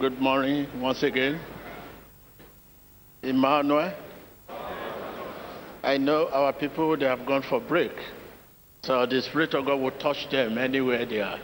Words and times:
Good 0.00 0.20
morning 0.20 0.66
once 0.80 1.04
again. 1.04 1.40
Emmanuel. 3.22 3.92
I 5.84 5.98
know 5.98 6.28
our 6.30 6.52
people, 6.52 6.96
they 6.96 7.04
have 7.06 7.24
gone 7.24 7.42
for 7.42 7.60
break. 7.60 7.92
So 8.82 9.06
the 9.06 9.22
Spirit 9.22 9.54
of 9.54 9.66
God 9.66 9.80
will 9.80 9.92
touch 9.92 10.28
them 10.30 10.58
anywhere 10.58 11.06
they 11.06 11.20
are. 11.20 11.38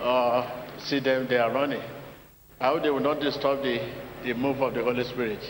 Uh, 0.00 0.80
see 0.80 0.98
them, 0.98 1.28
they 1.28 1.36
are 1.36 1.52
running. 1.52 1.82
I 2.58 2.68
hope 2.68 2.82
they 2.82 2.90
will 2.90 3.00
not 3.00 3.20
disturb 3.20 3.62
the, 3.62 3.78
the 4.24 4.34
move 4.34 4.60
of 4.60 4.74
the 4.74 4.82
Holy 4.82 5.04
Spirit. 5.04 5.44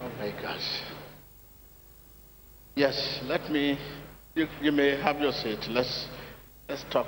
Oh 0.00 0.10
my 0.18 0.30
gosh. 0.42 0.82
Yes, 2.74 3.20
let 3.24 3.50
me, 3.50 3.78
you, 4.34 4.46
you 4.60 4.72
may 4.72 5.00
have 5.00 5.20
your 5.20 5.32
seat. 5.32 5.60
Let's, 5.70 6.06
let's 6.68 6.84
talk. 6.90 7.06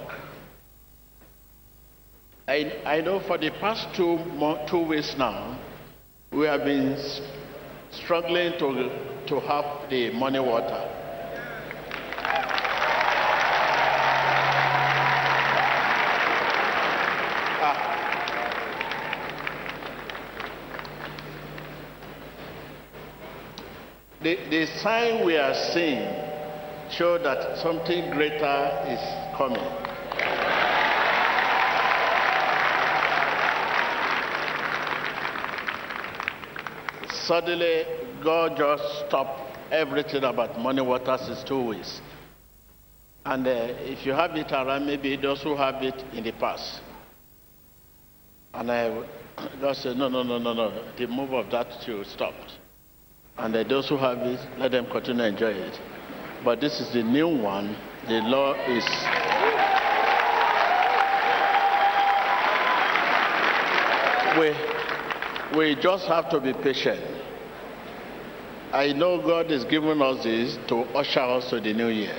I, 2.49 2.83
I 2.85 3.01
know 3.01 3.21
for 3.21 3.39
the 3.39 3.51
past 3.61 3.95
two, 3.95 4.19
two 4.69 4.85
weeks 4.87 5.15
now, 5.17 5.59
we 6.33 6.47
have 6.47 6.65
been 6.65 6.97
struggling 7.91 8.53
to, 8.59 9.27
to 9.27 9.41
have 9.41 9.91
the 9.91 10.11
morning 10.13 10.47
water. 10.47 10.97
Ah. 17.63 18.01
The, 24.23 24.37
the 24.51 24.67
sign 24.79 25.25
we 25.27 25.37
are 25.37 25.55
seeing 25.73 26.03
show 26.91 27.19
that 27.19 27.59
something 27.59 28.11
greater 28.11 28.85
is 28.89 29.37
coming. 29.37 29.90
Suddenly, 37.31 37.85
God 38.25 38.57
just 38.57 39.07
stopped 39.07 39.57
everything 39.71 40.25
about 40.25 40.59
morning 40.59 40.85
water 40.85 41.17
since 41.17 41.45
two 41.45 41.65
weeks. 41.65 42.01
And 43.25 43.47
uh, 43.47 43.51
if 43.83 44.05
you 44.05 44.11
have 44.11 44.35
it 44.35 44.51
around, 44.51 44.85
maybe 44.85 45.15
those 45.15 45.41
who 45.41 45.55
have 45.55 45.81
it 45.81 45.95
in 46.13 46.25
the 46.25 46.33
past. 46.33 46.81
And 48.53 48.69
I 48.73 49.05
just 49.61 49.83
said, 49.83 49.97
no, 49.97 50.09
no, 50.09 50.25
no, 50.25 50.39
no, 50.39 50.55
no. 50.55 50.93
The 50.99 51.07
move 51.07 51.33
of 51.33 51.49
that 51.53 51.69
should 51.85 52.05
stop. 52.07 52.35
And 53.39 53.55
uh, 53.55 53.63
those 53.63 53.89
who 53.89 53.97
have 53.97 54.19
it, 54.19 54.41
let 54.59 54.73
them 54.73 54.87
continue 54.91 55.23
to 55.23 55.29
enjoy 55.29 55.53
it. 55.53 55.81
But 56.45 56.61
this 56.61 56.81
is 56.81 56.93
the 56.93 57.05
new 57.05 57.29
one. 57.29 57.77
The 58.09 58.23
law 58.23 58.55
is. 58.67 58.85
We, 64.37 65.57
we 65.57 65.81
just 65.81 66.09
have 66.09 66.29
to 66.31 66.41
be 66.41 66.53
patient. 66.55 67.20
I 68.73 68.93
know 68.93 69.21
God 69.21 69.51
is 69.51 69.65
giving 69.65 70.01
us 70.01 70.23
this 70.23 70.57
to 70.69 70.83
usher 70.95 71.21
us 71.21 71.51
to 71.51 71.61
the 71.61 71.73
new 71.73 71.89
year. 71.89 72.17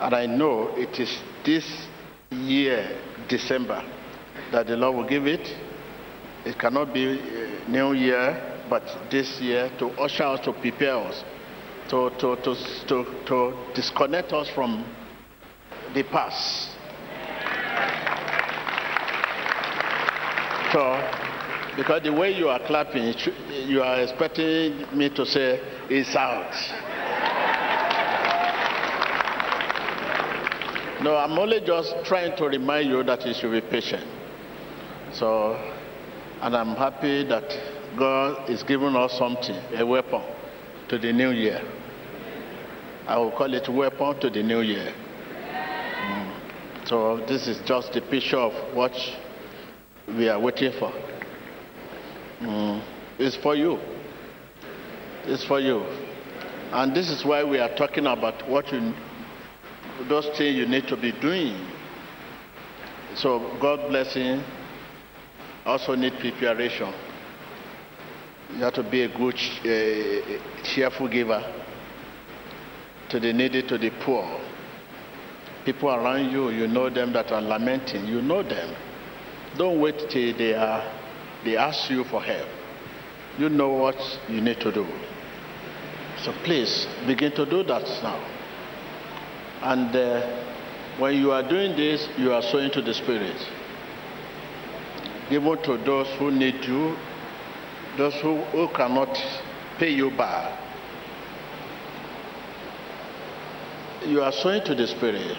And 0.00 0.14
I 0.14 0.26
know 0.26 0.68
it 0.76 1.00
is 1.00 1.18
this 1.44 1.66
year, 2.30 2.96
December, 3.28 3.82
that 4.52 4.68
the 4.68 4.76
Lord 4.76 4.96
will 4.96 5.08
give 5.08 5.26
it. 5.26 5.48
It 6.44 6.58
cannot 6.58 6.94
be 6.94 7.18
uh, 7.18 7.68
new 7.68 7.92
year 7.92 8.56
but 8.68 8.82
this 9.10 9.40
year 9.40 9.70
to 9.78 9.86
usher 10.00 10.24
us, 10.24 10.40
to 10.44 10.52
prepare 10.52 10.96
us, 10.96 11.24
to, 11.88 12.10
to, 12.18 12.36
to, 12.36 12.54
to, 12.86 13.24
to 13.26 13.72
disconnect 13.74 14.32
us 14.32 14.48
from 14.50 14.84
the 15.94 16.02
past. 16.04 16.76
So, 20.72 21.17
because 21.78 22.02
the 22.02 22.12
way 22.12 22.32
you 22.32 22.48
are 22.48 22.58
clapping, 22.66 23.14
you 23.68 23.80
are 23.82 24.00
expecting 24.00 24.84
me 24.98 25.08
to 25.10 25.24
say, 25.24 25.60
it's 25.88 26.16
out. 26.16 26.52
No, 31.04 31.14
I'm 31.14 31.38
only 31.38 31.60
just 31.60 31.94
trying 32.04 32.36
to 32.36 32.46
remind 32.46 32.90
you 32.90 33.04
that 33.04 33.24
you 33.24 33.32
should 33.32 33.52
be 33.52 33.60
patient. 33.60 34.04
So, 35.12 35.54
and 36.42 36.56
I'm 36.56 36.74
happy 36.74 37.22
that 37.28 37.44
God 37.96 38.50
is 38.50 38.64
giving 38.64 38.96
us 38.96 39.16
something, 39.16 39.54
a 39.76 39.86
weapon 39.86 40.22
to 40.88 40.98
the 40.98 41.12
new 41.12 41.30
year. 41.30 41.62
I 43.06 43.18
will 43.18 43.30
call 43.30 43.54
it 43.54 43.68
weapon 43.68 44.18
to 44.18 44.30
the 44.30 44.42
new 44.42 44.62
year. 44.62 44.92
Mm. 45.42 46.88
So 46.88 47.24
this 47.28 47.46
is 47.46 47.60
just 47.64 47.94
a 47.94 48.00
picture 48.00 48.36
of 48.36 48.74
what 48.74 48.96
we 50.08 50.28
are 50.28 50.40
waiting 50.40 50.72
for. 50.80 50.92
Mm. 52.40 52.82
It's 53.18 53.36
for 53.36 53.56
you. 53.56 53.78
It's 55.24 55.44
for 55.44 55.60
you. 55.60 55.80
And 56.72 56.94
this 56.94 57.10
is 57.10 57.24
why 57.24 57.44
we 57.44 57.58
are 57.58 57.74
talking 57.74 58.06
about 58.06 58.48
what 58.48 58.72
you, 58.72 58.94
those 60.08 60.26
things 60.36 60.56
you 60.56 60.66
need 60.66 60.86
to 60.88 60.96
be 60.96 61.12
doing. 61.12 61.58
So 63.16 63.56
God 63.60 63.88
blessing 63.88 64.42
also 65.64 65.94
need 65.94 66.14
preparation. 66.20 66.92
You 68.52 68.64
have 68.64 68.74
to 68.74 68.82
be 68.82 69.02
a 69.02 69.08
good, 69.08 69.34
uh, 69.34 70.64
cheerful 70.64 71.08
giver 71.08 71.42
to 73.10 73.20
the 73.20 73.32
needy, 73.32 73.62
to 73.62 73.76
the 73.76 73.90
poor. 74.02 74.40
People 75.64 75.90
around 75.90 76.30
you, 76.30 76.50
you 76.50 76.66
know 76.66 76.88
them 76.88 77.12
that 77.12 77.32
are 77.32 77.42
lamenting, 77.42 78.06
you 78.06 78.22
know 78.22 78.42
them. 78.42 78.74
Don't 79.56 79.80
wait 79.80 79.98
till 80.10 80.36
they 80.36 80.54
are 80.54 80.97
they 81.44 81.56
ask 81.56 81.90
you 81.90 82.04
for 82.04 82.22
help. 82.22 82.48
You 83.38 83.48
know 83.48 83.70
what 83.70 83.96
you 84.28 84.40
need 84.40 84.60
to 84.60 84.72
do. 84.72 84.86
So 86.24 86.32
please 86.44 86.86
begin 87.06 87.32
to 87.32 87.46
do 87.46 87.62
that 87.64 87.84
now. 88.02 88.18
And 89.62 89.94
uh, 89.94 90.98
when 90.98 91.16
you 91.16 91.30
are 91.32 91.48
doing 91.48 91.76
this, 91.76 92.08
you 92.16 92.32
are 92.32 92.42
sowing 92.42 92.70
to 92.72 92.82
the 92.82 92.94
Spirit. 92.94 93.36
Give 95.30 95.42
to 95.42 95.76
those 95.84 96.08
who 96.18 96.30
need 96.30 96.64
you 96.64 96.96
those 97.98 98.14
who, 98.22 98.40
who 98.52 98.68
cannot 98.68 99.12
pay 99.78 99.90
you 99.90 100.10
back. 100.16 100.56
You 104.06 104.22
are 104.22 104.32
sowing 104.32 104.64
to 104.64 104.74
the 104.74 104.86
Spirit. 104.86 105.36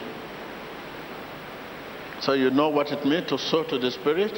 So 2.19 2.33
you 2.33 2.51
know 2.51 2.67
what 2.67 2.91
it 2.91 3.05
means 3.05 3.29
to 3.29 3.37
sow 3.37 3.63
to 3.63 3.79
the 3.79 3.89
Spirit? 3.89 4.33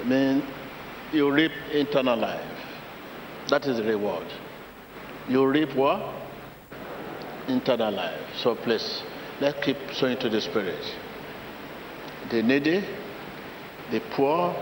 I 0.00 0.08
mean, 0.08 0.42
you 1.12 1.30
reap 1.30 1.52
eternal 1.70 2.18
life. 2.18 2.44
That 3.48 3.66
is 3.66 3.78
the 3.78 3.84
reward. 3.84 4.26
You 5.28 5.46
reap 5.46 5.74
what? 5.74 6.14
Eternal 7.48 7.92
life. 7.92 8.20
So 8.42 8.54
please, 8.54 9.02
let's 9.40 9.64
keep 9.64 9.76
sowing 9.92 10.18
to 10.18 10.28
the 10.28 10.40
Spirit. 10.40 10.84
The 12.30 12.42
needy, 12.42 12.84
the 13.90 14.00
poor, 14.14 14.54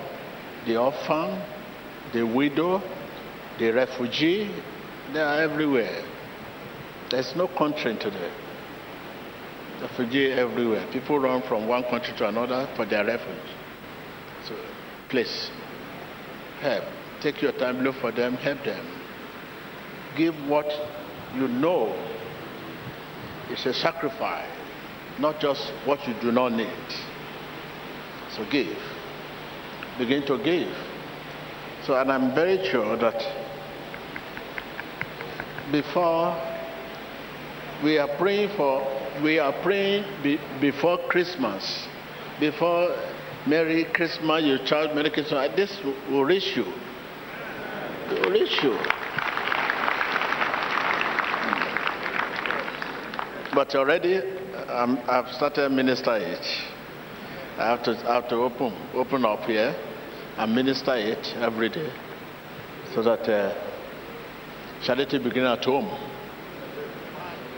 the 0.67 0.77
orphan, 0.77 1.41
the 2.13 2.23
widow, 2.23 2.83
the 3.59 3.71
refugee, 3.71 4.51
they 5.13 5.21
are 5.21 5.41
everywhere. 5.41 6.05
There's 7.11 7.35
no 7.37 7.49
country 7.49 7.97
today. 7.97 8.31
Refugee 9.81 10.33
everywhere. 10.33 10.87
People 10.93 11.19
run 11.19 11.43
from 11.43 11.69
one 11.69 11.85
country 11.85 12.15
to 12.19 12.29
another 12.29 12.69
for 12.77 12.85
their 12.87 13.05
refuge. 13.05 13.51
So 14.47 14.55
please, 15.15 15.49
help. 16.61 16.83
Take 17.21 17.41
your 17.41 17.53
time, 17.53 17.85
look 17.85 17.95
for 18.01 18.11
them, 18.11 18.35
help 18.35 18.65
them. 18.65 18.85
Give 20.17 20.35
what 20.49 20.67
you 21.37 21.47
know 21.47 21.95
is 23.49 23.65
a 23.65 23.73
sacrifice, 23.73 24.51
not 25.21 25.39
just 25.39 25.63
what 25.85 26.05
you 26.09 26.15
do 26.21 26.33
not 26.33 26.51
need. 26.51 26.89
So 28.35 28.45
give. 28.51 28.77
Begin 29.99 30.27
to 30.27 30.37
give. 30.43 30.77
So, 31.87 31.95
and 31.95 32.11
I'm 32.11 32.35
very 32.35 32.69
sure 32.69 32.97
that 32.97 33.23
before 35.71 36.35
we 37.85 37.99
are 37.99 38.09
praying 38.19 38.57
for, 38.57 38.83
we 39.23 39.39
are 39.39 39.53
praying 39.63 40.25
be, 40.25 40.41
before 40.61 40.99
Christmas, 41.07 41.87
before 42.41 42.97
Merry 43.47 43.85
Christmas, 43.93 44.43
your 44.45 44.59
child, 44.65 44.95
Merry 44.95 45.11
Christmas, 45.11 45.51
this 45.55 45.79
will 46.11 46.25
reach 46.25 46.57
you. 46.57 46.65
It 48.11 48.25
will 48.25 48.33
reach 48.33 48.63
you. 48.63 48.79
But 53.55 53.75
already 53.75 54.17
um, 54.69 54.99
I've 55.09 55.29
started 55.35 55.71
minister 55.71 56.17
it. 56.17 56.45
I 57.59 57.69
have 57.69 57.83
to, 57.85 57.93
I 58.11 58.15
have 58.15 58.29
to 58.31 58.37
open, 58.37 58.73
open 58.95 59.25
up 59.25 59.45
here 59.45 59.77
and 60.39 60.55
minister 60.55 60.97
it 60.97 61.25
every 61.37 61.69
day 61.69 61.93
so 62.95 63.03
that 63.03 63.29
uh, 63.29 63.55
charity 64.83 65.19
begin 65.19 65.45
at 65.45 65.65
home. 65.65 65.87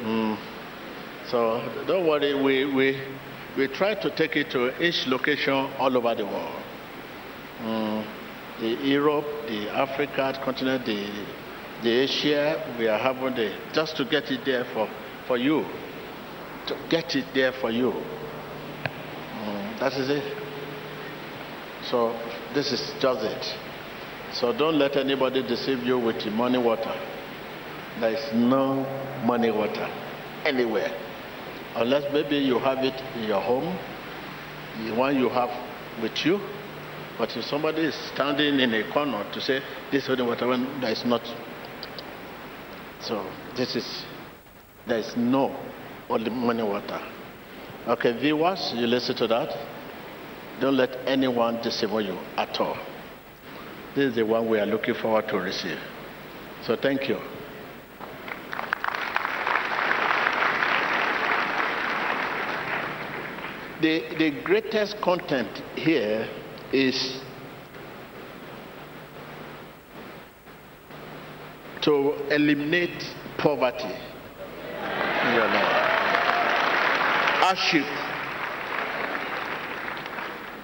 Mm. 0.02 0.36
So 1.30 1.84
don't 1.86 2.06
worry, 2.06 2.34
we, 2.34 2.74
we, 2.74 3.00
We 3.56 3.68
try 3.68 3.94
to 3.94 4.10
take 4.14 4.36
it 4.36 4.50
to 4.50 4.68
each 4.82 5.06
location 5.06 5.54
all 5.78 5.96
over 5.96 6.14
the 6.14 6.26
world. 6.26 6.62
Mm, 7.62 8.04
the 8.60 8.68
Europe, 8.86 9.24
the 9.48 9.70
Africa 9.70 10.38
continent, 10.44 10.84
the, 10.84 11.08
the 11.82 11.90
Asia, 11.90 12.76
we 12.78 12.86
are 12.86 12.98
having 12.98 13.34
the, 13.34 13.56
just 13.72 13.96
to 13.96 14.04
get 14.04 14.30
it 14.30 14.44
there 14.44 14.64
for, 14.74 14.88
for 15.26 15.38
you. 15.38 15.64
To 16.66 16.76
get 16.90 17.14
it 17.16 17.24
there 17.32 17.52
for 17.52 17.70
you. 17.70 17.92
Mm, 17.92 19.80
that 19.80 19.94
is 19.94 20.10
it. 20.10 20.36
So 21.90 22.12
this 22.52 22.72
is 22.72 22.92
just 23.00 23.24
it. 23.24 23.54
So 24.34 24.52
don't 24.52 24.78
let 24.78 24.96
anybody 24.96 25.42
deceive 25.42 25.78
you 25.82 25.98
with 25.98 26.22
the 26.22 26.30
morning 26.30 26.62
water. 26.62 26.94
There 28.00 28.10
is 28.10 28.34
no 28.34 28.84
morning 29.24 29.56
water 29.56 29.88
anywhere. 30.44 31.05
Unless 31.76 32.12
maybe 32.12 32.36
you 32.38 32.58
have 32.58 32.78
it 32.78 32.94
in 33.16 33.24
your 33.24 33.40
home, 33.40 33.76
the 34.86 34.94
one 34.94 35.16
you 35.18 35.28
have 35.28 35.50
with 36.02 36.24
you. 36.24 36.40
But 37.18 37.36
if 37.36 37.44
somebody 37.44 37.82
is 37.82 37.94
standing 38.14 38.58
in 38.60 38.72
a 38.74 38.90
corner 38.92 39.24
to 39.32 39.40
say, 39.40 39.62
this 39.90 40.06
holy 40.06 40.22
water, 40.22 40.46
when 40.46 40.80
there 40.80 40.92
is 40.92 41.04
not. 41.04 41.22
So 43.00 43.30
this 43.56 43.76
is, 43.76 44.04
there 44.86 44.98
is 44.98 45.16
no 45.16 45.54
only 46.08 46.30
morning 46.30 46.66
water. 46.66 47.00
Okay, 47.86 48.18
viewers, 48.18 48.72
you 48.74 48.86
listen 48.86 49.14
to 49.16 49.26
that. 49.28 49.50
Don't 50.60 50.76
let 50.76 50.96
anyone 51.06 51.60
deceive 51.62 51.90
you 51.90 52.18
at 52.36 52.58
all. 52.58 52.76
This 53.94 54.10
is 54.10 54.16
the 54.16 54.24
one 54.24 54.48
we 54.48 54.58
are 54.58 54.66
looking 54.66 54.94
forward 54.94 55.28
to 55.28 55.38
receive. 55.38 55.78
So 56.62 56.76
thank 56.76 57.08
you. 57.08 57.18
The, 63.86 64.02
the 64.18 64.30
greatest 64.42 65.00
content 65.00 65.62
here 65.76 66.28
is 66.72 67.20
to 71.82 72.14
eliminate 72.34 73.14
poverty 73.38 73.84
in 73.84 75.34
your 75.36 75.46
life, 75.46 75.76
hardship, 77.38 77.86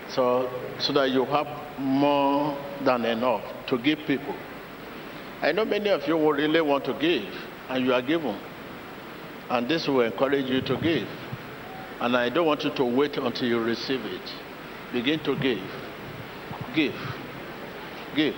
so, 0.08 0.50
so 0.80 0.92
that 0.92 1.10
you 1.10 1.24
have 1.26 1.46
more 1.78 2.58
than 2.84 3.04
enough 3.04 3.44
to 3.68 3.78
give 3.78 4.00
people. 4.04 4.34
I 5.42 5.52
know 5.52 5.64
many 5.64 5.90
of 5.90 6.08
you 6.08 6.16
will 6.16 6.32
really 6.32 6.60
want 6.60 6.84
to 6.86 6.94
give, 6.94 7.32
and 7.68 7.86
you 7.86 7.94
are 7.94 8.02
given. 8.02 8.36
And 9.48 9.68
this 9.68 9.86
will 9.86 10.00
encourage 10.00 10.46
you 10.50 10.60
to 10.62 10.76
give. 10.78 11.06
And 12.02 12.16
I 12.16 12.30
don't 12.30 12.46
want 12.46 12.64
you 12.64 12.74
to 12.74 12.84
wait 12.84 13.16
until 13.16 13.46
you 13.46 13.62
receive 13.62 14.00
it. 14.04 14.28
Begin 14.92 15.20
to 15.20 15.36
give. 15.38 15.62
Give. 16.74 16.94
Give. 18.16 18.34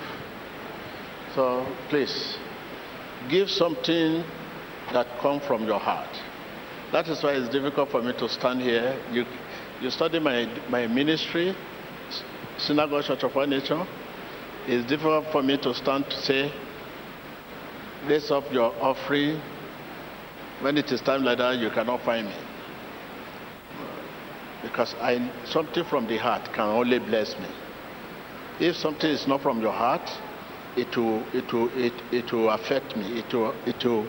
So 1.34 1.66
please, 1.88 2.36
give 3.30 3.48
something 3.48 4.22
that 4.92 5.06
comes 5.18 5.46
from 5.46 5.64
your 5.64 5.80
heart. 5.80 6.10
That 6.92 7.08
is 7.08 7.22
why 7.22 7.32
it's 7.32 7.48
difficult 7.48 7.90
for 7.90 8.02
me 8.02 8.12
to 8.18 8.28
stand 8.28 8.60
here. 8.60 9.00
You, 9.10 9.24
you 9.80 9.88
study 9.88 10.18
my, 10.18 10.44
my 10.68 10.86
ministry, 10.86 11.56
Synagogue 12.58 13.04
Church 13.04 13.22
of 13.22 13.34
All 13.34 13.46
Nations. 13.46 13.88
It's 14.66 14.86
difficult 14.86 15.24
for 15.32 15.42
me 15.42 15.56
to 15.62 15.74
stand 15.74 16.04
to 16.10 16.20
say, 16.20 16.52
raise 18.06 18.30
up 18.30 18.44
your 18.52 18.74
offering. 18.78 19.40
When 20.60 20.76
it 20.76 20.92
is 20.92 21.00
time 21.00 21.24
like 21.24 21.38
that, 21.38 21.56
you 21.56 21.70
cannot 21.70 22.04
find 22.04 22.26
me. 22.26 22.34
Because 24.64 24.94
I, 24.94 25.30
something 25.44 25.84
from 25.84 26.08
the 26.08 26.16
heart 26.16 26.52
can 26.52 26.68
only 26.68 26.98
bless 26.98 27.38
me. 27.38 27.48
If 28.58 28.76
something 28.76 29.10
is 29.10 29.28
not 29.28 29.42
from 29.42 29.60
your 29.60 29.72
heart, 29.72 30.10
it 30.76 30.96
will, 30.96 31.24
it 31.32 31.52
will, 31.52 31.70
it, 31.76 31.92
it 32.12 32.32
will 32.32 32.50
affect 32.50 32.96
me. 32.96 33.18
It 33.18 33.32
will, 33.32 33.54
it, 33.66 33.84
will, 33.84 34.06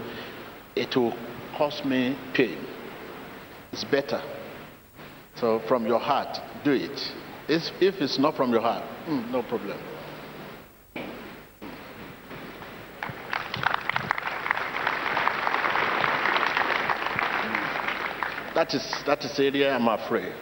it 0.76 0.96
will 0.96 1.14
cause 1.56 1.84
me 1.86 2.18
pain. 2.34 2.58
It's 3.72 3.84
better 3.84 4.22
so 5.40 5.60
from 5.68 5.86
your 5.86 6.00
heart, 6.00 6.40
do 6.64 6.72
it. 6.72 7.14
If, 7.50 7.64
if 7.82 7.96
it's 8.02 8.18
not 8.18 8.36
from 8.36 8.52
your 8.52 8.62
heart, 8.62 8.84
mm, 9.06 9.30
no 9.32 9.44
problem. 9.44 9.78
That 18.56 18.74
is 18.74 19.04
that 19.06 19.26
is 19.26 19.38
area 19.38 19.76
I'm 19.76 19.90
afraid. 19.90 20.34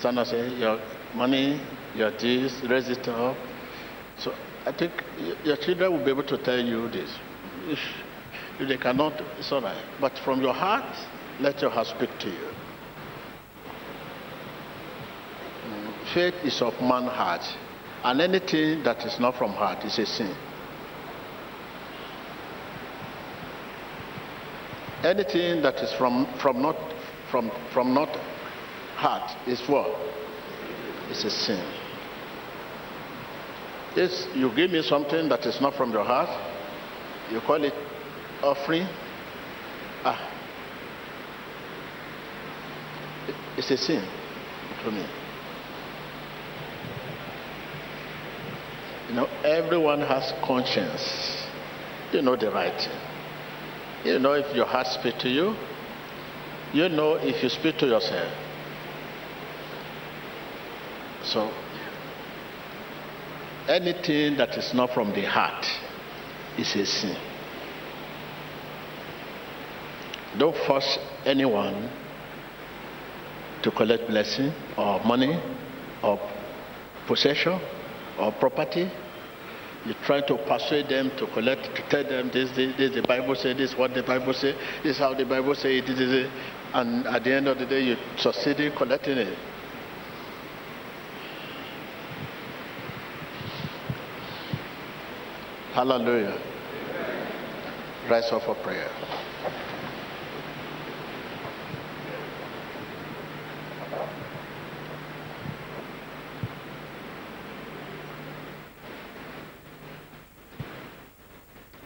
Sana 0.00 0.24
say 0.24 0.54
your 0.58 0.80
money, 1.14 1.60
your 1.94 2.10
this, 2.10 2.62
raise 2.68 2.88
it 2.88 3.06
up. 3.08 3.36
So 4.18 4.32
I 4.66 4.72
think 4.72 4.92
your 5.44 5.56
children 5.56 5.92
will 5.92 6.04
be 6.04 6.10
able 6.10 6.24
to 6.24 6.38
tell 6.38 6.58
you 6.58 6.88
this. 6.90 7.10
If, 7.66 7.78
if 8.60 8.68
they 8.68 8.76
cannot, 8.76 9.20
it's 9.38 9.50
all 9.52 9.62
right. 9.62 9.84
But 10.00 10.18
from 10.24 10.40
your 10.42 10.54
heart, 10.54 10.96
let 11.40 11.60
your 11.60 11.70
heart 11.70 11.86
speak 11.86 12.10
to 12.20 12.28
you. 12.28 12.54
faith 16.14 16.34
is 16.44 16.62
of 16.62 16.72
man 16.80 17.04
heart, 17.04 17.42
and 18.04 18.20
anything 18.20 18.82
that 18.84 19.04
is 19.04 19.18
not 19.18 19.34
from 19.36 19.50
heart 19.52 19.84
is 19.84 19.98
a 19.98 20.06
sin. 20.06 20.34
Anything 25.02 25.60
that 25.62 25.74
is 25.80 25.92
from, 25.94 26.26
from 26.40 26.62
not 26.62 26.76
from 27.30 27.50
from 27.72 27.92
not 27.92 28.08
heart 28.96 29.48
is 29.48 29.60
what? 29.68 29.90
It's 31.10 31.24
a 31.24 31.30
sin. 31.30 31.62
If 33.96 34.36
you 34.36 34.52
give 34.54 34.70
me 34.70 34.82
something 34.82 35.28
that 35.28 35.46
is 35.46 35.60
not 35.60 35.74
from 35.74 35.92
your 35.92 36.04
heart, 36.04 36.28
you 37.30 37.40
call 37.40 37.62
it 37.62 37.74
offering. 38.42 38.86
Ah, 40.04 40.18
it's 43.56 43.70
a 43.70 43.76
sin 43.76 44.04
to 44.82 44.90
me. 44.90 45.06
You 49.08 49.14
know, 49.14 49.26
everyone 49.44 50.00
has 50.00 50.32
conscience. 50.42 51.46
You 52.12 52.22
know 52.22 52.36
the 52.36 52.50
right. 52.50 52.88
You 54.04 54.18
know 54.18 54.32
if 54.32 54.54
your 54.54 54.66
heart 54.66 54.86
speaks 54.86 55.22
to 55.22 55.28
you. 55.28 55.54
You 56.72 56.88
know 56.88 57.14
if 57.14 57.42
you 57.42 57.48
speak 57.48 57.78
to 57.78 57.86
yourself. 57.86 58.43
So, 61.24 61.50
anything 63.68 64.36
that 64.36 64.56
is 64.58 64.74
not 64.74 64.92
from 64.92 65.12
the 65.12 65.22
heart 65.22 65.66
is 66.58 66.74
a 66.76 66.84
sin. 66.84 67.16
Don't 70.38 70.56
force 70.66 70.98
anyone 71.24 71.88
to 73.62 73.70
collect 73.70 74.06
blessing 74.08 74.52
or 74.76 75.00
money 75.04 75.40
or 76.02 76.20
possession 77.06 77.58
or 78.18 78.32
property. 78.32 78.90
You 79.86 79.94
try 80.04 80.20
to 80.22 80.36
persuade 80.36 80.88
them 80.88 81.10
to 81.18 81.26
collect, 81.28 81.74
to 81.76 81.82
tell 81.88 82.04
them 82.04 82.30
this, 82.32 82.50
this, 82.56 82.76
this 82.76 82.94
the 82.94 83.02
Bible 83.02 83.34
says, 83.34 83.56
this 83.56 83.74
what 83.76 83.94
the 83.94 84.02
Bible 84.02 84.32
says, 84.32 84.54
this 84.82 84.92
is 84.92 84.98
how 84.98 85.14
the 85.14 85.24
Bible 85.24 85.54
says 85.54 85.82
it, 85.84 85.88
is. 85.88 86.30
And 86.72 87.06
at 87.06 87.22
the 87.22 87.32
end 87.34 87.48
of 87.48 87.58
the 87.58 87.66
day, 87.66 87.82
you 87.84 87.96
succeed 88.16 88.60
in 88.60 88.72
collecting 88.72 89.18
it. 89.18 89.38
Hallelujah. 95.74 96.38
Rise 98.08 98.30
up 98.30 98.42
for 98.44 98.54
prayer. 98.62 98.88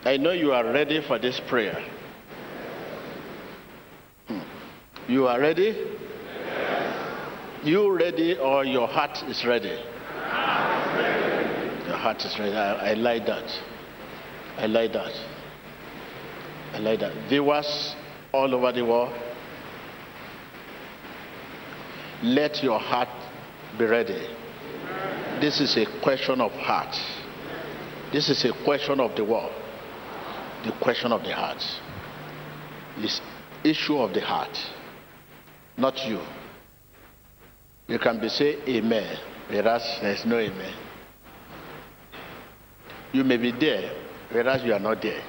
I 0.05 0.19
know 0.19 0.33
you 0.33 0.53
are 0.53 0.65
ready 0.65 1.01
for 1.09 1.19
this 1.19 1.41
prayer. 1.49 1.83
Hmm. 4.27 4.41
You 5.09 5.29
are 5.29 5.41
ready? 5.41 5.75
Yes. 5.75 7.65
You 7.65 7.97
ready 7.97 8.37
or 8.37 8.67
your 8.67 8.87
heart 8.87 9.17
is 9.29 9.47
ready? 9.47 9.71
ready. 10.95 11.87
Your 11.87 11.97
heart 11.97 12.23
is 12.23 12.39
ready. 12.39 12.53
I, 12.55 12.91
I 12.91 12.93
like 12.93 13.25
that. 13.25 13.78
I 14.59 14.67
like 14.67 14.93
that. 14.93 15.13
I 16.75 16.79
like 16.79 17.01
that. 17.01 17.29
Viewers 17.29 17.95
all 18.33 18.55
over 18.55 18.73
the 18.73 18.85
world, 18.85 19.13
let 22.23 22.63
your 22.63 22.79
heart 22.79 23.09
be 23.79 23.85
ready. 23.85 24.27
This 25.41 25.61
is 25.61 25.77
a 25.77 25.87
question 26.03 26.41
of 26.41 26.51
heart. 26.53 26.95
This 28.13 28.29
is 28.29 28.45
a 28.45 28.53
question 28.65 29.01
of 29.01 29.15
the 29.17 29.25
world 29.25 29.53
the 30.65 30.73
question 30.81 31.13
of 31.13 31.23
the 31.23 31.33
heart. 31.35 31.63
This 33.01 33.21
issue 33.65 33.99
of 33.99 34.13
the 34.13 34.21
heart, 34.21 34.57
not 35.77 35.97
you. 36.07 36.21
You 37.87 37.99
can 37.99 38.21
be 38.21 38.29
say 38.29 38.59
amen, 38.69 39.19
whereas 39.49 39.83
there's 40.03 40.25
no 40.27 40.39
amen. 40.39 40.75
You 43.13 43.25
may 43.25 43.37
be 43.37 43.53
there, 43.53 43.93
whereas 44.31 44.63
you 44.65 44.73
are 44.73 44.81
not 44.81 45.03
there. 45.03 45.23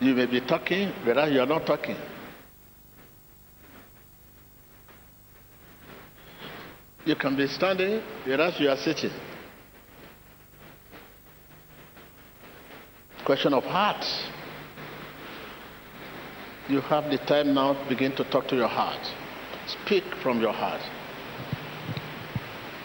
You 0.00 0.14
may 0.14 0.26
be 0.26 0.40
talking, 0.40 0.92
whereas 1.04 1.32
you 1.32 1.40
are 1.40 1.46
not 1.46 1.66
talking. 1.66 1.96
You 7.04 7.16
can 7.16 7.36
be 7.36 7.46
standing, 7.46 8.02
whereas 8.24 8.60
you 8.60 8.68
are 8.68 8.76
sitting. 8.76 9.10
Question 13.24 13.54
of 13.54 13.64
heart. 13.64 14.04
You 16.68 16.82
have 16.82 17.10
the 17.10 17.16
time 17.16 17.54
now 17.54 17.72
to 17.72 17.88
begin 17.88 18.14
to 18.16 18.24
talk 18.24 18.46
to 18.48 18.56
your 18.56 18.68
heart. 18.68 19.00
Speak 19.66 20.04
from 20.22 20.40
your 20.40 20.52
heart. 20.52 20.82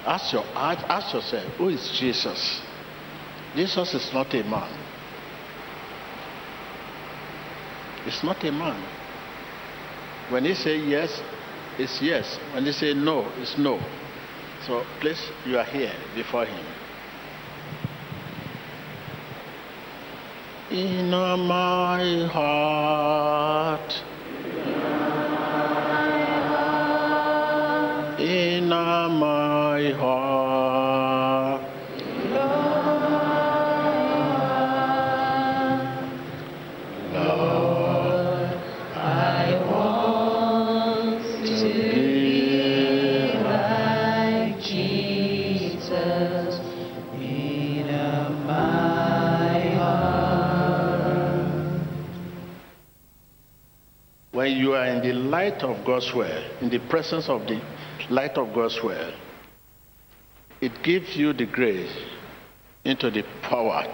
Ask 0.05 0.33
your 0.33 0.43
heart, 0.43 0.79
ask 0.87 1.13
yourself, 1.13 1.53
who 1.57 1.69
is 1.69 1.97
Jesus? 1.99 2.61
Jesus 3.55 3.93
is 3.93 4.11
not 4.13 4.33
a 4.33 4.43
man. 4.43 4.71
It's 8.05 8.23
not 8.23 8.43
a 8.43 8.51
man. 8.51 8.83
When 10.29 10.45
he 10.45 10.55
say 10.55 10.77
yes, 10.77 11.21
it's 11.77 12.01
yes. 12.01 12.39
When 12.53 12.65
he 12.65 12.71
say 12.71 12.93
no, 12.93 13.31
it's 13.37 13.57
no. 13.57 13.79
So 14.65 14.83
please, 14.99 15.21
you 15.45 15.57
are 15.59 15.65
here 15.65 15.93
before 16.15 16.45
him. 16.45 16.65
In 20.71 21.11
my 21.11 22.27
heart. 22.31 23.93
In 28.19 28.69
my 28.69 29.91
heart. 29.99 30.52
When 54.31 54.57
you 54.57 54.73
are 54.73 54.85
in 54.87 55.01
the 55.01 55.13
light 55.13 55.63
of 55.63 55.85
God's 55.85 56.13
word, 56.13 56.43
in 56.59 56.69
the 56.69 56.79
presence 56.89 57.29
of 57.29 57.47
the 57.47 57.61
light 58.09 58.37
of 58.37 58.53
God's 58.53 58.81
word, 58.83 59.13
it 60.59 60.83
gives 60.83 61.15
you 61.15 61.33
the 61.33 61.45
grace 61.45 61.95
into 62.83 63.11
the 63.11 63.23
power 63.43 63.85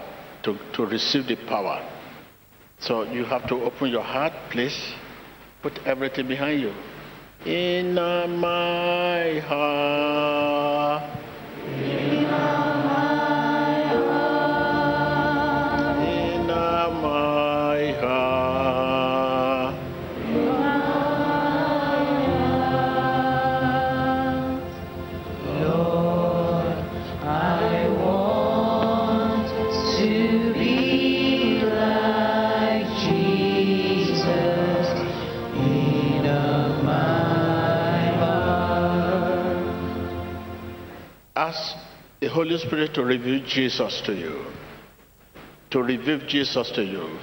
to, 0.42 0.58
to 0.72 0.86
receive 0.86 1.26
the 1.26 1.36
power. 1.46 1.86
So 2.78 3.02
you 3.04 3.24
have 3.24 3.46
to 3.48 3.56
open 3.62 3.90
your 3.90 4.02
heart, 4.02 4.32
please. 4.50 4.94
Put 5.62 5.78
everything 5.86 6.26
behind 6.26 6.62
you. 6.62 6.72
In 7.44 7.94
my 7.94 9.40
heart. 9.40 11.19
Holy 42.30 42.58
Spirit 42.58 42.94
to 42.94 43.04
reveal 43.04 43.44
Jesus 43.44 44.00
to 44.02 44.14
you. 44.14 44.44
To 45.70 45.82
reveal 45.82 46.18
Jesus 46.26 46.70
to 46.72 46.84
you. 46.84 47.18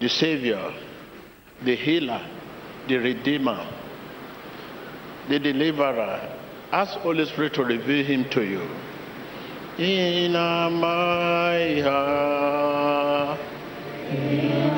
The 0.00 0.08
Savior, 0.08 0.72
the 1.64 1.76
Healer, 1.76 2.20
the 2.88 2.96
Redeemer, 2.96 3.66
the 5.28 5.38
Deliverer. 5.38 6.20
Ask 6.72 6.98
Holy 6.98 7.24
Spirit 7.26 7.54
to 7.54 7.64
reveal 7.64 8.04
Him 8.04 8.28
to 8.30 8.42
you. 8.42 8.68
In 9.78 10.32
my 10.32 11.80
heart. 11.82 13.40
In 14.10 14.74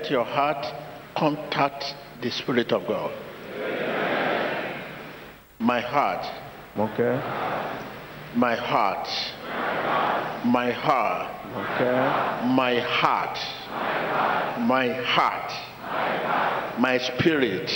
Let 0.00 0.12
your 0.12 0.24
heart 0.24 0.64
contact 1.16 1.84
the 2.22 2.30
Spirit 2.30 2.70
of 2.72 2.86
God. 2.86 3.10
My 5.58 5.80
heart, 5.80 6.24
Okay. 6.78 7.20
my 8.36 8.54
heart, 8.54 9.08
my 10.44 10.70
heart, 10.70 11.26
Okay. 11.56 11.98
my 12.54 12.78
heart, 12.78 13.38
my 14.60 14.88
heart, 15.02 15.52
my 16.78 16.98
spirit, 16.98 17.68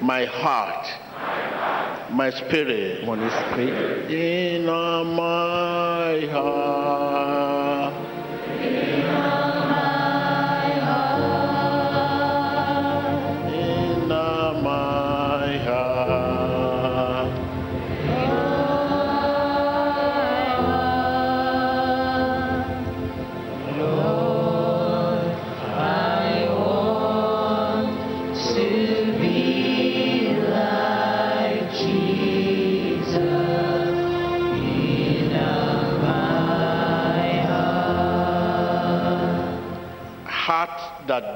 my 0.00 0.24
heart, 0.24 0.86
my 2.10 2.30
spirit, 2.30 3.04
Mon 3.04 3.20
esprit. 3.20 4.10
in 4.10 4.64
my 4.64 6.26
heart. 6.32 7.36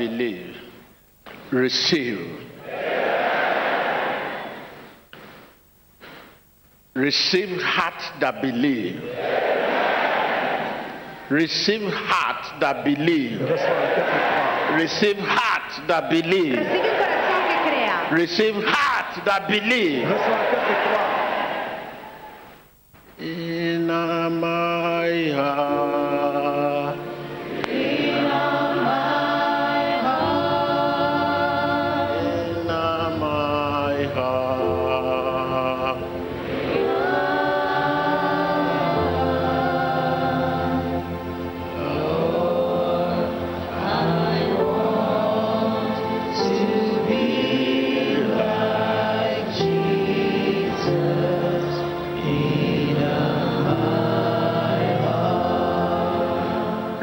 Believe 0.01 0.57
receive 1.53 2.21
receive 6.95 7.61
heart 7.61 8.01
that 8.21 8.41
believe 8.41 9.03
receive 11.29 11.83
heart 11.93 12.59
that 12.61 12.83
believe 12.83 13.39
Reçois 13.41 13.77
un 13.77 13.95
cœur 13.95 14.01
qui 14.01 14.03
croit. 14.09 14.81
receive 14.81 15.19
heart 15.19 15.87
that 15.87 16.09
believe 16.09 16.57
Recibe 16.57 16.81
un 16.81 17.05
corazón 17.29 17.43
que 17.49 17.57
crea. 17.69 17.97
receive 18.11 18.57
heart 18.65 19.25
that 19.27 19.49
believe 19.49 21.20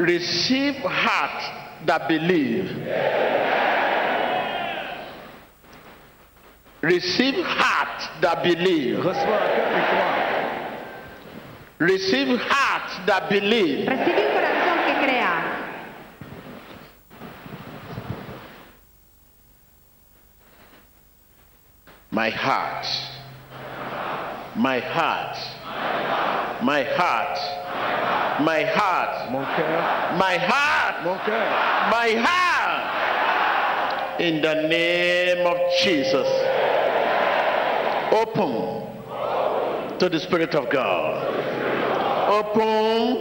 Receive 0.08 0.76
heart 0.76 1.84
that 1.84 2.08
believe. 2.08 2.64
Receive 6.80 7.34
heart 7.44 8.22
that 8.22 8.42
believe. 8.42 9.04
Reçois 9.04 9.20
un 9.20 9.48
cœur 9.54 9.68
qui 9.68 9.80
croit. 9.90 10.16
Receive 11.80 12.38
heart 12.38 13.06
that 13.06 13.28
believe. 13.28 13.86
Recibe 13.86 14.24
un 14.24 14.32
corazón 14.32 14.78
que 14.86 14.94
crea. 15.04 15.34
My 22.10 22.30
heart. 22.30 22.86
My 24.56 24.80
heart. 24.80 25.36
My 25.66 26.00
heart. 26.00 26.64
My 26.64 26.82
heart. 26.96 27.57
Mon 28.38 29.44
cœur, 29.56 30.16
My 30.16 30.36
heart. 30.38 31.04
mon 31.04 31.16
cœur. 31.24 31.46
My 31.90 32.10
heart. 32.14 32.84
In 34.20 34.40
the 34.40 34.54
name 34.68 35.46
of 35.46 35.56
Jesus. 35.82 36.26
Open 38.12 38.82
to 39.98 40.08
the 40.08 40.18
Spirit 40.20 40.54
of 40.54 40.70
God. 40.70 41.24
Open 42.30 43.16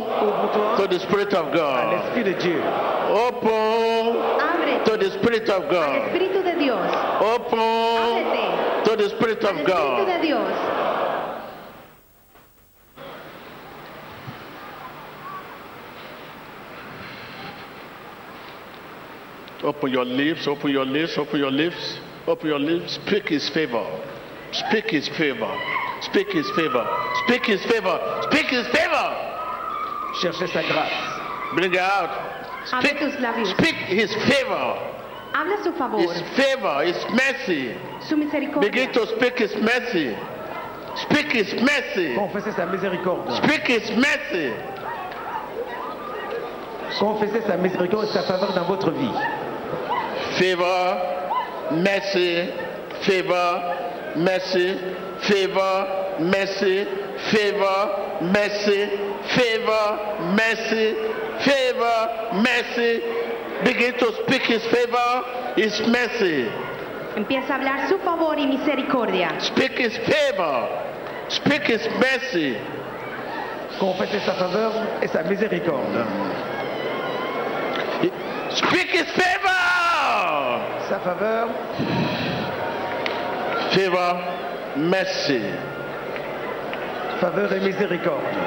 to 0.77 0.87
the 0.87 0.99
Spirit 0.99 1.33
of 1.33 1.53
God. 1.53 1.93
l'Esprit 1.93 2.23
de 2.23 2.33
Dieu. 2.39 2.61
Open 3.09 4.83
to 4.85 4.97
the 4.97 5.11
Spirit 5.11 5.49
of 5.49 5.69
God. 5.69 6.11
Espíritu 6.11 6.43
de 6.43 6.55
Dios. 6.59 6.91
Open 7.21 8.83
to 8.85 8.95
the 8.95 9.09
Spirit 9.09 9.43
of 9.43 9.65
God. 9.65 10.07
Open 19.67 19.91
your 19.91 20.05
lips, 20.05 20.47
open 20.47 20.71
your 20.71 20.85
lips, 20.85 21.17
open 21.17 21.39
your 21.41 21.51
lips, 21.51 21.99
open 22.25 22.47
your 22.47 22.57
lips. 22.59 22.93
Speak 23.05 23.27
his 23.27 23.49
favor. 23.49 23.83
Speak 24.53 24.85
his 24.89 25.09
favor. 25.09 25.51
Speak 26.03 26.31
his 26.31 26.49
favor. 26.51 26.87
Speak 27.27 27.45
his 27.45 27.61
favor. 27.65 27.99
Speak 28.31 28.45
his 28.47 28.65
favor. 28.67 29.07
Cherchez 30.21 30.47
sa 30.53 30.61
grâce. 30.63 31.53
Bring 31.53 31.73
it 31.73 31.79
out. 31.79 32.09
Speak, 32.79 32.97
speak 33.59 33.75
his 33.91 34.13
favor. 34.31 34.93
Habla 35.33 35.57
su 35.61 35.73
favor, 35.73 35.99
His 35.99 36.21
favor, 36.37 36.83
his 36.85 37.05
mercy. 37.11 37.75
su 38.07 38.15
misericordia. 38.15 38.71
Begin 38.71 38.93
to 38.93 39.05
speak 39.17 39.37
his 39.37 39.53
mercy. 39.57 40.15
Speak 40.95 41.27
his 41.33 41.53
mercy. 41.61 42.15
Confessez 42.15 42.55
sa 42.55 42.65
miséricorde. 42.71 43.35
Speak 43.43 43.67
his 43.67 43.91
mercy. 43.99 44.53
Confessez 46.97 47.41
sa 47.45 47.57
miséricorde 47.57 48.05
et 48.07 48.13
sa 48.13 48.23
faveur 48.23 48.53
dans 48.55 48.63
votre 48.63 48.91
vie. 48.91 49.11
Favor, 50.37 51.01
mercy, 51.83 52.49
favor, 53.05 54.13
mercy, 54.15 54.77
favor, 55.27 56.15
mercy, 56.19 56.85
favor, 57.31 58.19
mercy, 58.21 58.89
favor, 59.35 59.99
mercy, 60.37 60.95
favor, 61.43 61.99
mercy. 62.43 63.01
Begin 63.65 63.93
to 63.97 64.13
speak 64.23 64.43
his 64.43 64.63
favor, 64.67 65.23
his 65.55 65.79
mercy. 65.87 66.47
Empieza 67.15 67.53
a 67.53 67.57
hablar 67.57 67.89
su 67.89 67.97
favor 67.97 68.37
y 68.37 68.45
misericordia. 68.45 69.39
Speak 69.41 69.71
his 69.79 69.97
favor. 69.97 70.67
Speak 71.29 71.63
his 71.63 71.81
mercy. 71.99 72.57
Confessez 73.79 74.23
sa 74.23 74.33
faveur 74.33 74.71
et 75.01 75.09
sa 75.09 75.23
miséricorde. 75.23 76.05
Speak 78.51 78.89
his 78.91 79.09
favor. 79.11 79.76
Sa 80.89 80.99
faveur, 80.99 81.47
Favor, 83.73 84.15
mercy. 84.77 85.41
faveur 87.19 87.51
et 87.53 87.59
miséricorde. 87.59 88.37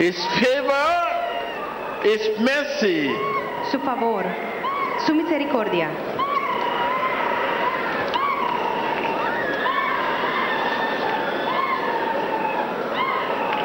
His 0.00 0.16
favor, 0.40 0.92
his 2.02 2.22
mercy. 2.40 3.08
Su 3.70 3.78
favor, 3.80 4.24
su 5.06 5.14
misericordia. 5.14 5.88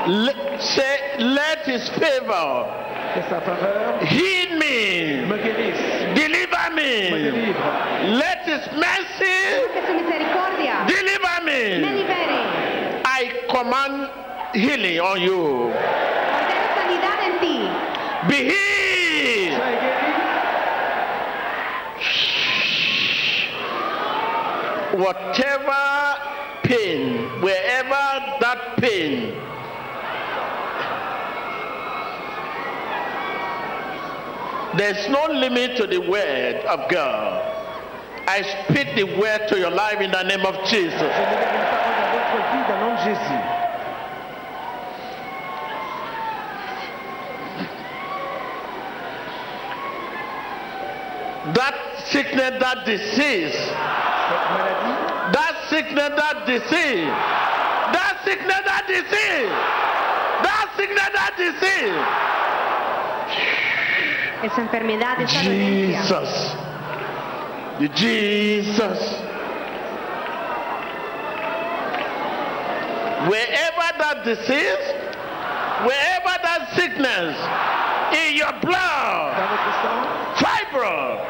Le- 0.07 0.57
say, 0.59 0.97
let 1.19 1.59
his 1.65 1.87
favor 1.89 2.65
Que 3.13 3.21
sa 3.29 3.39
faveur 3.41 3.99
heal 4.05 4.40
me, 4.81 5.25
me 5.25 5.37
deliver 6.15 6.65
me 6.75 6.81
me. 7.11 7.53
Let 8.21 8.39
his 8.45 8.63
mercy 8.73 9.37
Que 9.73 9.81
su 9.87 9.93
misericordia 9.93 10.85
deliver 10.87 11.41
me 11.43 11.79
me. 11.79 12.01
I 13.05 13.45
command 13.49 14.09
healing 14.53 14.99
on 14.99 15.21
you. 15.21 15.71
Ordeno 16.37 16.67
sanidad 16.75 17.19
en 17.27 17.39
ti. 17.39 17.69
Be 18.27 18.37
healed. 18.49 19.61
Whatever 24.93 25.83
pain, 26.63 27.41
wherever 27.41 28.05
that 28.41 28.75
pain, 28.77 29.33
there's 34.77 35.09
no 35.09 35.25
limit 35.25 35.77
to 35.77 35.87
the 35.87 35.99
word 35.99 36.65
of 36.65 36.89
God. 36.89 37.57
I 38.27 38.41
speak 38.69 38.95
the 38.95 39.03
word 39.03 39.47
to 39.49 39.59
your 39.59 39.71
life 39.71 39.99
in 39.99 40.11
the 40.11 40.23
name 40.23 40.45
of 40.45 40.55
Jesus. 40.69 41.01
That 51.55 51.75
sickness, 52.07 52.59
that 52.61 52.85
disease, 52.85 53.55
that 55.33 55.55
sickness, 55.69 56.09
that 56.15 56.45
disease, 56.45 57.09
that 57.91 58.21
sickness, 58.23 58.61
that 58.63 58.85
disease, 58.87 59.51
that 60.45 60.71
sickness, 60.77 61.09
that 61.11 61.33
disease. 61.35 62.31
Esa 64.43 64.61
enfermedad, 64.61 65.21
esa 65.21 65.43
dolencia. 65.43 66.01
Jesus. 66.01 66.55
Jesus. 67.95 68.99
Wherever 73.29 73.87
that 73.99 74.23
disease, 74.25 74.85
wherever 75.85 76.35
that 76.41 76.73
sickness 76.75 77.37
in 78.17 78.35
your 78.35 78.53
blood, 78.61 79.37
fibro, 80.37 81.21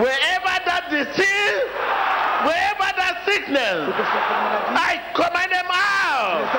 wherever 0.00 0.54
that 0.64 0.88
disease, 0.90 1.64
wherever 2.44 2.88
that 2.96 3.22
sickness, 3.24 3.88
I 4.76 5.00
command 5.14 5.45
de 6.16 6.22
out. 6.22 6.56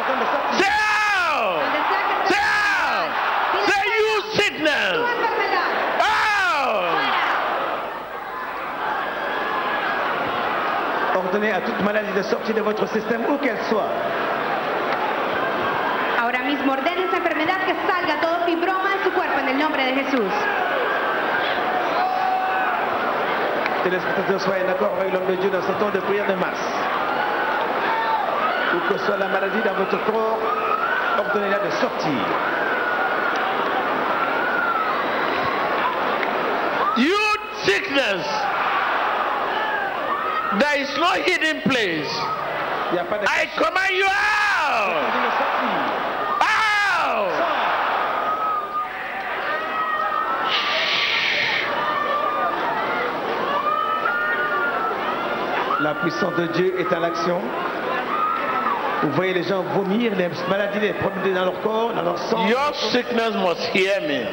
Ordonnez 11.16 11.52
à 11.52 11.62
toute 11.62 11.82
maladie 11.82 12.12
de 12.16 12.22
sortir 12.22 12.56
de 12.56 12.62
votre 12.62 12.88
système, 12.90 13.26
où 13.28 13.38
qu'elle 13.38 13.58
soit. 13.70 13.90
Ahora 16.20 16.40
mismo 16.44 16.74
ordena 16.74 17.04
esa 17.08 17.18
enfermedad 17.18 17.60
que 17.66 17.74
salga 17.88 18.22
todo 18.22 18.46
fibroma 18.46 18.94
en 18.98 19.04
su 19.04 19.12
cuerpo 19.12 19.40
en 19.40 19.50
el 19.50 19.58
nombre 19.58 19.84
de 19.84 19.94
Jesús. 19.96 20.34
Téléspectateurs, 23.84 24.42
soyez 24.42 24.64
d'accord 24.66 24.92
avec 25.00 25.14
l'homme 25.14 25.28
de 25.28 25.36
Dieu 25.36 25.50
dans 25.50 25.62
ce 25.62 25.72
temps 25.80 25.90
de 25.90 26.00
prière 26.00 26.28
de 26.28 26.34
masse. 26.34 26.87
Que 28.88 28.98
soit 29.00 29.18
la 29.18 29.28
maladie 29.28 29.62
dans 29.66 29.74
votre 29.74 29.98
corps, 30.06 30.40
ordonnez-la 31.20 31.60
de 31.60 31.70
sortir. 31.72 32.26
You 36.96 37.18
sickness. 37.66 38.26
There 40.60 40.82
is 40.82 40.90
no 40.98 41.12
hidden 41.22 41.62
place. 41.64 42.10
Il 42.90 42.94
n'y 42.94 43.00
a 43.00 43.04
pas 43.04 43.18
de 43.18 43.26
I 43.26 43.48
command 43.58 43.92
you. 43.92 44.08
Out. 46.40 46.98
La 55.82 55.94
puissance 55.96 56.36
de 56.36 56.48
Dieu 56.48 56.80
est 56.80 56.92
à 56.94 57.00
l'action. 57.00 57.42
Vous 59.04 59.12
voyez 59.12 59.34
les 59.34 59.44
gens 59.44 59.62
vomir, 59.64 60.16
les 60.16 60.30
maladies 60.50 60.80
les 60.80 60.94
promener 60.94 61.34
dans 61.34 61.46
leur 61.46 61.62
corps, 61.62 61.94
dans 61.94 62.02
leur 62.02 62.18
sang. 62.18 62.48
Your 62.48 62.74
sickness 62.92 63.34
must 63.36 63.62
hear 63.74 64.02
me. 64.02 64.26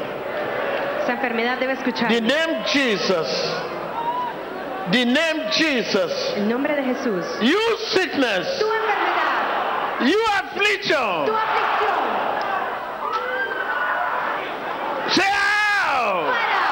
Esa 1.02 1.12
enfermedad 1.12 1.58
debe 1.58 1.72
escuchar. 1.72 2.08
The 2.08 2.20
name 2.20 2.64
Jesus. 2.72 3.28
The 4.90 5.04
name 5.04 5.50
Jesus. 5.52 6.12
El 6.36 6.48
nombre 6.48 6.74
de 6.74 6.82
Jesús. 6.82 7.24
You 7.42 7.58
sickness. 7.92 8.46
Tu 8.58 8.64
enfermedad, 8.66 10.06
You 10.08 10.18
affliction. 10.42 11.26
tu 11.26 11.32
aflicción, 11.34 12.04
Say 15.10 15.30
out. 15.86 16.34
fuera, 16.34 16.64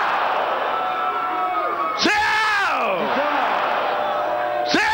Say 1.98 2.10
out. 2.72 2.98
Sors, 3.14 4.72
Say 4.72 4.88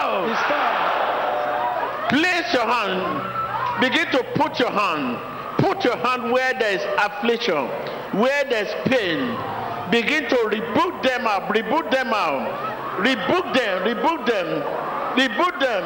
out. 0.00 0.28
il 0.28 0.36
sort. 0.36 0.68
Place 2.10 2.51
your 2.62 2.70
hand. 2.70 3.80
Begin 3.80 4.06
to 4.12 4.22
put 4.34 4.58
your 4.58 4.70
hand. 4.70 5.18
Put 5.58 5.84
your 5.84 5.96
hand 5.96 6.32
where 6.32 6.54
there 6.54 6.74
is 6.74 6.82
affliction, 6.98 7.66
where 8.18 8.44
there 8.44 8.64
is 8.64 8.74
pain. 8.86 9.36
Begin 9.90 10.28
to 10.28 10.38
rebuke 10.48 11.02
them 11.02 11.26
out. 11.26 11.50
Rebuke 11.50 11.90
them 11.90 12.12
out. 12.14 12.98
Rebuke 12.98 13.52
them. 13.54 13.82
Rebuke 13.84 14.26
them. 14.26 14.48
Rebuke 15.16 15.58
them. 15.60 15.84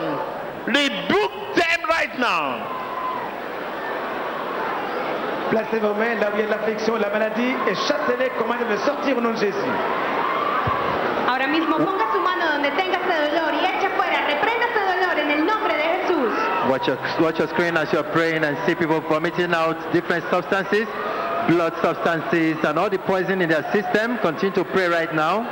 Rebuke 0.67 1.37
them 1.57 1.81
right 1.89 2.19
now. 2.19 2.73
Placez 5.51 5.79
vos 5.79 5.95
mains 5.95 6.17
là 6.17 6.31
où 6.35 6.39
il 6.39 6.41
y 6.41 6.43
a 6.43 6.49
l'affliction, 6.49 6.97
la 6.97 7.09
maladie 7.09 7.55
et 7.71 7.75
chassez-les, 7.87 8.31
commandez 8.31 8.65
de 8.65 8.77
sortir 8.79 9.17
au 9.17 9.21
nom 9.21 9.31
de 9.31 9.37
Jésus. 9.37 9.73
Ahora 11.29 11.47
mismo 11.47 11.77
ponga 11.77 12.05
su 12.13 12.19
mano 12.19 12.51
donde 12.53 12.71
tenga 12.73 12.99
ese 12.99 13.31
dolor 13.31 13.55
y 13.55 13.65
eche 13.65 13.89
fuera, 13.97 14.27
reprenda 14.27 14.67
ese 14.67 14.81
dolor 14.81 15.19
en 15.21 15.31
el 15.31 15.47
nombre 15.47 15.75
de 15.77 15.83
Jesús. 15.83 16.56
Watch 16.69 16.89
your, 16.89 16.97
watch 17.21 17.39
your 17.39 17.49
screen 17.49 17.77
as 17.77 17.93
you're 17.93 18.03
praying 18.11 18.43
and 18.43 18.59
see 18.67 18.75
people 18.75 19.01
vomiting 19.01 19.55
out 19.55 19.93
different 19.93 20.25
substances, 20.31 20.87
blood 21.49 21.73
substances, 21.81 22.57
and 22.65 22.79
all 22.79 22.91
the 22.91 22.99
poison 22.99 23.41
in 23.41 23.49
their 23.49 23.63
system. 23.73 24.19
Continue 24.19 24.55
to 24.57 24.65
pray 24.65 24.89
right 24.89 25.15
now. 25.15 25.47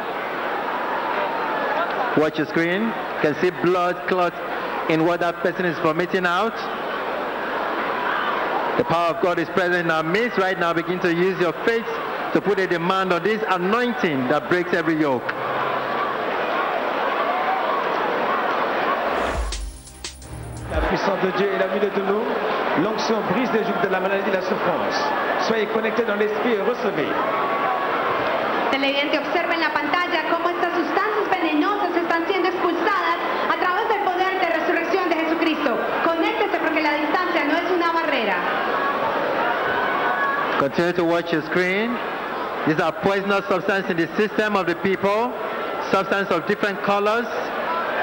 Watch 2.18 2.38
your 2.38 2.46
screen. 2.48 2.82
You 2.82 3.20
can 3.22 3.36
see 3.40 3.50
blood 3.62 4.08
clot 4.08 4.34
in 4.90 5.04
what 5.04 5.20
that 5.20 5.36
person 5.36 5.64
is 5.66 5.78
vomiting 5.78 6.26
out. 6.26 6.54
The 8.78 8.84
power 8.84 9.14
of 9.14 9.22
God 9.22 9.38
is 9.38 9.48
present 9.50 9.86
in 9.86 9.90
our 9.90 10.02
midst 10.02 10.36
right 10.36 10.58
now. 10.58 10.72
Begin 10.72 10.98
to 11.00 11.14
use 11.14 11.38
your 11.40 11.52
faith 11.64 11.86
to 12.34 12.40
put 12.40 12.58
a 12.58 12.66
demand 12.66 13.12
on 13.12 13.22
this 13.22 13.42
anointing 13.48 14.28
that 14.28 14.48
breaks 14.48 14.74
every 14.74 14.98
yoke. 14.98 15.22
Puissance 21.14 21.20
de 21.22 21.38
Dieu 21.38 21.52
est 21.52 21.58
la 21.58 21.66
de 21.66 22.02
nous. 22.02 22.22
L'onction 22.82 23.16
brise 23.30 23.50
les 23.52 23.64
jougs 23.64 23.82
de 23.82 23.88
la 23.88 24.00
maladie 24.00 24.28
et 24.28 24.32
la 24.32 24.42
souffrance. 24.42 24.98
Soyez 25.42 25.66
connectés 25.66 26.04
dans 26.04 26.16
l'esprit 26.16 26.54
et 26.54 26.60
recevez. 26.60 27.08
Televidente, 28.70 29.18
observa 29.18 29.54
en 29.54 29.60
la 29.60 29.70
pantalla 29.70 30.28
cómo 30.30 30.50
estas 30.50 30.72
sustancias 30.74 31.30
venenosas 31.30 31.96
están 31.96 32.26
siendo 32.26 32.48
expulsadas 32.48 33.18
a 33.52 33.60
través 33.60 33.88
del 33.88 34.02
poder 34.02 34.40
de 34.40 34.48
resurrección 34.58 35.08
de 35.08 35.16
Jesucristo. 35.16 35.76
Conéctese 36.04 36.58
porque 36.58 36.82
la 36.82 36.94
distancia 36.94 37.44
no 37.44 37.54
es 37.54 37.70
una 37.70 37.92
barrera. 37.92 38.36
Continue 40.58 40.92
to 40.94 41.04
watch 41.04 41.32
your 41.32 41.42
screen. 41.42 41.96
These 42.66 42.80
are 42.80 42.92
poisonous 42.92 43.46
substances 43.46 43.90
in 43.90 43.96
the 43.96 44.08
system 44.16 44.56
of 44.56 44.66
the 44.66 44.74
people, 44.76 45.30
substance 45.90 46.30
of 46.30 46.46
different 46.46 46.82
colors. 46.82 47.26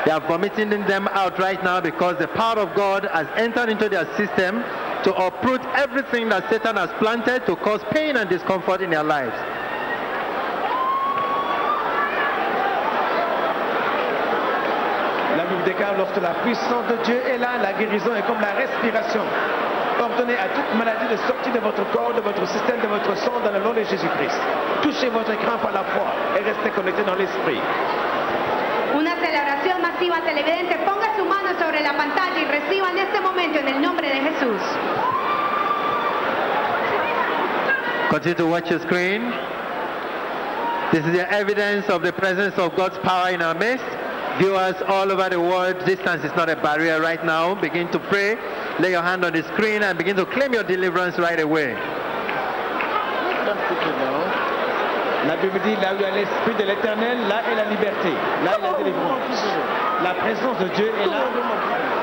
They 0.06 0.12
are 0.12 0.22
vomiting 0.28 0.70
them 0.70 1.08
out 1.10 1.38
right 1.38 1.62
now 1.64 1.80
because 1.80 2.18
the 2.18 2.28
power 2.30 2.58
of 2.58 2.76
God 2.76 3.06
has 3.14 3.28
entered 3.38 3.70
into 3.70 3.88
their 3.88 4.06
system 4.18 4.64
to 5.06 5.14
uproot 5.14 5.62
everything 5.78 6.30
that 6.30 6.50
Satan 6.50 6.76
has 6.76 6.90
planted 6.98 7.46
to 7.46 7.56
cause 7.58 7.82
pain 7.94 8.18
and 8.18 8.28
discomfort 8.28 8.82
in 8.82 8.90
their 8.90 9.04
lives. 9.04 9.38
La 15.38 15.46
Bible 15.46 15.64
déclare 15.70 15.98
lorsque 15.98 16.18
la 16.18 16.34
puissance 16.42 16.86
de 16.90 16.98
Dieu 17.06 17.22
est 17.22 17.38
là, 17.38 17.62
la 17.62 17.74
guérison 17.74 18.16
est 18.16 18.26
comme 18.26 18.42
la 18.42 18.54
respiration. 18.58 19.22
Ordonnez 20.02 20.34
à 20.34 20.50
toute 20.50 20.80
maladie 20.80 21.14
de 21.14 21.18
sortir 21.30 21.54
de 21.54 21.60
votre 21.60 21.86
corps, 21.92 22.14
de 22.16 22.22
votre 22.22 22.48
système, 22.48 22.82
de 22.82 22.88
votre 22.88 23.16
sang 23.18 23.40
dans 23.46 23.52
le 23.52 23.60
nom 23.60 23.74
de 23.74 23.84
Jésus-Christ. 23.84 24.42
Touchez 24.82 25.10
votre 25.10 25.30
écran 25.32 25.60
par 25.62 25.72
la 25.72 25.84
foi 25.84 26.08
et 26.40 26.44
restez 26.44 26.72
connectés 26.72 27.04
dans 27.04 27.14
l'esprit. 27.16 27.62
Una 28.98 29.16
celebración 29.16 29.51
televidente, 30.20 30.78
ponga 30.86 31.16
su 31.16 31.24
mano 31.26 31.58
sobre 31.58 31.80
la 31.82 31.96
pantalla 31.96 32.40
y 32.40 32.46
reciba 32.46 32.92
en 32.92 32.98
este 32.98 33.22
momento 33.22 33.60
en 33.60 33.68
el 33.70 33.82
nombre 33.82 34.10
de 34.10 34.22
Jesús. 34.22 34.62
Continue 38.10 38.36
to 38.36 38.48
watch 38.48 38.70
your 38.70 38.82
screen. 38.82 39.32
This 40.92 41.06
is 41.06 41.14
the 41.14 41.32
evidence 41.32 41.88
of 41.88 42.02
the 42.02 42.12
presence 42.12 42.58
of 42.58 42.76
God's 42.76 42.98
power 43.00 43.30
in 43.30 43.42
our 43.42 43.54
midst. 43.54 43.86
Viewers 44.38 44.76
all 44.88 45.10
over 45.12 45.30
the 45.30 45.40
world, 45.40 45.86
distance 45.86 46.24
is 46.26 46.32
not 46.36 46.50
a 46.50 46.58
barrier 46.58 47.00
right 47.00 47.24
now. 47.24 47.56
Begin 47.56 47.90
to 47.92 48.00
pray, 48.00 48.38
lay 48.80 48.92
your 48.92 49.02
hand 49.02 49.24
on 49.24 49.32
the 49.32 49.44
screen, 49.54 49.84
and 49.84 49.98
begin 49.98 50.18
to 50.18 50.26
claim 50.26 50.54
your 50.54 50.64
deliverance 50.64 51.18
right 51.18 51.40
away. 51.40 51.74
Let 51.74 53.46
them 53.46 53.58
put 53.68 53.78
it 53.78 53.96
down. 54.00 54.52
La 55.28 55.36
Bible 55.36 55.60
dit 55.64 55.76
là 55.76 55.94
où 55.94 55.98
il 56.00 56.02
y 56.02 56.06
a 56.06 56.12
l'esprit 56.12 56.56
de 56.56 56.64
l'éternel, 56.64 57.18
là 57.30 57.42
est 57.52 57.56
la 57.56 57.66
liberté, 57.66 58.10
là 58.44 58.58
est 58.58 58.62
la 58.62 58.74
délivrance. 58.74 59.46
La 60.04 60.14
présence 60.16 60.58
de 60.58 60.68
Dieu 60.70 60.92
est 61.04 61.06
là 61.06 61.26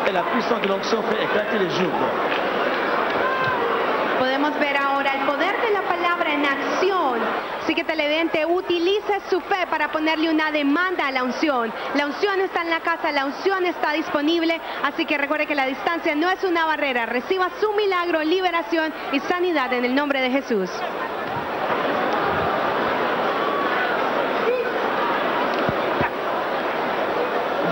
et 0.08 0.12
la 0.12 0.22
puissance 0.22 0.60
de 0.62 0.68
l'onction 0.68 1.02
fait 1.02 1.24
éclater 1.24 1.58
les 1.58 1.70
jours. 1.70 1.98
Podemos 4.18 4.52
ver 4.60 4.76
ahora 4.76 5.10
el 5.14 5.26
poder 5.26 5.52
de 5.60 5.72
la 5.72 5.82
palabra 5.82 6.32
en 6.32 6.44
acción. 6.46 7.18
Así 7.62 7.74
que 7.74 7.84
televidente, 7.84 8.46
utilice 8.46 9.20
su 9.28 9.40
fe 9.40 9.66
para 9.68 9.90
ponerle 9.90 10.30
una 10.30 10.50
demanda 10.50 11.08
a 11.08 11.12
la 11.12 11.24
unción. 11.24 11.72
La 11.96 12.06
unción 12.06 12.40
está 12.40 12.62
en 12.62 12.70
la 12.70 12.80
casa, 12.80 13.12
la 13.12 13.26
unción 13.26 13.66
está 13.66 13.92
disponible. 13.92 14.60
Así 14.84 15.04
que 15.04 15.18
recuerde 15.18 15.46
que 15.46 15.54
la 15.54 15.66
distancia 15.66 16.14
no 16.14 16.30
es 16.30 16.42
una 16.44 16.64
barrera. 16.66 17.04
Reciba 17.06 17.50
su 17.60 17.72
milagro, 17.74 18.22
liberación 18.22 18.94
y 19.12 19.20
sanidad 19.20 19.72
en 19.72 19.84
el 19.84 19.94
nombre 19.94 20.20
de 20.20 20.30
Jesús. 20.30 20.70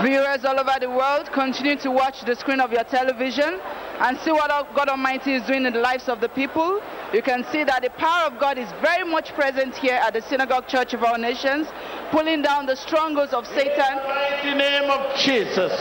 Viewers 0.03 0.45
all 0.45 0.59
over 0.59 0.77
the 0.79 0.89
world, 0.89 1.31
continue 1.33 1.75
to 1.77 1.89
watch 1.89 2.23
the 2.23 2.35
screen 2.35 2.59
of 2.59 2.71
your 2.71 2.83
television 2.83 3.59
and 3.99 4.17
see 4.19 4.31
what 4.31 4.49
God 4.75 4.89
Almighty 4.89 5.33
is 5.33 5.43
doing 5.47 5.65
in 5.65 5.73
the 5.73 5.79
lives 5.79 6.07
of 6.07 6.21
the 6.21 6.29
people. 6.29 6.81
You 7.13 7.23
can 7.23 7.43
see 7.51 7.63
that 7.63 7.81
the 7.81 7.89
power 7.91 8.27
of 8.27 8.39
God 8.39 8.59
is 8.59 8.69
very 8.81 9.09
much 9.09 9.33
present 9.33 9.75
here 9.75 9.95
at 9.95 10.13
the 10.13 10.21
Synagogue 10.21 10.67
Church 10.67 10.93
of 10.93 11.03
All 11.03 11.17
Nations, 11.17 11.67
pulling 12.11 12.43
down 12.43 12.67
the 12.67 12.75
strongholds 12.75 13.33
of 13.33 13.47
Satan. 13.47 13.99
In 14.43 14.57
the 14.57 14.63
name 14.63 14.91
of 14.91 15.17
Jesus. 15.17 15.71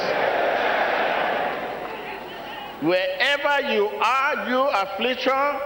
Wherever 2.81 3.73
you 3.73 3.89
are, 3.89 4.49
you 4.49 4.61
affliction 4.61 5.61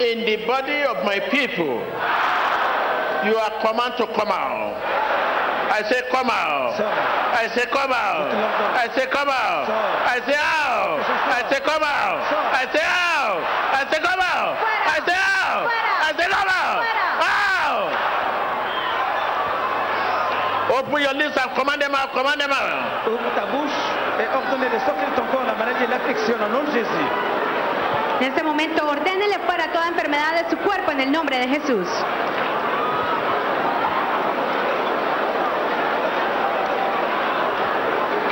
in 0.00 0.26
the 0.26 0.44
body 0.46 0.82
of 0.82 1.04
my 1.04 1.20
people, 1.30 1.80
you 3.24 3.36
are 3.36 3.50
command 3.64 3.94
to 3.98 4.06
come 4.14 4.28
out. 4.28 5.31
I 5.72 5.80
say 5.88 6.02
come 6.12 6.28
out. 6.28 6.76
I 6.76 7.48
say 7.56 7.64
come 7.72 7.88
out. 7.88 8.28
I 8.76 8.92
say 8.92 9.08
come 9.08 9.32
out. 9.32 9.72
I 10.04 10.20
say 10.20 10.36
out. 10.36 11.00
I 11.00 11.40
say 11.48 11.60
come 11.64 11.80
out. 11.80 12.20
I 12.52 12.68
say 12.68 12.84
out. 12.84 13.40
I 13.72 13.80
say 13.88 13.96
come 14.04 14.20
out. 14.20 14.60
I 14.60 15.00
say 15.00 15.16
out. 15.16 15.64
I 15.72 16.12
say 16.12 16.28
come 16.28 16.50
out. 16.52 16.84
Out. 17.24 17.88
Open 20.76 21.00
your 21.00 21.16
lips 21.16 21.40
and 21.40 21.50
command 21.56 21.80
them 21.80 21.94
out. 21.96 22.12
Command 22.12 22.36
them 22.36 22.52
out. 22.52 23.08
Ouvre 23.08 23.32
ta 23.32 23.48
bouche 23.48 23.80
et 24.20 24.28
ordonnez 24.28 24.68
de 24.68 24.78
sortir 24.84 25.08
de 25.08 25.16
ton 25.16 25.24
corps 25.32 25.48
la 25.48 25.54
maladie 25.56 25.84
et 25.84 25.88
l'affliction 25.88 26.36
au 26.36 26.48
nom 26.52 26.64
de 26.68 26.72
Jésus. 26.76 27.08
En 28.20 28.24
este 28.28 28.42
momento, 28.44 28.86
ordénele 28.86 29.40
fuera 29.46 29.72
toda 29.72 29.88
enfermedad 29.88 30.34
de 30.36 30.50
su 30.50 30.58
cuerpo 30.58 30.92
en 30.92 31.00
el 31.00 31.10
nombre 31.10 31.38
de 31.38 31.48
Jesús. 31.48 31.88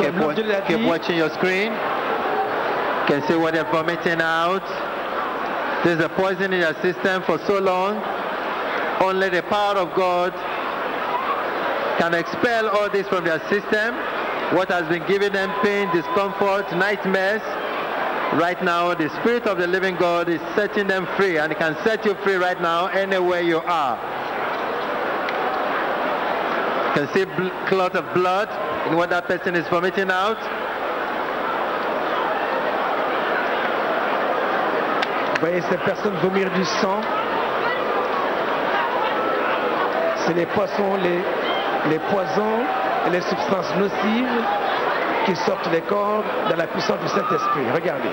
Keep, 0.01 0.15
wa- 0.15 0.35
keep 0.67 0.87
watching 0.87 1.17
your 1.17 1.31
screen. 1.31 1.73
Can 3.07 3.27
see 3.29 3.37
what 3.37 3.55
they're 3.55 3.71
vomiting 3.71 4.21
out. 4.21 4.65
There's 5.85 6.01
a 6.01 6.09
poison 6.09 6.53
in 6.53 6.61
your 6.61 6.75
system 6.81 7.23
for 7.23 7.39
so 7.47 7.59
long. 7.59 7.97
Only 9.03 9.29
the 9.31 9.43
power 9.43 9.77
of 9.77 9.95
God 9.97 10.33
can 11.99 12.15
expel 12.15 12.69
all 12.69 12.89
this 12.89 13.07
from 13.09 13.25
their 13.25 13.41
system. 13.49 13.95
What 14.57 14.69
has 14.71 14.89
been 14.89 15.07
giving 15.07 15.33
them 15.33 15.51
pain, 15.63 15.89
discomfort, 15.93 16.71
nightmares. 16.73 17.43
Right 18.41 18.63
now, 18.63 18.95
the 18.95 19.09
Spirit 19.21 19.47
of 19.47 19.59
the 19.59 19.67
living 19.67 19.97
God 19.97 20.29
is 20.29 20.41
setting 20.55 20.87
them 20.87 21.07
free, 21.17 21.39
and 21.39 21.51
it 21.51 21.59
can 21.59 21.77
set 21.85 22.05
you 22.05 22.15
free 22.23 22.37
right 22.37 22.61
now, 22.61 22.87
anywhere 22.87 23.41
you 23.41 23.59
are. 23.59 23.97
You 26.89 26.95
can 26.95 27.15
see 27.15 27.25
clot 27.69 27.97
of 27.97 28.15
blood 28.15 28.49
Vous 35.35 35.47
voyez 35.47 35.61
cette 35.71 35.85
personne 35.85 36.15
vomir 36.23 36.51
du 36.51 36.65
sang. 36.65 37.01
C'est 40.17 40.35
les 40.35 40.47
poissons, 40.47 40.97
les, 40.97 41.21
les 41.89 41.99
poisons 42.11 42.65
et 43.07 43.11
les 43.11 43.21
substances 43.21 43.75
nocives 43.77 44.43
qui 45.25 45.37
sortent 45.37 45.71
des 45.71 45.83
corps 45.83 46.25
dans 46.51 46.57
la 46.57 46.67
puissance 46.67 46.99
du 46.99 47.09
Saint-Esprit. 47.09 47.71
Regardez. 47.73 48.11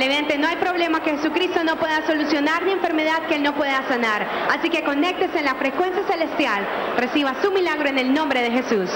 Televidente, 0.00 0.38
no 0.38 0.48
hay 0.48 0.56
problema 0.56 1.02
que 1.02 1.10
Jesucristo 1.10 1.62
no 1.62 1.76
pueda 1.76 2.00
solucionar 2.06 2.62
ni 2.64 2.72
enfermedad 2.72 3.26
que 3.28 3.34
Él 3.34 3.42
no 3.42 3.54
pueda 3.54 3.86
sanar. 3.86 4.26
Así 4.48 4.70
que 4.70 4.82
conéctese 4.82 5.40
en 5.40 5.44
la 5.44 5.56
frecuencia 5.56 6.02
celestial. 6.04 6.66
Reciba 6.96 7.34
su 7.42 7.52
milagro 7.52 7.86
en 7.86 7.98
el 7.98 8.14
nombre 8.14 8.40
de 8.40 8.50
Jesús. 8.50 8.88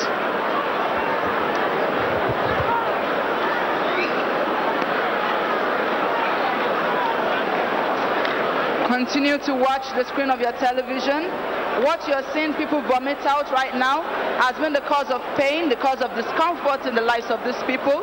Continue 8.89 9.37
to 9.41 9.57
watch 9.57 9.93
the 9.97 10.05
screen 10.05 10.31
of 10.31 10.41
your 10.41 10.53
television. 10.53 11.29
What 11.83 12.09
you're 12.09 12.25
seeing 12.33 12.55
people 12.55 12.81
vomit 12.81 13.19
out 13.27 13.51
right 13.51 13.75
now 13.75 14.01
has 14.41 14.57
been 14.57 14.73
the 14.73 14.81
cause 14.89 15.11
of 15.11 15.21
pain, 15.37 15.69
the 15.69 15.77
cause 15.77 16.01
of 16.01 16.15
discomfort 16.15 16.87
in 16.87 16.95
the 16.95 17.03
lives 17.03 17.31
of 17.31 17.45
these 17.45 17.61
people. 17.67 18.03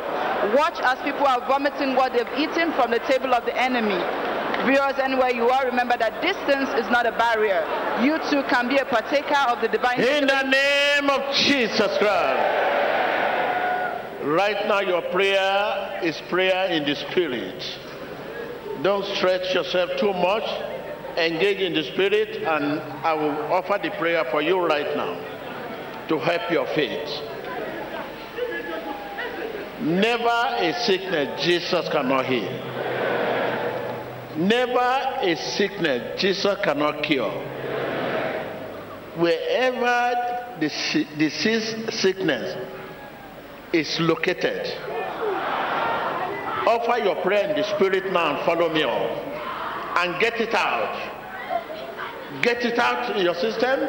Watch 0.50 0.80
as 0.82 0.98
people 1.02 1.26
are 1.26 1.40
vomiting 1.46 1.94
what 1.94 2.12
they've 2.12 2.26
eaten 2.36 2.72
from 2.72 2.90
the 2.90 2.98
table 3.06 3.32
of 3.32 3.44
the 3.44 3.56
enemy. 3.56 4.02
Viewers, 4.66 4.98
anywhere 4.98 5.30
you 5.30 5.48
are, 5.48 5.64
remember 5.66 5.96
that 5.96 6.20
distance 6.22 6.68
is 6.78 6.90
not 6.90 7.06
a 7.06 7.12
barrier. 7.12 7.62
You 8.02 8.18
too 8.30 8.42
can 8.48 8.68
be 8.68 8.78
a 8.78 8.84
partaker 8.84 9.38
of 9.48 9.60
the 9.60 9.68
divine. 9.68 10.00
In 10.00 10.26
the 10.26 10.42
name 10.42 11.10
of 11.10 11.34
Jesus 11.34 11.96
Christ. 11.98 12.70
Right 14.24 14.68
now, 14.68 14.80
your 14.80 15.02
prayer 15.10 16.00
is 16.02 16.20
prayer 16.28 16.70
in 16.70 16.84
the 16.84 16.94
spirit. 16.94 17.62
Don't 18.82 19.04
stretch 19.16 19.54
yourself 19.54 19.90
too 19.98 20.12
much. 20.12 20.44
Engage 21.18 21.58
in 21.58 21.72
the 21.74 21.82
spirit, 21.92 22.42
and 22.42 22.80
I 22.80 23.14
will 23.14 23.52
offer 23.52 23.78
the 23.82 23.90
prayer 23.90 24.24
for 24.30 24.40
you 24.42 24.58
right 24.64 24.96
now 24.96 25.14
to 26.08 26.18
help 26.18 26.50
your 26.50 26.66
faith. 26.74 27.08
Never 29.82 30.28
a 30.28 30.72
sickness 30.86 31.44
Jesus 31.44 31.88
cannot 31.88 32.26
heal. 32.26 32.48
Never 34.36 34.78
a 34.78 35.34
sickness 35.36 36.20
Jesus 36.20 36.56
cannot 36.62 37.02
cure. 37.02 37.32
Wherever 39.16 40.56
the 40.60 40.68
disease 41.18 41.74
sickness 41.92 42.56
is 43.72 43.98
located, 43.98 44.68
offer 46.64 47.02
your 47.02 47.16
prayer 47.16 47.50
in 47.50 47.56
the 47.56 47.64
spirit 47.74 48.12
now 48.12 48.36
and 48.36 48.46
follow 48.46 48.72
me 48.72 48.84
on 48.84 49.32
and 49.98 50.20
get 50.20 50.40
it 50.40 50.54
out. 50.54 50.94
Get 52.40 52.64
it 52.64 52.78
out 52.78 53.16
in 53.16 53.24
your 53.24 53.34
system. 53.34 53.80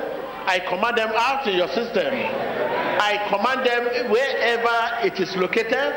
I 0.47 0.59
command 0.67 0.97
them 0.97 1.11
out 1.15 1.47
in 1.47 1.55
your 1.55 1.69
system. 1.69 2.52
I 3.05 3.17
command 3.27 3.67
them 3.67 4.09
wherever 4.09 5.05
it 5.05 5.19
is 5.19 5.35
located, 5.35 5.91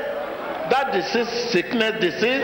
that 0.71 0.93
disease, 0.93 1.29
sickness, 1.53 2.01
disease, 2.01 2.43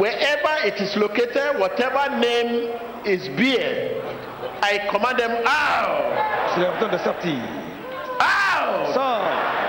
wherever 0.00 0.66
it 0.66 0.74
is 0.80 0.96
located, 0.96 1.60
whatever 1.60 2.18
name 2.18 2.74
is 3.06 3.28
bear, 3.38 4.02
I 4.62 4.88
command 4.90 5.20
them 5.20 5.30
out. 5.46 6.56
C'est 6.56 6.80
temps 6.80 6.90
de 6.90 6.98
sortir. 6.98 7.38
Out! 8.18 8.94
Sors. 8.94 9.66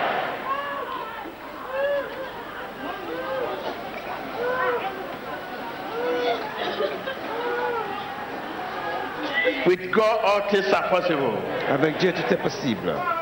With 9.67 9.91
God, 9.91 10.19
all 10.23 10.49
things 10.49 10.65
are 10.73 10.89
possible. 10.89 11.37
Avec 11.69 11.99
Dieu, 11.99 12.11
tout 12.11 12.33
est 12.33 12.41
possible. 12.41 13.16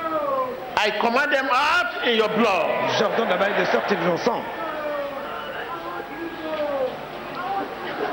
I 0.85 0.91
command 0.99 1.33
them 1.33 1.49
out 1.51 2.07
in 2.07 2.15
your 2.15 2.29
blood. 2.29 2.69
J'ordonne 2.99 3.29
la 3.29 3.37
maladie 3.37 3.59
de 3.59 3.65
sortir 3.71 3.97
de 3.97 4.05
ton 4.05 4.17
sang. 4.17 4.43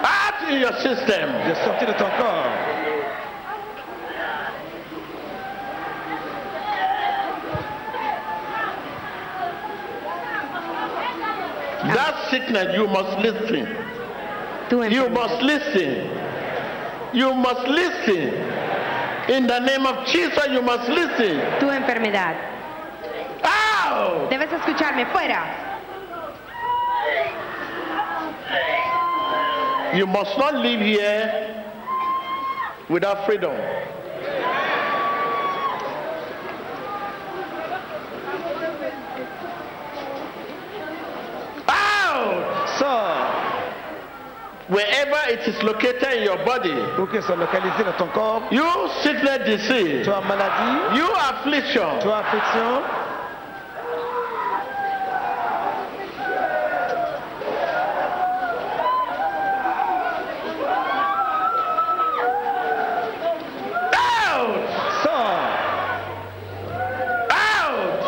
Out 0.03 0.51
in 0.51 0.59
your 0.59 0.73
system. 0.81 1.29
De 1.47 1.55
sortir 1.55 1.87
de 1.87 1.93
ton 1.93 2.09
corps. 2.17 2.49
That 11.93 12.31
sickness, 12.31 12.75
you 12.75 12.87
must 12.87 13.19
listen. 13.19 13.69
You 14.71 15.11
must 15.11 15.43
listen. 15.43 16.09
You 17.13 17.35
must 17.35 17.69
listen. 17.69 18.33
In 19.29 19.47
the 19.47 19.59
name 19.59 19.85
of 19.85 20.07
Jesus, 20.07 20.47
you 20.51 20.63
must 20.63 20.89
listen. 20.89 21.39
Tu 21.61 21.69
enfermedad. 21.69 22.62
Out! 23.93 24.31
Debes 24.31 24.53
escucharme. 24.53 25.05
Fuera. 25.13 25.43
You 29.95 30.07
must 30.07 30.39
not 30.39 30.55
live 30.55 30.81
here 30.81 31.65
without 32.89 33.27
freedom. 33.27 33.53
Out! 41.69 42.69
Sors. 42.79 43.29
Wherever 44.69 45.21
it 45.29 45.41
is 45.49 45.63
located 45.63 46.03
in 46.17 46.23
your 46.25 46.39
body, 46.45 46.73
Pour 46.97 47.07
qu'elles 47.11 47.23
soient 47.23 47.37
dans 47.37 47.93
ton 47.99 48.09
corps. 48.09 48.43
you 48.51 48.65
sickness 49.03 49.39
disease, 49.45 50.05
Tu 50.05 50.11
as 50.11 50.23
maladie. 50.25 50.97
you 50.97 51.07
affliction, 51.13 52.01
Tu 52.01 52.09
as 52.11 52.21
affliction. 52.21 52.83
out! 63.95 64.57
Sors. 65.03 65.49
Out! 67.31 68.01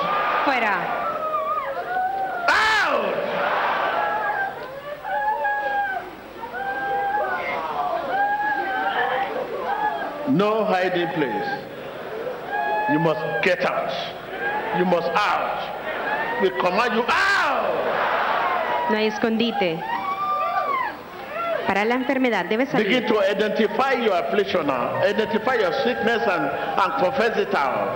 Fuera. 0.44 0.76
Out! 2.48 3.14
No 10.30 10.64
hiding 10.64 11.08
place. 11.14 11.50
You 12.90 12.93
must 13.04 13.20
get 13.44 13.60
out. 13.64 13.92
You 14.78 14.86
must 14.86 15.08
out. 15.12 16.40
We 16.42 16.48
command 16.50 16.94
you 16.94 17.04
out. 17.06 18.90
No 18.90 18.96
hay 18.96 19.08
escondite. 19.08 19.78
Para 21.66 21.84
la 21.84 21.94
enfermedad 21.94 22.46
debes 22.48 22.72
Begin 22.72 23.06
to 23.06 23.20
identify 23.20 23.92
your 23.92 24.14
affliction 24.14 24.66
now. 24.66 24.96
Identify 24.96 25.54
your 25.56 25.72
sickness 25.84 26.22
and, 26.26 26.44
and 26.80 26.92
confess 27.02 27.36
it 27.38 27.54
out. 27.54 27.92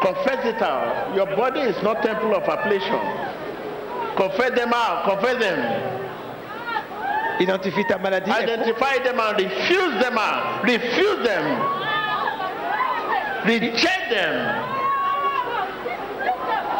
Confess 0.00 0.44
it 0.46 0.62
out. 0.62 1.14
Your 1.14 1.26
body 1.36 1.60
is 1.60 1.80
not 1.82 2.02
temple 2.02 2.34
of 2.34 2.42
affliction. 2.48 2.98
Confess 4.16 4.52
them 4.54 4.72
out. 4.72 5.04
Confess 5.08 5.38
them. 5.38 5.58
Identifie 7.40 7.84
ta 7.84 7.98
maladie. 7.98 8.30
et 8.30 8.42
Identify 8.44 8.98
them 9.02 9.18
and 9.18 9.38
refuse 9.38 10.02
them 10.02 10.18
out. 10.18 10.62
Refuse 10.64 11.26
them. 11.26 11.83
Reject 13.44 14.08
them. 14.08 14.34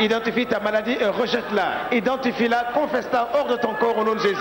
Identifie 0.00 0.46
ta 0.46 0.61
maladie 0.61 0.96
et 0.98 1.07
rejette-la. 1.07 1.88
Identifie-la, 1.92 2.72
confesse-la 2.72 3.29
hors 3.35 3.46
de 3.46 3.57
ton 3.57 3.74
corps 3.74 3.98
au 3.98 4.05
nom 4.05 4.14
de 4.14 4.20
Jésus. 4.20 4.40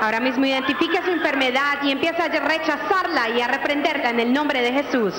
Ahora 0.00 0.20
mismo 0.20 0.44
identifica 0.44 1.02
su 1.02 1.10
enfermedad 1.10 1.82
y 1.82 1.90
empieza 1.90 2.24
a 2.24 2.28
rechazarla 2.28 3.28
y 3.36 3.40
a 3.40 3.48
reprenderla 3.48 4.10
en 4.10 4.20
el 4.20 4.32
nombre 4.32 4.60
de 4.60 4.72
Jesús. 4.72 5.14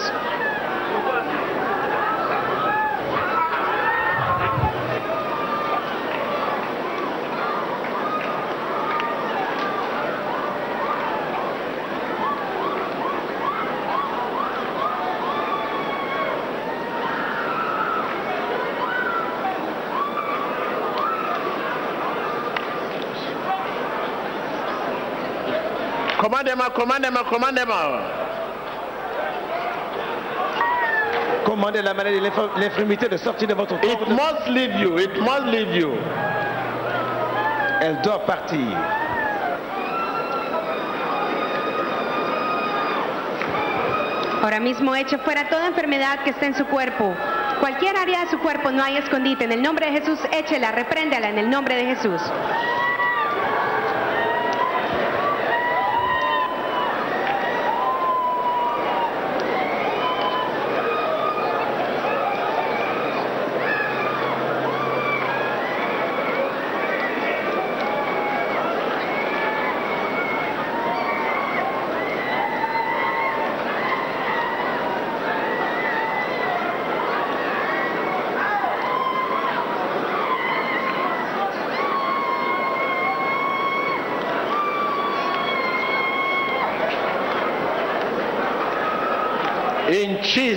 command 26.44 26.48
them 26.48 26.62
out, 26.62 26.74
command 26.76 27.04
them 27.04 27.16
out, 27.18 27.26
command. 27.30 28.24
Commandez 31.46 31.84
la 31.84 31.94
maladie, 31.94 32.20
l'infirmité 32.20 33.08
de 33.08 33.18
sortir 33.18 33.48
de 33.48 33.54
votre 33.54 33.80
corps. 33.80 33.92
It 33.92 34.10
must 34.10 34.48
leave 34.48 34.76
you, 34.80 34.98
it 34.98 35.20
must 35.20 35.46
leave 35.46 35.76
you. 35.76 35.92
Elle 37.82 38.02
doit 38.02 38.26
partir. 38.26 38.60
Ahora 44.42 44.60
mismo 44.60 44.96
eche 44.96 45.18
fuera 45.20 45.48
toda 45.50 45.68
enfermedad 45.68 46.24
que 46.24 46.32
esté 46.32 46.48
en 46.48 46.56
su 46.56 46.66
cuerpo. 46.66 47.14
Cualquier 47.60 47.96
área 47.98 48.22
de 48.22 48.32
su 48.32 48.40
cuerpo 48.40 48.72
no 48.72 48.84
hay 48.84 48.98
escondite. 48.98 49.46
En 49.46 49.52
el 49.52 49.62
nombre 49.62 49.86
de 49.90 50.00
Jesús, 50.00 50.20
échela, 50.32 50.72
repréndela 50.72 51.30
en 51.30 51.38
el 51.38 51.50
nombre 51.50 51.76
de 51.76 51.86
Jesús. 51.86 52.22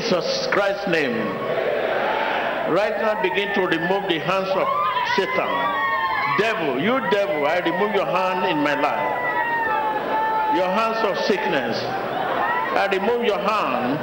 Jesus 0.07 0.47
Christ's 0.53 0.87
name, 0.87 1.19
right 2.71 2.95
now 3.03 3.21
begin 3.23 3.53
to 3.55 3.63
remove 3.63 4.07
the 4.07 4.21
hands 4.21 4.47
of 4.55 4.69
Satan. 5.17 5.51
Devil, 6.39 6.79
you 6.81 7.03
devil, 7.11 7.45
I 7.45 7.59
remove 7.59 7.93
your 7.93 8.07
hand 8.07 8.47
in 8.47 8.63
my 8.63 8.79
life. 8.79 10.55
Your 10.55 10.71
hands 10.71 11.03
of 11.03 11.19
sickness. 11.27 11.83
I 11.83 12.87
remove 12.87 13.25
your 13.25 13.41
hand, 13.41 13.99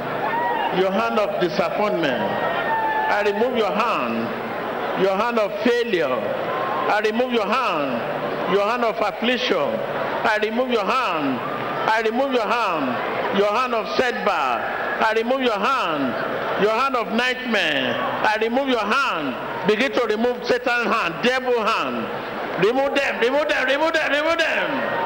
your 0.78 0.92
hand 0.92 1.18
of 1.18 1.40
disappointment. 1.40 2.20
I 2.20 3.22
remove 3.24 3.56
your 3.56 3.72
hand, 3.72 5.02
your 5.02 5.16
hand 5.16 5.38
of 5.38 5.56
failure. 5.64 6.20
I 6.92 7.00
remove 7.00 7.32
your 7.32 7.46
hand, 7.46 8.52
your 8.52 8.68
hand 8.68 8.84
of 8.84 8.96
affliction. 9.00 9.56
I 9.56 10.36
remove 10.42 10.68
your 10.68 10.84
hand, 10.84 11.40
I 11.88 12.02
remove 12.04 12.34
your 12.34 12.46
hand, 12.46 13.38
your 13.38 13.48
hand 13.56 13.72
of 13.72 13.88
setback. 13.96 14.73
I 15.00 15.12
remove 15.16 15.42
your 15.42 15.58
hand, 15.58 16.62
your 16.62 16.72
hand 16.72 16.96
of 16.96 17.12
nightmare. 17.12 17.94
I 18.22 18.36
remove 18.40 18.68
your 18.68 18.84
hand. 18.84 19.34
Begin 19.66 19.92
to 19.92 20.06
remove 20.06 20.46
Satan's 20.46 20.86
hand, 20.86 21.14
devil 21.22 21.64
hand. 21.64 22.06
Remove 22.64 22.94
them, 22.94 23.20
remove 23.20 23.48
them, 23.48 23.66
remove 23.66 23.92
them, 23.92 24.12
remove 24.12 24.38
them. 24.38 25.04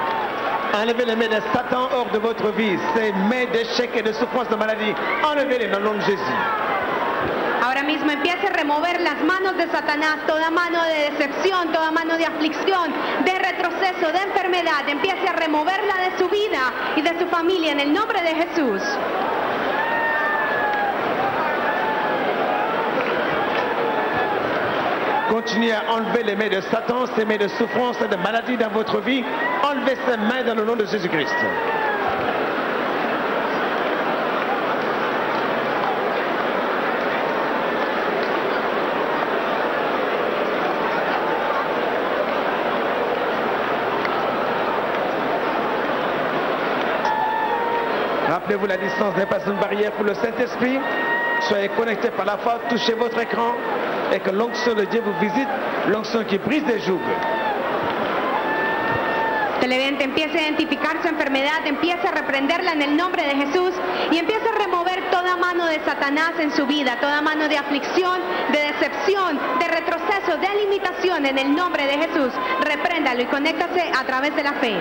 Enlevez 0.74 1.06
les 1.06 1.16
mains 1.16 1.28
de 1.28 1.40
Satan 1.52 1.88
hors 1.90 2.10
de 2.12 2.18
votre 2.18 2.50
vie. 2.52 2.78
Ces 2.94 3.12
mains 3.12 3.46
d'échec 3.50 3.90
et 3.96 4.02
de 4.02 4.12
souffrance 4.12 4.48
de 4.48 4.56
maladie. 4.56 4.94
Enlevez-les 5.24 5.68
dans 5.68 5.78
le 5.78 5.84
nom 5.84 5.94
de 5.94 6.00
Jésus. 6.02 6.38
Ahora 7.64 7.82
mismo 7.82 8.10
empiece 8.12 8.46
a 8.46 8.52
remover 8.52 9.00
las 9.00 9.22
manos 9.24 9.56
de 9.56 9.66
Satanás, 9.70 10.18
toda 10.26 10.50
mano 10.50 10.82
de 10.84 11.10
decepción, 11.10 11.72
toda 11.72 11.90
mano 11.90 12.16
de 12.16 12.26
aflicción, 12.26 12.92
de 13.24 13.38
retroceso, 13.38 14.12
de 14.12 14.18
enfermedad. 14.18 14.88
Empiece 14.88 15.26
a 15.26 15.32
removerla 15.32 15.96
de 16.10 16.18
su 16.18 16.28
vida 16.28 16.72
y 16.96 17.02
de 17.02 17.18
su 17.18 17.26
familia 17.28 17.72
en 17.72 17.80
el 17.80 17.92
nombre 17.92 18.20
de 18.22 18.34
Jesús. 18.34 18.82
Continuez 25.28 25.72
à 25.72 25.92
enlever 25.92 26.22
les 26.22 26.34
mains 26.34 26.48
de 26.48 26.60
Satan, 26.62 27.04
ces 27.14 27.24
mains 27.26 27.36
de 27.36 27.48
souffrance 27.48 28.00
et 28.00 28.08
de 28.08 28.16
maladie 28.16 28.56
dans 28.56 28.70
votre 28.70 28.98
vie. 29.00 29.22
Enlevez 29.62 29.96
ces 30.06 30.16
mains 30.16 30.42
dans 30.46 30.54
le 30.54 30.64
nom 30.64 30.74
de 30.74 30.86
Jésus-Christ. 30.86 31.34
Rappelez-vous, 48.28 48.66
la 48.66 48.78
distance 48.78 49.14
n'est 49.16 49.26
pas 49.26 49.40
une 49.46 49.60
barrière 49.60 49.92
pour 49.92 50.04
le 50.04 50.14
Saint-Esprit. 50.14 50.78
Soyez 51.42 51.68
connectés 51.68 52.10
par 52.10 52.24
la 52.24 52.38
foi, 52.38 52.60
touchez 52.70 52.94
votre 52.94 53.20
écran 53.20 53.54
et 54.12 54.20
que 54.20 54.30
l'onction 54.30 54.74
de 54.74 54.84
Dieu 54.84 55.02
vous 55.04 55.18
visite, 55.20 55.48
l'onction 55.88 56.24
qui 56.24 56.38
brise 56.38 56.64
les 56.66 56.80
jougs. 56.80 57.00
Televidente 59.60 60.04
empiece 60.04 60.38
a 60.38 60.42
identificar 60.42 61.02
su 61.02 61.08
enfermedad, 61.08 61.66
empiece 61.66 62.06
a 62.06 62.12
reprenderla 62.12 62.72
en 62.72 62.82
el 62.82 62.96
nombre 62.96 63.24
de 63.24 63.34
Jesús 63.34 63.72
y 64.12 64.18
empiece 64.18 64.48
a 64.48 64.64
remover 64.64 65.10
toda 65.10 65.36
mano 65.36 65.66
de 65.66 65.80
Satanás 65.84 66.32
en 66.38 66.52
su 66.52 66.64
vida, 66.66 66.96
toda 67.00 67.20
mano 67.20 67.48
de 67.48 67.58
aflicción, 67.58 68.20
de 68.52 68.58
decepción, 68.58 69.38
de 69.58 69.68
retroceso, 69.68 70.38
de 70.38 70.64
limitación 70.64 71.26
en 71.26 71.38
el 71.38 71.56
nombre 71.56 71.86
de 71.86 71.98
Jesús. 71.98 72.32
Repréndalo 72.60 73.22
y 73.22 73.26
conéctase 73.26 73.90
a 73.98 74.04
través 74.04 74.34
de 74.36 74.42
la 74.44 74.52
fe. 74.54 74.76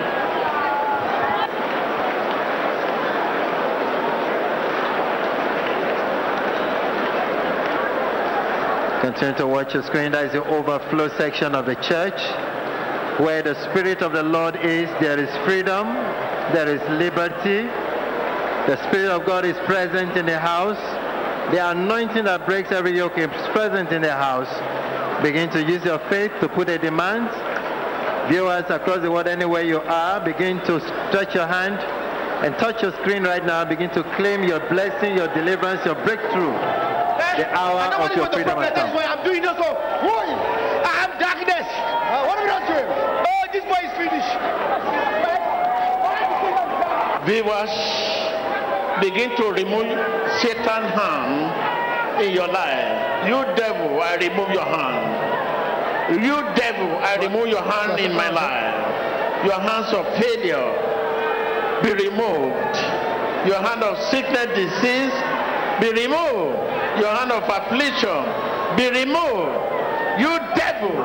Continue 9.08 9.38
to 9.38 9.46
watch 9.46 9.72
your 9.72 9.82
screen. 9.84 10.12
That 10.12 10.26
is 10.26 10.32
the 10.32 10.44
overflow 10.44 11.08
section 11.16 11.54
of 11.54 11.64
the 11.64 11.76
church. 11.76 12.20
Where 13.18 13.40
the 13.40 13.56
Spirit 13.70 14.02
of 14.02 14.12
the 14.12 14.22
Lord 14.22 14.54
is, 14.56 14.84
there 15.00 15.18
is 15.18 15.32
freedom, 15.48 15.88
there 16.52 16.68
is 16.68 16.82
liberty. 17.00 17.64
The 18.68 18.76
Spirit 18.86 19.08
of 19.08 19.24
God 19.24 19.46
is 19.46 19.56
present 19.64 20.14
in 20.18 20.26
the 20.26 20.38
house. 20.38 20.76
The 21.54 21.70
anointing 21.70 22.24
that 22.24 22.44
breaks 22.44 22.70
every 22.70 22.98
yoke 22.98 23.16
is 23.16 23.32
present 23.56 23.92
in 23.92 24.02
the 24.02 24.12
house. 24.12 24.52
Begin 25.22 25.48
to 25.56 25.64
use 25.64 25.82
your 25.86 26.00
faith 26.10 26.32
to 26.42 26.48
put 26.50 26.68
a 26.68 26.76
demand. 26.76 27.32
Viewers 28.30 28.68
across 28.68 29.00
the 29.00 29.10
world, 29.10 29.26
anywhere 29.26 29.62
you 29.62 29.80
are, 29.80 30.22
begin 30.22 30.58
to 30.66 30.80
stretch 31.08 31.34
your 31.34 31.46
hand 31.46 31.80
and 32.44 32.54
touch 32.58 32.82
your 32.82 32.92
screen 33.00 33.22
right 33.22 33.42
now. 33.46 33.64
Begin 33.64 33.88
to 33.94 34.04
claim 34.16 34.44
your 34.44 34.60
blessing, 34.68 35.16
your 35.16 35.32
deliverance, 35.32 35.80
your 35.86 35.96
breakthrough. 36.04 36.77
The 37.38 37.46
hour 37.54 37.78
I 37.78 37.86
don't 37.86 37.94
of 37.94 38.10
want 38.10 38.16
your 38.18 38.26
to 38.26 38.34
freedom 38.34 38.58
has 38.58 38.74
problem. 38.74 38.98
That's 38.98 39.06
come. 39.06 39.18
I'm 39.18 39.22
doing 39.22 39.42
this. 39.46 39.54
So, 39.54 39.70
why? 39.70 40.26
I 40.82 40.92
have 41.06 41.14
darkness. 41.22 41.66
Uh, 41.70 42.26
what 42.26 42.34
have 42.34 42.42
we 42.42 42.50
done 42.50 42.66
to 42.66 42.74
him? 42.82 42.90
Oh, 42.90 43.44
this 43.54 43.62
boy 43.62 43.78
is 43.78 43.94
finished. 43.94 44.34
Viewers, 47.30 47.70
begin 48.98 49.30
to 49.38 49.54
remove 49.54 49.86
Satan's 50.42 50.90
hand 50.98 52.26
in 52.26 52.34
your 52.34 52.48
life. 52.48 53.30
You 53.30 53.46
devil, 53.54 54.02
I 54.02 54.18
remove 54.18 54.50
your 54.50 54.66
hand. 54.66 56.18
You 56.18 56.42
devil, 56.58 56.90
I 56.98 57.22
remove 57.22 57.46
your 57.46 57.62
hand 57.62 58.00
in 58.00 58.14
my 58.18 58.30
life. 58.30 59.46
Your 59.46 59.60
hands 59.62 59.94
of 59.94 60.10
failure 60.18 60.74
be 61.86 61.94
removed. 62.02 62.74
Your 63.46 63.62
hand 63.62 63.84
of 63.84 63.94
sickness, 64.10 64.50
disease 64.58 65.14
be 65.78 65.92
removed. 66.02 66.77
Your 66.96 67.12
hand 67.12 67.30
of 67.30 67.44
affliction 67.44 68.24
be 68.76 68.88
removed. 68.90 69.54
You 70.18 70.32
devil, 70.56 70.96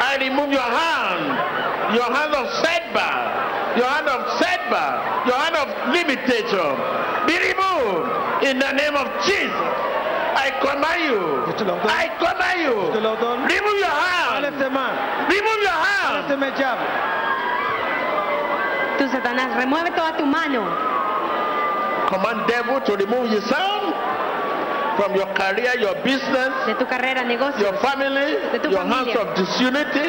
I 0.00 0.16
remove 0.20 0.50
your 0.52 0.62
hand. 0.62 1.94
Your 1.94 2.08
hand 2.08 2.32
of 2.34 2.46
setback. 2.64 3.76
Your 3.76 3.86
hand 3.88 4.08
of 4.08 4.20
setback. 4.38 5.26
Your 5.26 5.36
hand 5.36 5.56
of 5.56 5.68
limitation 5.92 6.70
be 7.28 7.36
removed 7.50 8.08
in 8.48 8.58
the 8.58 8.72
name 8.72 8.96
of 8.96 9.08
Jesus. 9.26 9.68
I 10.38 10.48
command 10.64 11.00
you. 11.04 11.44
Je 11.48 11.52
te 11.58 11.64
l'ordonne. 11.64 11.90
I 11.92 12.08
command 12.16 12.60
you. 12.62 12.76
Je 12.88 12.92
te 12.96 13.00
l'ordonne. 13.00 13.40
Remove 13.44 13.78
your 13.84 13.92
Enlève 13.92 14.54
hand. 14.54 14.58
tes 14.58 14.70
mains. 14.70 14.96
Remove 15.28 15.60
your 15.60 15.78
hand. 15.84 16.40
mains, 16.40 16.54
diable. 16.56 16.88
Tú, 18.98 19.08
Satanás, 19.10 19.56
remueve 19.56 19.90
toda 19.94 20.16
tu 20.16 20.24
mano. 20.24 20.64
Command 22.08 22.46
devil 22.48 22.80
to 22.80 22.96
remove 22.96 23.28
his 23.30 23.44
hand 23.50 23.77
from 24.98 25.14
your 25.14 25.30
career, 25.38 25.78
your 25.78 25.94
business, 26.02 26.50
De 26.66 26.74
tu 26.74 26.84
carrera, 26.86 27.22
negocio. 27.22 27.60
your 27.62 27.78
family, 27.78 28.34
De 28.52 28.58
tu 28.58 28.68
your 28.70 28.82
hands 28.82 29.06
familia. 29.14 29.22
of 29.22 29.34
disunity, 29.38 30.08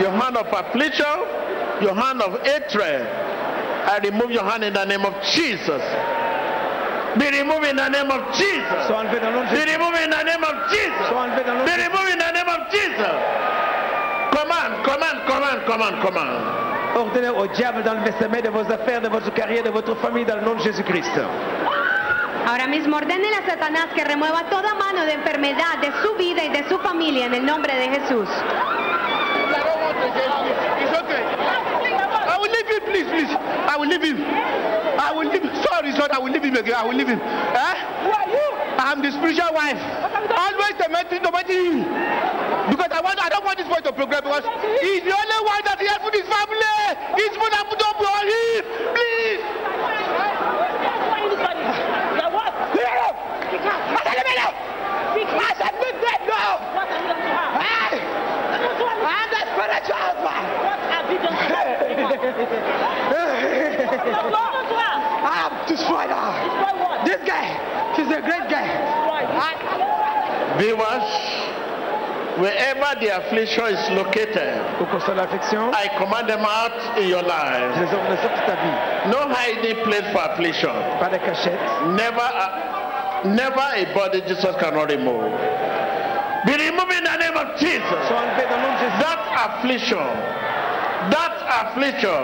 your 0.00 0.10
hand 0.16 0.36
of 0.36 0.48
affliction, 0.48 1.16
your 1.84 1.94
hand 1.94 2.22
of 2.22 2.40
hatred. 2.48 3.04
I 3.88 3.98
remove 4.04 4.30
your 4.30 4.44
hand 4.44 4.64
in 4.64 4.72
the 4.72 4.84
name 4.84 5.04
of 5.04 5.14
Jesus. 5.22 5.82
Be 7.18 7.28
removed 7.30 7.66
in 7.66 7.76
the 7.76 7.88
name 7.88 8.10
of 8.10 8.20
Jesus. 8.36 8.88
Dans 8.88 9.02
le 9.04 9.08
Be 9.10 9.18
Jésus. 9.20 9.76
removed 9.76 9.98
in 10.00 10.10
the 10.10 10.22
name 10.24 10.44
of 10.44 10.56
Jesus. 10.70 11.08
Dans 11.10 11.26
le 11.26 11.36
Be 11.36 11.44
de 11.44 11.68
Jésus. 11.68 11.88
removed 11.88 12.10
in 12.12 12.18
the 12.18 12.32
name 12.32 12.48
of 12.48 12.60
Jesus. 12.72 13.16
Command, 14.32 14.72
command, 14.84 15.18
command, 15.26 15.58
command, 15.66 16.02
command. 16.02 16.32
Ordonnez 16.96 17.28
au 17.28 17.46
diable 17.48 17.82
d'enlever 17.82 18.12
ses 18.20 18.28
mains 18.28 18.40
de 18.40 18.48
vos 18.50 18.64
affaires, 18.70 19.00
de 19.00 19.08
votre 19.08 19.32
carrière, 19.34 19.62
de 19.62 19.70
votre 19.70 19.94
famille 19.96 20.24
dans 20.24 20.36
le 20.36 20.42
nom 20.42 20.54
de 20.54 20.60
Jésus-Christ. 20.60 21.10
Ahora 22.48 22.66
mismo 22.66 22.96
ordénele 22.96 23.36
a 23.36 23.44
Satanás 23.44 23.88
que 23.94 24.02
remueva 24.04 24.48
toda 24.48 24.72
mano 24.72 25.04
de 25.04 25.12
enfermedad 25.12 25.76
de 25.82 25.92
su 26.00 26.14
vida 26.14 26.42
y 26.42 26.48
de 26.48 26.66
su 26.66 26.78
familia 26.78 27.26
en 27.26 27.34
el 27.34 27.44
nombre 27.44 27.74
de 27.76 27.90
Jesús. 27.90 28.26
I 32.26 32.38
will 32.40 32.50
leave 32.50 32.68
him, 32.70 32.82
please, 32.86 33.04
please. 33.04 33.30
I 33.68 33.76
will 33.76 33.86
leave 33.86 34.02
him. 34.02 34.24
I 34.98 35.12
will 35.12 35.28
leave 35.28 35.42
him. 35.42 35.54
Sorry, 35.62 35.92
Lord, 35.92 36.10
I 36.10 36.18
will 36.18 36.32
leave 36.32 36.42
him 36.42 36.56
again. 36.56 36.74
I 36.74 36.84
will 36.86 36.96
leave 36.96 37.08
him. 37.08 37.20
Eh? 37.20 37.76
Who 38.04 38.12
are 38.16 38.28
you? 38.32 38.48
I'm 38.78 39.02
the 39.02 39.12
spiritual 39.12 39.52
wife. 39.52 39.76
Always 40.32 40.72
tormenting, 40.80 41.20
tormenting 41.20 41.84
him. 41.84 41.84
Because 42.72 42.88
I 42.96 43.00
want, 43.04 43.20
I 43.20 43.28
don't 43.28 43.44
want 43.44 43.58
this 43.58 43.68
boy 43.68 43.84
to 43.84 43.92
progress 43.92 44.22
because 44.22 44.48
he's 44.80 45.04
the 45.04 45.12
only 45.12 45.40
one 45.44 45.60
that 45.68 45.76
he 45.76 45.86
has 45.86 45.98
put 46.00 46.16
his 46.16 46.24
family. 46.24 46.64
He's 47.12 47.36
put 47.36 47.52
up 47.52 47.68
put 47.68 47.82
up 47.84 48.00
on 48.00 48.24
him. 48.24 48.64
Please. 48.96 49.87
Let 55.68 55.76
me 55.76 55.92
go. 56.24 56.40
I, 57.60 58.00
I'm 59.04 59.28
the 59.28 59.44
spiritual 59.52 60.00
husband. 60.00 60.48
I'm 65.28 65.52
destroyed 65.68 66.08
now. 66.08 67.04
This 67.04 67.20
guy, 67.28 67.52
he's 67.96 68.06
a 68.08 68.20
great 68.20 68.48
guy. 68.48 68.64
Viewers, 70.58 71.04
wherever 72.40 72.98
the 73.00 73.08
affliction 73.18 73.64
is 73.66 73.90
located, 73.90 74.56
I 75.74 75.88
command 75.98 76.28
them 76.30 76.40
out 76.48 76.98
in 76.98 77.08
your 77.08 77.22
life. 77.22 77.76
No 79.12 79.28
hiding 79.28 79.76
place 79.84 80.06
for 80.12 80.22
affliction. 80.32 80.70
Never. 81.94 82.20
Uh, 82.20 82.77
never 83.24 83.66
a 83.74 83.84
body 83.94 84.20
Jesus 84.22 84.54
cannot 84.60 84.90
remove. 84.90 85.32
Be 86.46 86.52
removed 86.52 86.92
in 86.92 87.04
the 87.04 87.16
name 87.18 87.36
of 87.36 87.58
Jesus. 87.58 87.98
Sois 88.08 88.22
enlevé 88.22 88.46
dans 88.48 88.56
le 88.56 88.62
nom 88.62 88.74
de 88.74 88.78
Jésus. 88.78 88.98
That 89.00 89.20
affliction, 89.34 90.06
that 91.10 91.34
affliction, 91.60 92.22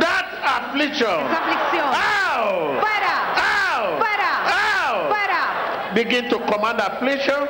that 0.00 0.26
affliction. 0.44 1.06
Esa 1.06 1.40
aflicción. 1.40 1.88
Ow! 1.92 2.80
Fuera. 2.80 3.16
Ow! 3.36 3.98
Fuera. 3.98 4.32
Ow! 4.52 5.08
Fuera. 5.08 5.94
Begin 5.94 6.28
to 6.28 6.38
command 6.46 6.80
affliction, 6.80 7.48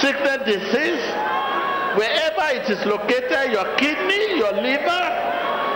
sickness, 0.00 0.38
disease, 0.44 1.04
wherever 1.96 2.46
it 2.54 2.68
is 2.70 2.84
located, 2.86 3.52
your 3.52 3.66
kidney, 3.76 4.36
your 4.36 4.52
liver, 4.52 5.04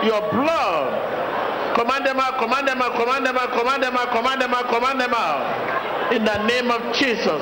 your 0.03 0.21
blood. 0.31 1.12
Command 1.75 2.05
them 2.05 2.19
out, 2.19 2.37
command 2.39 2.67
them 2.67 2.81
out, 2.81 2.93
command 2.95 3.25
them 3.25 3.37
out, 3.37 3.51
command 3.51 3.83
them 3.83 3.97
out, 3.97 4.09
command 4.11 4.41
them 4.41 4.53
out, 4.53 4.69
command 4.69 4.99
them 5.01 5.13
out. 5.13 6.13
In 6.13 6.23
the 6.25 6.37
name 6.45 6.69
of 6.69 6.81
Jesus. 6.93 7.41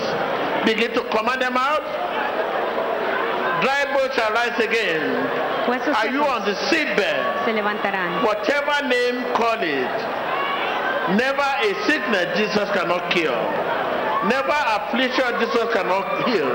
Begin 0.66 0.94
to 0.94 1.04
command 1.10 1.42
them 1.42 1.58
out. 1.58 1.84
Dry 3.62 3.86
bones 3.94 4.14
shall 4.16 4.32
rise 4.32 4.58
again. 4.60 5.04
Are 5.70 6.10
you 6.10 6.24
on 6.24 6.46
the 6.46 6.56
seatbelt? 6.70 7.46
se 7.46 7.54
levantarán. 7.54 8.24
Whatever 8.24 8.88
name 8.88 9.22
call 9.36 9.62
it, 9.62 9.96
never 11.18 11.50
a 11.62 11.70
sickness 11.86 12.38
Jesus 12.38 12.70
cannot 12.74 13.12
cure. 13.12 13.38
Never 14.30 14.58
affliction 14.78 15.34
Jesus 15.40 15.68
cannot 15.74 16.30
heal. 16.30 16.50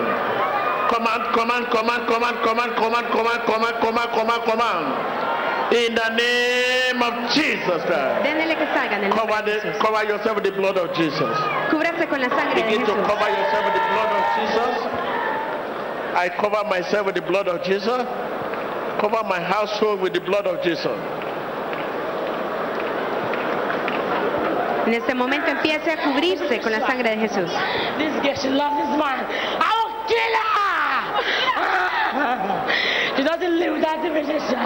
Command, 0.91 1.35
command, 1.35 1.67
command, 1.71 2.07
command, 2.07 2.37
command, 2.43 2.73
command, 2.77 3.07
command, 3.11 3.43
command, 3.47 3.77
command, 3.83 4.11
command, 4.15 4.43
command. 4.47 5.16
In 5.73 5.97
the 5.97 6.09
name 6.15 7.03
of 7.03 7.33
Jesus 7.35 7.83
Christ. 7.83 8.23
Dénele 8.23 8.57
que 8.57 8.67
salgan 8.67 9.03
en 9.03 9.11
el 9.11 9.11
Cover, 9.11 9.35
nombre 9.35 9.53
de 9.53 9.73
the, 9.73 9.79
cover 9.81 10.05
yourself 10.07 10.35
with 10.37 10.45
the 10.45 10.53
blood 10.53 10.79
of 10.79 10.95
Jesus. 10.95 11.37
Cúbrase 11.71 12.07
con 12.09 12.21
la 12.21 12.29
sangre 12.29 12.55
de 12.55 12.63
Begin 12.63 12.87
to 12.87 12.95
cover 13.03 13.29
yourself 13.29 13.65
with 13.65 13.75
the 13.75 13.87
blood 13.91 14.13
of 14.15 14.23
Jesus. 14.39 14.77
I 16.15 16.29
cover 16.39 16.63
myself 16.69 17.07
with 17.07 17.17
the 17.17 17.23
blood 17.23 17.49
of 17.49 17.65
Jesus. 17.65 18.07
Cover 19.01 19.25
my 19.25 19.41
household 19.41 20.01
with 20.01 20.13
the 20.15 20.21
blood 20.21 20.47
of 20.47 20.63
Jesus. 20.63 20.97
En 24.87 24.95
este 24.95 25.15
momento 25.17 25.51
empiece 25.51 25.91
a 25.91 25.97
cubrirse 25.97 26.61
con 26.61 26.71
la 26.71 26.87
sangre 26.87 27.11
de 27.11 27.17
Jesús. 27.27 27.51
This 27.99 28.15
girl, 28.23 28.37
she 28.37 28.49
loves 28.51 28.77
this 28.77 28.97
man. 28.97 29.27
I 29.59 29.73
will 29.83 29.91
kill 30.07 30.35
her. 32.15 33.03
she 33.27 33.33
doesn't 33.33 33.59
live 33.59 33.73
without 33.75 34.03
divination. 34.03 34.63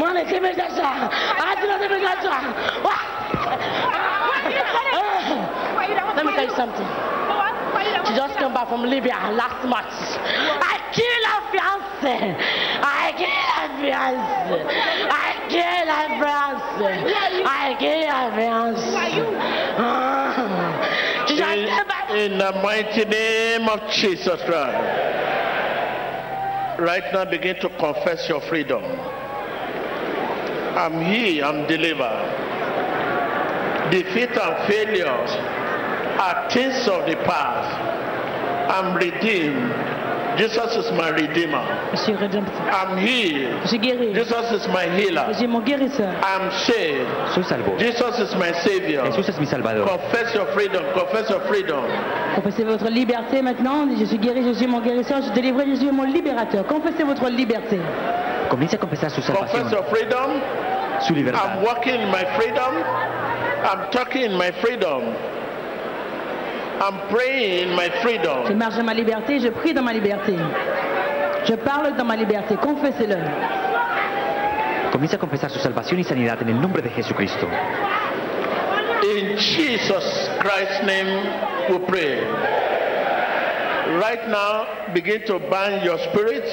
Money, 0.00 0.24
divination. 0.24 0.80
I 0.80 1.54
do 1.60 1.66
not 1.68 1.78
divination. 1.78 2.40
Let 6.16 6.24
me 6.24 6.32
tell 6.32 6.48
you 6.48 6.56
something. 6.56 6.88
She 8.08 8.14
just 8.16 8.38
came 8.38 8.54
back 8.54 8.68
from 8.68 8.82
Libya 8.84 9.12
last 9.36 9.66
March. 9.68 9.92
I 9.92 10.80
killed 10.96 11.26
her 11.28 11.42
fiance. 11.52 12.32
I 12.80 13.12
killed 13.12 13.52
her 13.52 13.68
fiance. 13.76 14.64
I 15.12 15.36
killed 15.52 15.88
her 15.92 16.08
fiance. 16.16 16.88
I 17.44 17.76
killed 17.78 18.08
her 18.08 18.30
fiance. 18.34 18.88
Ah. 19.78 21.26
She 21.28 21.36
just 21.36 21.54
came 21.54 21.86
back. 21.86 22.10
In, 22.10 22.32
in 22.32 22.38
the 22.38 22.52
mighty 22.62 23.04
name 23.04 23.68
of 23.68 23.80
Jesus 23.90 24.40
Christ. 24.44 25.37
Right 26.78 27.02
now, 27.12 27.24
begin 27.24 27.56
to 27.56 27.68
confess 27.70 28.28
your 28.28 28.40
freedom. 28.40 28.84
I'm 30.78 31.00
here, 31.00 31.44
I'm 31.44 31.66
delivered. 31.66 32.22
Defeat 33.90 34.38
and 34.38 34.68
failures 34.68 35.30
are 36.20 36.48
things 36.52 36.86
of 36.86 37.04
the 37.06 37.16
past. 37.24 38.70
I'm 38.70 38.96
redeemed. 38.96 39.87
Jesus 40.38 40.76
is 40.76 40.92
my 40.92 41.10
redeemer. 41.10 41.60
Je 41.92 41.96
suis 41.98 42.14
rédempteur. 42.14 42.54
I'm 42.70 42.96
healed. 42.98 43.50
Je 43.64 43.68
suis 43.68 43.78
guéri. 43.78 44.14
Jesus 44.14 44.52
is 44.52 44.68
my 44.68 44.86
healer. 44.96 45.26
J'ai 45.38 45.46
mon 45.46 45.60
guérisseur. 45.60 46.12
I'm 46.22 46.50
saved. 46.66 47.06
Soy 47.34 47.42
salvo. 47.42 47.76
Jesus 47.78 48.18
is 48.20 48.34
my 48.36 48.52
savior. 48.62 49.04
Jesús 49.06 49.28
es 49.28 49.38
mi 49.40 49.46
salvador. 49.46 49.86
Confess 49.88 50.34
your 50.34 50.46
freedom. 50.54 50.82
Confess 50.94 51.28
your 51.30 51.40
freedom. 51.48 51.82
Confessez 52.36 52.64
votre 52.64 52.88
liberté 52.88 53.42
maintenant. 53.42 53.88
Je 53.98 54.04
suis 54.04 54.18
guéri, 54.18 54.44
je 54.44 54.52
suis 54.54 54.66
mon 54.66 54.80
guérisseur, 54.80 55.18
je 55.18 55.24
suis 55.24 55.32
délivré, 55.34 55.64
je 55.68 55.74
suis 55.76 55.90
mon 55.90 56.04
libérateur. 56.04 56.64
Confessez 56.66 57.02
votre 57.04 57.28
liberté. 57.28 57.80
Comienza 58.48 58.76
a 58.76 58.78
confesar 58.78 59.10
su 59.10 59.20
Confess 59.20 59.70
your 59.72 59.84
freedom. 59.90 60.40
su 61.00 61.12
I'm 61.12 61.16
libertad. 61.16 61.62
walking 61.62 62.00
in 62.00 62.10
my 62.10 62.24
freedom. 62.36 62.72
I'm 63.64 63.90
talking 63.90 64.22
in 64.22 64.36
my 64.38 64.52
freedom. 64.62 65.14
I'm 66.80 67.08
praying 67.08 67.68
in 67.68 67.74
my 67.74 67.90
freedom. 68.02 68.46
Je 68.46 68.54
marche 68.54 68.76
dans 68.76 68.84
ma 68.84 68.94
liberté, 68.94 69.40
je 69.40 69.48
prie 69.48 69.74
dans 69.74 69.82
ma 69.82 69.92
liberté. 69.92 70.36
Je 71.44 71.54
parle 71.54 71.96
dans 71.96 72.04
ma 72.04 72.16
liberté. 72.16 72.56
Confessez-le. 72.56 73.16
Comienza 74.92 75.16
a 75.16 75.18
confesar 75.18 75.50
su 75.50 75.58
salvación 75.58 76.00
y 76.00 76.04
sanidad 76.04 76.40
en 76.42 76.48
el 76.50 76.60
nombre 76.60 76.82
de 76.82 76.90
Jesucristo. 76.90 77.46
In 79.02 79.36
Jesus 79.36 80.30
Christ's 80.40 80.84
name 80.84 81.08
we 81.70 81.78
pray. 81.86 82.20
Right 83.98 84.28
now, 84.28 84.92
begin 84.92 85.24
to 85.26 85.38
bind 85.38 85.84
your 85.84 85.98
spirit 86.10 86.44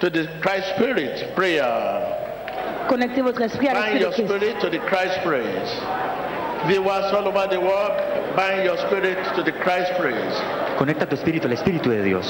to 0.00 0.10
the 0.10 0.28
Christ 0.40 0.74
spirit 0.76 1.34
prayer. 1.34 2.86
Connectez 2.88 3.22
votre 3.22 3.42
esprit 3.42 3.68
à 3.68 3.74
Bind 3.74 4.00
l'esprit 4.00 4.22
de 4.22 4.28
Christ. 4.28 4.28
Bind 4.28 4.42
your 4.42 4.52
spirit 4.52 4.60
to 4.60 4.70
the 4.70 4.80
Christ 4.86 5.22
praise. 5.24 6.23
Viewers 6.66 7.12
all 7.12 7.28
over 7.28 7.46
the 7.46 7.60
world, 7.60 7.92
bind 8.36 8.64
your 8.64 8.78
spirit 8.88 9.18
to 9.36 9.42
the 9.42 9.52
Christ 9.52 9.92
praise. 10.00 10.34
Conecta 10.78 11.06
tu 11.06 11.14
espíritu 11.14 11.46
al 11.46 11.52
Espíritu 11.52 11.90
de 11.90 12.02
Dios. 12.02 12.26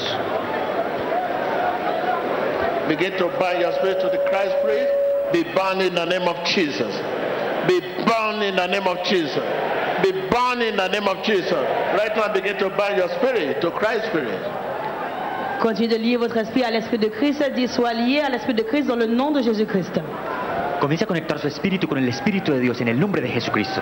Begin 2.89 3.17
to 3.17 3.29
bind 3.39 3.61
your 3.61 3.73
spirit 3.79 4.01
to 4.01 4.11
the 4.11 4.19
Christ 4.29 4.55
praise. 4.63 4.89
Be 5.33 5.45
bound 5.55 5.81
in 5.81 5.95
the 5.95 6.05
name 6.05 6.29
of 6.29 6.37
Jesus. 6.45 6.93
Be 7.67 7.81
bound 8.05 8.43
in 8.43 8.57
the 8.57 8.67
name 8.67 8.87
of 8.87 8.99
Jesus. 9.05 9.43
Be 10.03 10.13
bound 10.29 10.63
in 10.63 10.77
the 10.77 10.89
name 10.89 11.09
of 11.09 11.23
Jesus. 11.25 11.53
Right 11.97 12.15
now, 12.15 12.33
begin 12.33 12.59
to 12.59 12.69
bind 12.71 12.99
your 12.99 13.09
spirit 13.09 13.61
to 13.63 13.71
Christ 13.71 14.07
spirit. 14.11 14.39
Continuez 15.63 15.89
de 15.89 15.97
lier 15.97 16.17
votre 16.17 16.37
esprit 16.37 16.63
à 16.63 16.71
l'esprit 16.71 16.99
de 16.99 17.09
Christ. 17.09 17.43
Dit 17.55 17.69
soit 17.69 17.95
lié 17.95 18.21
à 18.21 18.29
l'esprit 18.29 18.55
de 18.55 18.63
Christ 18.63 18.87
dans 18.87 18.97
le 18.97 19.07
nom 19.07 19.31
de 19.31 19.41
Jésus-Christ. 19.41 20.01
Comienza 20.81 21.05
a 21.05 21.09
conectar 21.09 21.39
su 21.39 21.47
espíritu 21.47 21.89
con 21.89 21.97
el 21.97 22.09
Espíritu 22.09 22.53
de 22.53 22.61
Dios 22.61 22.81
en 22.81 22.89
el 22.89 23.01
nombre 23.01 23.23
de 23.23 23.29
Jesucristo. 23.29 23.81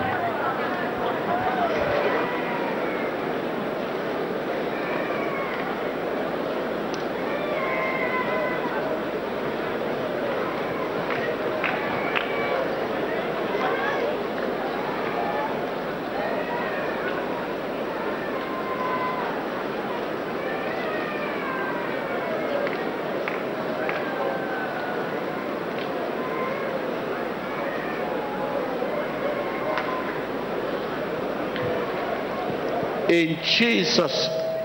In 33.13 33.37
Jesus 33.43 34.11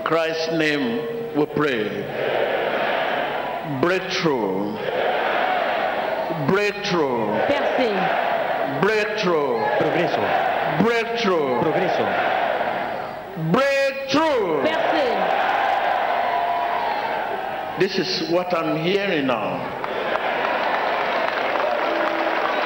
Christ's 0.05 0.53
name 0.53 1.37
we 1.37 1.45
pray. 1.53 1.85
Breakthrough. 3.79 4.73
Breakthrough. 6.47 7.45
Percez, 7.45 8.01
Breakthrough. 8.81 9.53
Progreso, 9.77 10.23
Breakthrough. 10.81 11.61
progreso, 11.61 12.05
Breakthrough. 13.51 14.65
Percée. 14.65 15.13
This 17.79 17.99
is 17.99 18.31
what 18.31 18.51
I'm 18.51 18.83
hearing 18.83 19.27
now. 19.27 19.61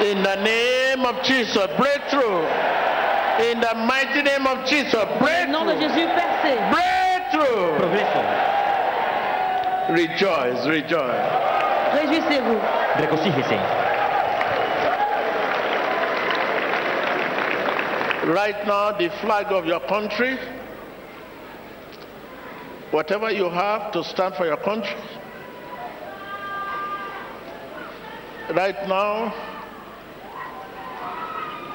In 0.01 0.23
the 0.23 0.35
name 0.45 1.05
of 1.05 1.21
Jesus, 1.25 1.67
breakthrough. 1.77 2.62
In 3.39 3.59
the 3.59 3.73
mighty 3.75 4.21
name 4.21 4.45
of 4.45 4.65
Jesus, 4.67 4.93
Au 4.93 5.45
nom 5.47 5.65
de 5.65 5.73
breakthrough. 5.73 5.89
Jésus, 5.89 6.07
percée. 6.13 6.57
Breakthrough. 6.69 7.77
progreso. 7.77 8.21
Rejoice, 9.89 10.65
rejoice. 10.67 11.29
Réjouissez-vous. 11.93 12.59
Regocíjese. 13.01 13.59
Right 18.25 18.65
now, 18.65 18.91
the 18.93 19.09
flag 19.21 19.47
of 19.51 19.65
your 19.65 19.81
country, 19.81 20.37
whatever 22.91 23.29
you 23.31 23.49
have 23.49 23.91
to 23.91 24.03
stand 24.03 24.35
for 24.35 24.45
your 24.45 24.57
country. 24.57 24.95
Right 28.53 28.87
now, 28.87 29.33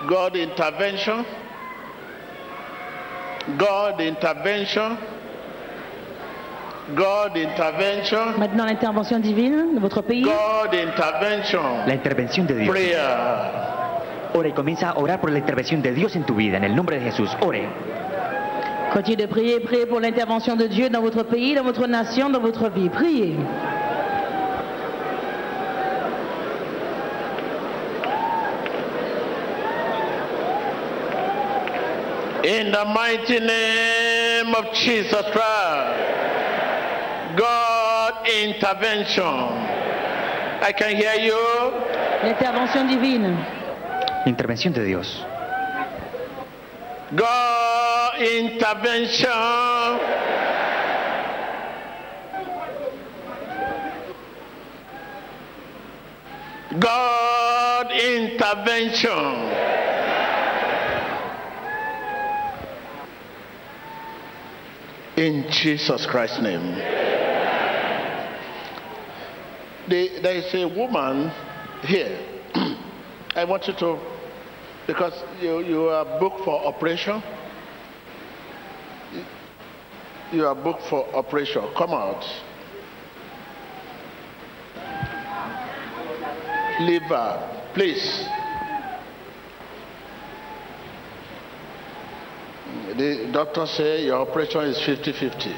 God 0.09 0.37
intervention, 0.37 1.27
God 3.57 4.01
intervention, 4.01 4.99
God 6.95 7.37
intervention, 7.37 8.39
Maintenant, 8.39 8.67
l'intervention 8.67 9.19
divine 9.21 9.75
de 9.75 9.81
votre 9.81 10.03
pays. 10.03 10.23
God 10.23 10.75
intervention, 10.75 11.87
La 11.87 11.95
intervención 11.95 12.47
de 12.47 12.55
Dios. 12.55 12.69
prayer. 12.69 12.99
Ora 14.35 14.49
y 14.49 14.53
comienza 14.53 14.91
a 14.91 14.99
orar 14.99 15.21
por 15.21 15.31
la 15.31 15.39
intervención 15.39 15.81
de 15.81 15.93
Dios 15.93 16.15
en 16.15 16.25
tu 16.25 16.35
vida, 16.35 16.59
en 16.59 16.65
el 16.65 16.77
nombre 16.77 16.99
de 16.99 17.05
Jesús. 17.11 17.31
Ore. 17.41 17.67
Continuez 18.93 19.17
de 19.17 19.29
prier, 19.29 19.61
priez 19.61 19.87
pour 19.87 20.01
l'intervention 20.01 20.57
de 20.57 20.67
Dieu 20.67 20.89
dans 20.91 21.01
votre 21.03 21.23
pays, 21.23 21.55
dans 21.55 21.63
votre 21.65 21.87
nation, 21.87 22.31
dans 22.31 22.41
votre 22.41 22.69
vie. 22.71 22.89
Priez. 22.89 23.37
In 32.49 32.73
the 32.73 32.83
mighty 32.87 33.41
name 33.41 34.55
of 34.55 34.73
Jesus 34.73 35.23
Christ, 35.33 35.99
God 37.37 38.27
intervention. 38.27 39.23
I 40.63 40.73
can 40.73 40.97
hear 40.97 41.13
you. 41.21 41.37
L'intervention 42.25 42.89
divine. 42.89 43.37
Intervención 44.25 44.73
de 44.73 44.83
Dios. 44.83 45.27
God 47.15 48.19
intervention. 48.19 49.29
God 56.81 57.93
intervention. 57.93 59.59
In 65.19 65.48
Jesus 65.63 66.07
Christ's 66.07 66.41
name. 66.41 66.77
The- 69.89 70.21
there 70.21 70.37
is 70.37 70.55
a 70.55 70.67
woman 70.69 71.33
here. 71.83 72.17
I 73.35 73.45
want 73.45 73.67
you 73.67 73.75
to, 73.75 73.99
because 74.87 75.15
you, 75.41 75.61
you 75.61 75.89
are 75.89 76.05
booked 76.21 76.45
for 76.45 76.65
operation. 76.65 77.23
You 80.31 80.47
are 80.47 80.55
booked 80.55 80.83
for 80.89 81.13
operation. 81.15 81.63
Come 81.77 81.91
out. 81.91 82.25
Liver, 86.81 87.71
please. 87.75 88.29
The 92.99 93.31
doctor 93.33 93.65
say 93.65 94.07
your 94.07 94.17
operation 94.29 94.63
is 94.63 94.79
50-50. 94.79 95.53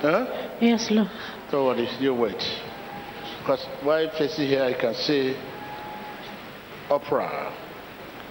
Huh? 0.00 0.56
Yes, 0.62 0.90
Lord. 0.90 1.10
So 1.50 1.66
what 1.66 1.78
is 1.78 2.00
you 2.00 2.14
wait? 2.14 2.42
Because 3.40 3.62
while 3.82 4.10
facing 4.16 4.48
here, 4.48 4.62
I 4.62 4.72
can 4.72 4.94
see 4.94 5.36
opera 6.88 7.52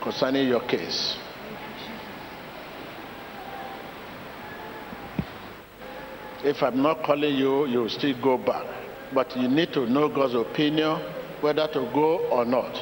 concerning 0.01 0.47
your 0.47 0.61
case. 0.61 1.15
If 6.43 6.63
I'm 6.63 6.81
not 6.81 7.03
calling 7.03 7.35
you, 7.35 7.67
you 7.67 7.81
will 7.81 7.89
still 7.89 8.19
go 8.19 8.39
back. 8.39 8.65
But 9.13 9.37
you 9.37 9.47
need 9.47 9.73
to 9.73 9.85
know 9.85 10.09
God's 10.09 10.33
opinion 10.33 10.99
whether 11.41 11.67
to 11.67 11.91
go 11.93 12.27
or 12.31 12.45
not. 12.45 12.73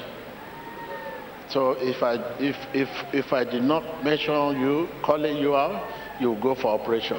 So 1.49 1.71
if 1.79 2.03
I 2.03 2.15
if 2.39 2.55
if 2.73 2.89
if 3.13 3.33
I 3.33 3.43
did 3.43 3.63
not 3.63 4.03
mention 4.03 4.59
you, 4.59 4.87
calling 5.03 5.37
you 5.37 5.55
out, 5.55 5.89
you 6.19 6.37
go 6.41 6.55
for 6.55 6.79
operation 6.79 7.17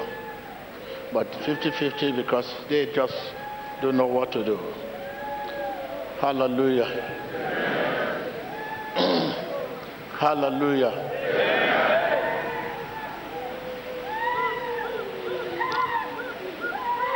but 1.13 1.27
50-50 1.33 2.17
because 2.17 2.47
they 2.69 2.87
just 2.95 3.15
don't 3.83 3.97
know 3.97 4.07
what 4.07 4.31
to 4.33 4.45
do. 4.45 4.59
Hallelujah. 6.21 6.87
Hallelujah. 10.19 11.09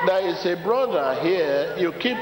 There 0.07 0.29
is 0.29 0.45
a 0.45 0.63
brother 0.63 1.19
here, 1.23 1.75
you 1.79 1.93
keep 1.93 2.17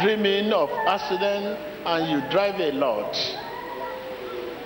dreaming 0.00 0.52
of 0.52 0.70
accident 0.70 1.58
and 1.84 2.10
you 2.10 2.30
drive 2.30 2.60
a 2.60 2.72
lot. 2.72 3.14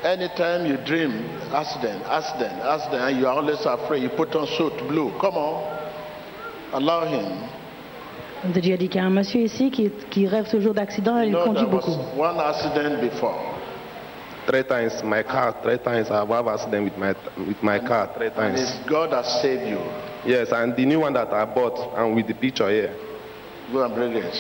Anytime 0.03 0.64
you 0.66 0.76
dream 0.78 1.12
accident, 1.53 2.03
accident, 2.07 2.55
accident, 2.62 3.03
and 3.03 3.18
you 3.20 3.26
are 3.26 3.36
always 3.36 3.61
afraid, 3.66 4.03
you 4.03 4.09
put 4.09 4.34
on 4.34 4.46
suit 4.46 4.72
blue. 4.88 5.12
Come 5.20 5.34
on. 5.34 5.78
Allow 6.72 7.05
him. 7.07 7.48
Dieu 8.55 8.72
a 8.72 8.76
dit 8.78 8.88
qu'il 8.88 8.98
y 9.03 9.05
a 9.05 9.07
un 9.07 9.11
monsieur 9.11 9.42
ici 9.42 9.70
qui, 9.70 9.90
qui 10.11 10.26
rêve 10.26 10.48
toujours 10.51 10.72
d'accident 10.72 11.20
et 11.20 11.26
il 11.26 11.32
No, 11.32 11.44
conduit 11.44 11.66
there 11.66 11.74
was 11.74 11.84
beaucoup. 11.84 12.18
one 12.18 12.40
accident 12.40 12.98
before. 13.03 13.34
Three 14.46 14.64
times 14.64 15.03
my 15.05 15.22
car, 15.22 15.55
three 15.62 15.76
times 15.78 16.11
I've 16.11 16.26
had 16.28 16.48
accident 16.48 16.84
with 16.84 16.96
my 16.96 17.14
with 17.46 17.62
my 17.62 17.78
car, 17.78 18.09
three 18.16 18.28
And 18.28 18.34
times. 18.36 18.61
it's 18.61 18.78
God 18.88 19.12
has 19.12 19.42
saved 19.42 19.68
you. 19.68 19.78
Yes, 20.24 20.51
and 20.53 20.74
the 20.74 20.86
new 20.86 21.01
one 21.01 21.12
that 21.12 21.30
I 21.30 21.44
bought 21.44 21.78
and 21.98 22.16
with 22.16 22.26
the 22.26 22.34
picture 22.34 22.70
here. 22.70 22.94
Go 23.70 23.84
and 23.84 23.94
bring 23.94 24.12
it. 24.14 24.34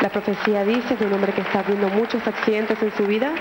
La 0.00 0.10
profecía 0.10 0.64
dice 0.64 0.96
de 0.96 1.06
un 1.06 1.12
hombre 1.12 1.32
que 1.32 1.40
está 1.40 1.62
viendo 1.64 1.88
muchos 1.88 2.24
accidentes 2.24 2.80
en 2.80 2.92
su 2.96 3.04
vida. 3.04 3.34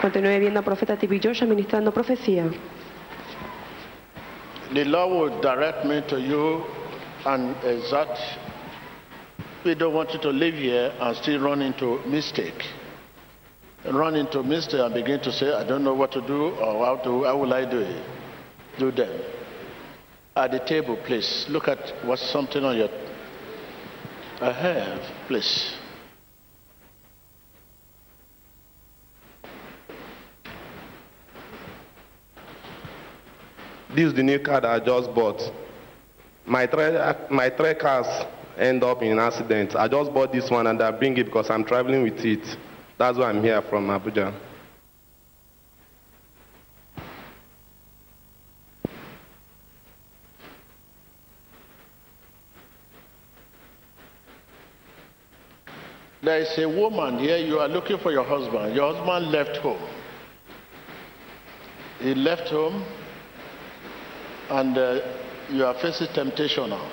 Continúe 0.00 0.38
viendo 0.38 0.60
a 0.60 0.62
profeta 0.62 0.96
T.B. 0.96 1.20
Josh 1.22 1.42
administrando 1.42 1.92
profecía. 1.92 2.44
The 4.72 4.84
Lord 4.84 5.10
will 5.12 5.40
direct 5.40 5.84
me 5.84 6.02
to 6.02 6.18
you 6.18 6.64
and 7.24 7.56
exact. 7.64 8.18
We 9.64 9.74
don't 9.74 9.94
want 9.94 10.12
you 10.12 10.20
to 10.20 10.30
live 10.30 10.54
here 10.54 10.92
and 11.00 11.16
still 11.16 11.40
run 11.40 11.60
into 11.60 12.00
mistake. 12.06 12.64
Run 13.84 14.14
into 14.14 14.44
mistake 14.44 14.80
and 14.80 14.94
begin 14.94 15.20
to 15.20 15.32
say, 15.32 15.52
I 15.52 15.64
don't 15.64 15.82
know 15.82 15.94
what 15.94 16.12
to 16.12 16.20
do 16.20 16.50
or 16.60 16.86
how 16.86 16.96
to 17.02 17.24
how 17.24 17.36
will 17.36 17.52
I 17.52 17.64
do 17.68 17.80
it? 17.80 18.02
Do 18.78 18.92
them. 18.92 19.10
At 20.36 20.52
the 20.52 20.60
table, 20.60 20.96
please. 21.04 21.46
Look 21.48 21.66
at 21.66 21.78
what's 22.04 22.22
something 22.30 22.62
on 22.62 22.76
your 22.76 22.90
I 24.40 24.52
have, 24.52 25.00
please. 25.26 25.74
This 33.94 34.06
is 34.08 34.14
the 34.14 34.22
new 34.22 34.38
car 34.38 34.60
that 34.60 34.70
I 34.70 34.84
just 34.84 35.14
bought. 35.14 35.40
My 36.44 36.66
three, 36.66 36.90
my 37.30 37.50
three 37.50 37.74
cars 37.74 38.06
end 38.58 38.82
up 38.82 39.02
in 39.02 39.18
accidents. 39.18 39.74
I 39.74 39.88
just 39.88 40.12
bought 40.12 40.32
this 40.32 40.50
one 40.50 40.66
and 40.66 40.82
I 40.82 40.90
bring 40.90 41.16
it 41.16 41.24
because 41.24 41.50
I'm 41.50 41.64
traveling 41.64 42.02
with 42.02 42.24
it. 42.24 42.56
That's 42.98 43.18
why 43.18 43.28
I'm 43.28 43.42
here 43.42 43.62
from 43.62 43.88
Abuja. 43.88 44.34
There 56.22 56.40
is 56.40 56.58
a 56.58 56.66
woman 56.68 57.20
here, 57.20 57.36
you 57.36 57.60
are 57.60 57.68
looking 57.68 57.98
for 57.98 58.10
your 58.10 58.24
husband. 58.24 58.74
Your 58.74 58.92
husband 58.92 59.30
left 59.30 59.58
home. 59.58 59.78
He 62.00 62.14
left 62.16 62.48
home, 62.48 62.84
and 64.50 64.76
uh, 64.76 65.00
you 65.50 65.64
are 65.64 65.74
facing 65.74 66.08
temptation 66.14 66.70
now. 66.70 66.90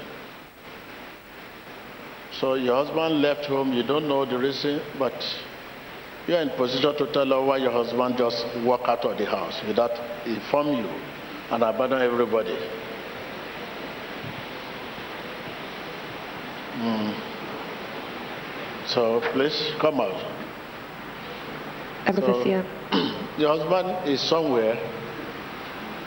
So 2.40 2.56
your 2.56 2.76
husband 2.84 3.22
left 3.22 3.46
home, 3.46 3.74
you 3.74 3.84
don't 3.84 4.08
know 4.08 4.26
the 4.26 4.38
reason, 4.38 4.82
but 4.98 5.14
You 6.26 6.36
are 6.36 6.42
in 6.42 6.50
position 6.52 6.96
to 6.96 7.12
tell 7.12 7.28
her 7.28 7.42
why 7.44 7.58
your 7.58 7.72
husband 7.72 8.16
just 8.18 8.46
walk 8.64 8.88
out 8.88 9.04
of 9.04 9.18
the 9.18 9.26
house 9.26 9.62
without 9.68 9.92
inform 10.26 10.68
you 10.68 10.88
and 11.52 11.62
abandon 11.64 12.02
everybody. 12.02 12.56
Mm. 16.80 17.12
So 18.88 19.20
please 19.34 19.72
come 19.82 20.00
out. 20.00 20.16
Profecía. 22.06 22.64
Your 23.38 23.58
husband 23.58 24.08
is 24.08 24.22
somewhere. 24.22 24.76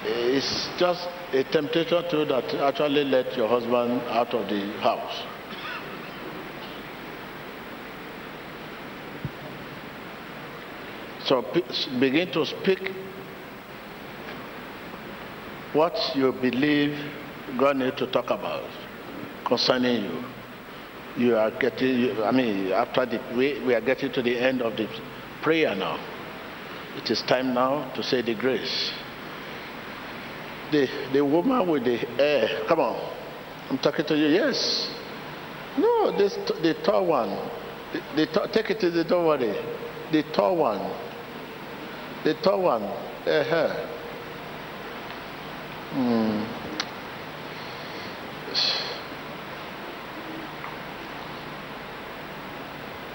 It's 0.04 0.68
just 0.78 1.08
a 1.32 1.44
temptation 1.44 2.08
to 2.08 2.24
that 2.24 2.54
actually 2.54 3.04
let 3.04 3.36
your 3.36 3.48
husband 3.48 4.00
out 4.08 4.32
of 4.32 4.48
the 4.48 4.72
house. 4.80 5.22
So 11.24 11.42
begin 11.98 12.30
to 12.32 12.46
speak 12.46 12.92
what 15.72 15.96
you 16.14 16.32
believe 16.32 16.96
God 17.58 17.76
needs 17.76 17.96
to 17.96 18.06
talk 18.06 18.26
about 18.30 18.70
concerning 19.44 20.04
you. 20.04 20.24
You 21.16 21.36
are 21.36 21.50
getting, 21.50 22.22
I 22.22 22.30
mean, 22.30 22.72
after 22.72 23.06
the, 23.06 23.20
we, 23.36 23.60
we 23.66 23.74
are 23.74 23.80
getting 23.80 24.12
to 24.12 24.22
the 24.22 24.38
end 24.38 24.62
of 24.62 24.76
the 24.76 24.86
prayer 25.42 25.74
now. 25.74 25.98
It 26.96 27.10
is 27.10 27.22
time 27.22 27.54
now 27.54 27.92
to 27.94 28.02
say 28.02 28.22
the 28.22 28.34
grace. 28.34 28.92
The, 30.72 30.88
the 31.12 31.24
woman 31.24 31.68
with 31.68 31.84
the 31.84 31.96
hair, 31.96 32.64
come 32.66 32.80
on. 32.80 33.12
I'm 33.70 33.78
talking 33.78 34.04
to 34.06 34.16
you, 34.16 34.26
yes. 34.28 34.90
No, 35.78 36.16
this, 36.16 36.34
the 36.62 36.74
tall 36.84 37.06
one. 37.06 37.30
The, 37.92 38.26
the 38.26 38.48
take 38.52 38.70
it 38.70 38.82
easy, 38.82 39.04
don't 39.04 39.26
worry. 39.26 39.54
The 40.10 40.22
tall 40.32 40.56
one. 40.56 40.80
The 42.24 42.34
tall 42.42 42.62
one. 42.62 42.82
Uh-huh. 42.82 43.86
Hmm. 45.92 46.56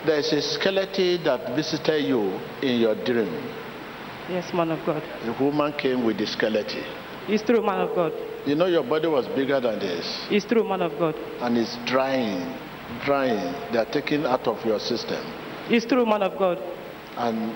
There 0.06 0.18
is 0.18 0.34
a 0.34 0.42
skeleton 0.42 1.24
that 1.24 1.56
visited 1.56 2.06
you 2.06 2.40
in 2.62 2.80
your 2.80 2.96
dream. 2.96 3.32
Yes, 4.30 4.54
man 4.54 4.72
of 4.72 4.86
God. 4.86 5.04
The 5.26 5.34
woman 5.44 5.74
came 5.74 6.04
with 6.04 6.18
the 6.18 6.26
skeleton. 6.26 6.84
It's 7.28 7.44
true, 7.44 7.62
man 7.62 7.80
of 7.82 7.96
God. 7.96 8.14
You 8.46 8.56
know 8.56 8.66
your 8.66 8.84
body 8.84 9.08
was 9.08 9.28
bigger 9.28 9.60
than 9.60 9.80
this, 9.80 10.26
It's 10.32 10.46
true, 10.46 10.64
man 10.68 10.82
of 10.82 10.98
God. 10.98 11.16
and 11.42 11.58
it's 11.58 11.78
drying, 11.86 12.42
drying. 13.06 13.54
They 13.72 13.78
are 13.78 13.86
taking 13.92 14.26
out 14.26 14.48
of 14.48 14.64
your 14.66 14.80
system, 14.80 15.24
It's 15.70 15.86
true, 15.86 16.06
man 16.06 16.24
of 16.24 16.38
God. 16.38 16.58
and 17.18 17.56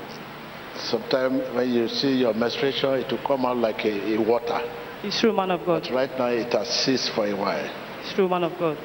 sometimes 0.76 1.42
when 1.56 1.72
you 1.72 1.88
see 1.88 2.14
your 2.20 2.34
menstruation, 2.34 2.94
it 2.96 3.12
will 3.12 3.26
come 3.26 3.46
out 3.46 3.58
like 3.58 3.84
a, 3.86 4.16
a 4.16 4.22
water. 4.22 4.60
It's 5.04 5.20
true, 5.20 5.34
man 5.34 5.52
of 5.52 5.66
God. 5.66 5.84
But 5.84 5.94
right 5.94 6.12
now, 6.18 6.28
it 6.28 6.52
has 6.54 6.68
ceased 6.70 7.12
for 7.16 7.26
a 7.28 7.34
while. 7.36 7.70
It's 8.02 8.14
true, 8.14 8.28
man 8.30 8.44
of 8.44 8.58
God. 8.60 8.78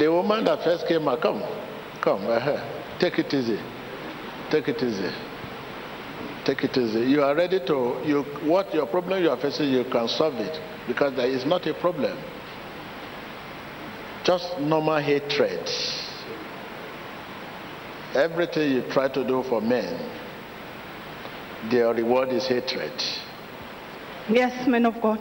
The 0.00 0.10
woman 0.10 0.44
that 0.46 0.64
first 0.64 0.88
came 0.88 1.06
out, 1.08 1.20
come, 1.20 1.42
come, 2.00 2.26
uh 2.26 2.98
take 2.98 3.18
it 3.18 3.34
easy, 3.34 3.60
take 4.50 4.66
it 4.68 4.82
easy, 4.82 5.10
take 6.46 6.64
it 6.64 6.74
easy. 6.74 7.00
You 7.00 7.22
are 7.22 7.34
ready 7.34 7.60
to, 7.66 8.00
you, 8.06 8.22
what 8.48 8.72
your 8.72 8.86
problem 8.86 9.22
you 9.22 9.28
are 9.28 9.36
facing, 9.36 9.68
you 9.68 9.84
can 9.84 10.08
solve 10.08 10.36
it 10.36 10.58
because 10.88 11.14
there 11.16 11.28
is 11.28 11.44
not 11.44 11.66
a 11.66 11.74
problem. 11.74 12.16
Just 14.24 14.58
normal 14.58 15.02
hatred. 15.02 15.68
Everything 18.14 18.72
you 18.72 18.82
try 18.90 19.08
to 19.08 19.22
do 19.22 19.42
for 19.50 19.60
men, 19.60 20.00
their 21.70 21.92
reward 21.92 22.30
is 22.30 22.46
hatred. 22.46 23.02
Yes, 24.30 24.66
man 24.66 24.86
of 24.86 24.98
God. 25.02 25.20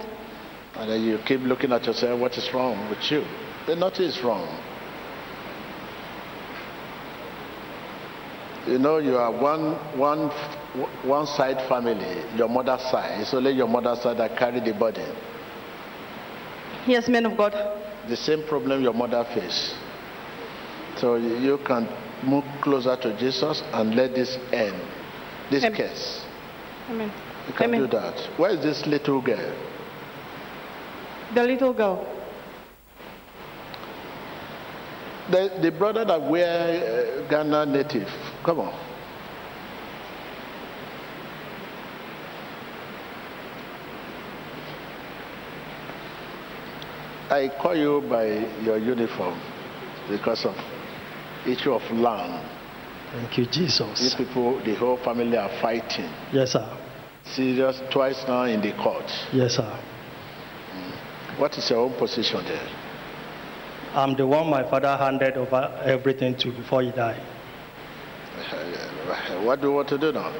And 0.75 0.89
then 0.89 1.03
you 1.03 1.19
keep 1.25 1.41
looking 1.41 1.73
at 1.73 1.85
yourself, 1.85 2.17
what 2.17 2.37
is 2.37 2.49
wrong 2.53 2.89
with 2.89 3.11
you? 3.11 3.25
Then 3.67 3.79
nothing 3.79 4.05
is 4.05 4.23
wrong. 4.23 4.47
You 8.69 8.77
know, 8.77 8.99
you 8.99 9.17
are 9.17 9.31
one, 9.31 9.73
one, 9.97 10.29
one 11.03 11.25
side 11.25 11.57
family, 11.67 12.23
your 12.37 12.47
mother's 12.47 12.81
side. 12.91 13.21
It's 13.21 13.33
only 13.33 13.51
your 13.51 13.67
mother's 13.67 13.99
side 14.03 14.17
that 14.17 14.37
carry 14.37 14.59
the 14.59 14.73
burden. 14.77 15.09
Yes, 16.85 17.07
men 17.07 17.25
of 17.25 17.35
God. 17.35 17.53
The 18.07 18.15
same 18.15 18.43
problem 18.43 18.83
your 18.83 18.93
mother 18.93 19.25
faced. 19.33 19.73
So 20.97 21.15
you 21.15 21.57
can 21.65 21.89
move 22.23 22.43
closer 22.61 22.95
to 22.95 23.17
Jesus 23.17 23.63
and 23.73 23.95
let 23.95 24.13
this 24.13 24.37
end, 24.53 24.79
this 25.49 25.63
Amen. 25.63 25.75
case. 25.75 26.25
Amen. 26.89 27.11
You 27.47 27.53
can 27.53 27.73
Amen. 27.73 27.81
do 27.81 27.87
that. 27.87 28.19
Where 28.37 28.51
is 28.51 28.61
this 28.61 28.85
little 28.85 29.19
girl? 29.19 29.55
The 31.33 31.43
little 31.43 31.73
girl. 31.73 32.18
The, 35.31 35.59
the 35.61 35.71
brother 35.71 36.05
that 36.05 36.21
wear 36.21 37.23
uh, 37.23 37.29
Ghana 37.29 37.65
native. 37.67 38.07
Come 38.43 38.61
on. 38.61 38.73
I 47.29 47.47
call 47.61 47.75
you 47.75 48.01
by 48.09 48.25
your 48.63 48.79
uniform 48.79 49.39
because 50.09 50.45
of 50.45 50.55
issue 51.45 51.73
of 51.73 51.83
land. 51.91 52.43
Thank 53.11 53.37
you, 53.37 53.45
Jesus. 53.45 53.99
These 53.99 54.15
people, 54.15 54.59
the 54.63 54.75
whole 54.75 54.97
family 54.97 55.37
are 55.37 55.49
fighting. 55.61 56.11
Yes, 56.33 56.53
sir. 56.53 56.77
Serious 57.23 57.81
twice 57.91 58.23
now 58.27 58.43
in 58.43 58.61
the 58.61 58.73
court. 58.73 59.05
Yes, 59.31 59.57
sir. 59.57 59.79
What 61.37 61.55
is 61.57 61.69
your 61.69 61.79
own 61.79 61.93
position 61.97 62.43
there? 62.45 62.78
I'm 63.99 64.15
the 64.15 64.25
one 64.25 64.49
my 64.49 64.63
father 64.69 64.95
handed 64.95 65.35
over 65.35 65.61
everything 65.85 66.35
to 66.37 66.51
before 66.51 66.81
he 66.81 66.91
died. 66.91 67.21
What 69.45 69.59
do 69.61 69.67
you 69.67 69.73
want 69.73 69.89
to 69.89 69.97
do 69.97 70.11
now? 70.11 70.31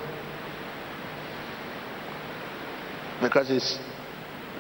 Because 3.22 3.50
it's, 3.52 3.78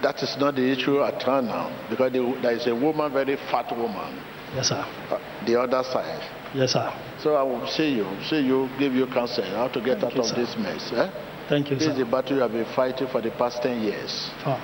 that 0.01 0.21
is 0.21 0.35
not 0.37 0.55
the 0.55 0.69
issue 0.71 1.01
at 1.01 1.21
hand 1.23 1.47
now. 1.47 1.69
Because 1.89 2.11
there 2.11 2.51
is 2.51 2.67
a 2.67 2.75
woman, 2.75 3.11
very 3.13 3.37
fat 3.49 3.71
woman, 3.77 4.21
Yes, 4.55 4.69
sir. 4.69 4.83
uh, 5.09 5.19
the 5.45 5.59
other 5.61 5.83
side. 5.83 6.21
Yes, 6.53 6.73
sir. 6.73 6.91
So 7.21 7.35
I 7.35 7.43
will 7.43 7.67
see 7.67 7.91
you, 7.95 8.07
see 8.27 8.41
you, 8.41 8.67
give 8.79 8.93
you 8.93 9.07
counsel 9.07 9.45
how 9.45 9.67
to 9.69 9.79
get 9.79 9.99
Thank 10.01 10.03
out 10.11 10.15
you, 10.15 10.21
of 10.21 10.25
sir. 10.27 10.35
this 10.35 10.57
mess. 10.57 10.91
Eh? 10.91 11.09
Thank 11.47 11.69
you, 11.69 11.77
This 11.77 11.87
is 11.87 11.93
sir. 11.97 12.03
the 12.03 12.09
battle 12.11 12.35
you 12.37 12.41
have 12.41 12.51
been 12.51 12.65
fighting 12.75 13.07
for 13.07 13.21
the 13.21 13.31
past 13.31 13.61
10 13.63 13.81
years. 13.81 14.29
Fine. 14.43 14.59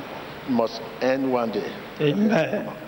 Must 0.50 0.82
end 1.02 1.32
one 1.32 1.52
day. 1.52 1.72
Amen. 2.02 2.66
So 2.66 2.85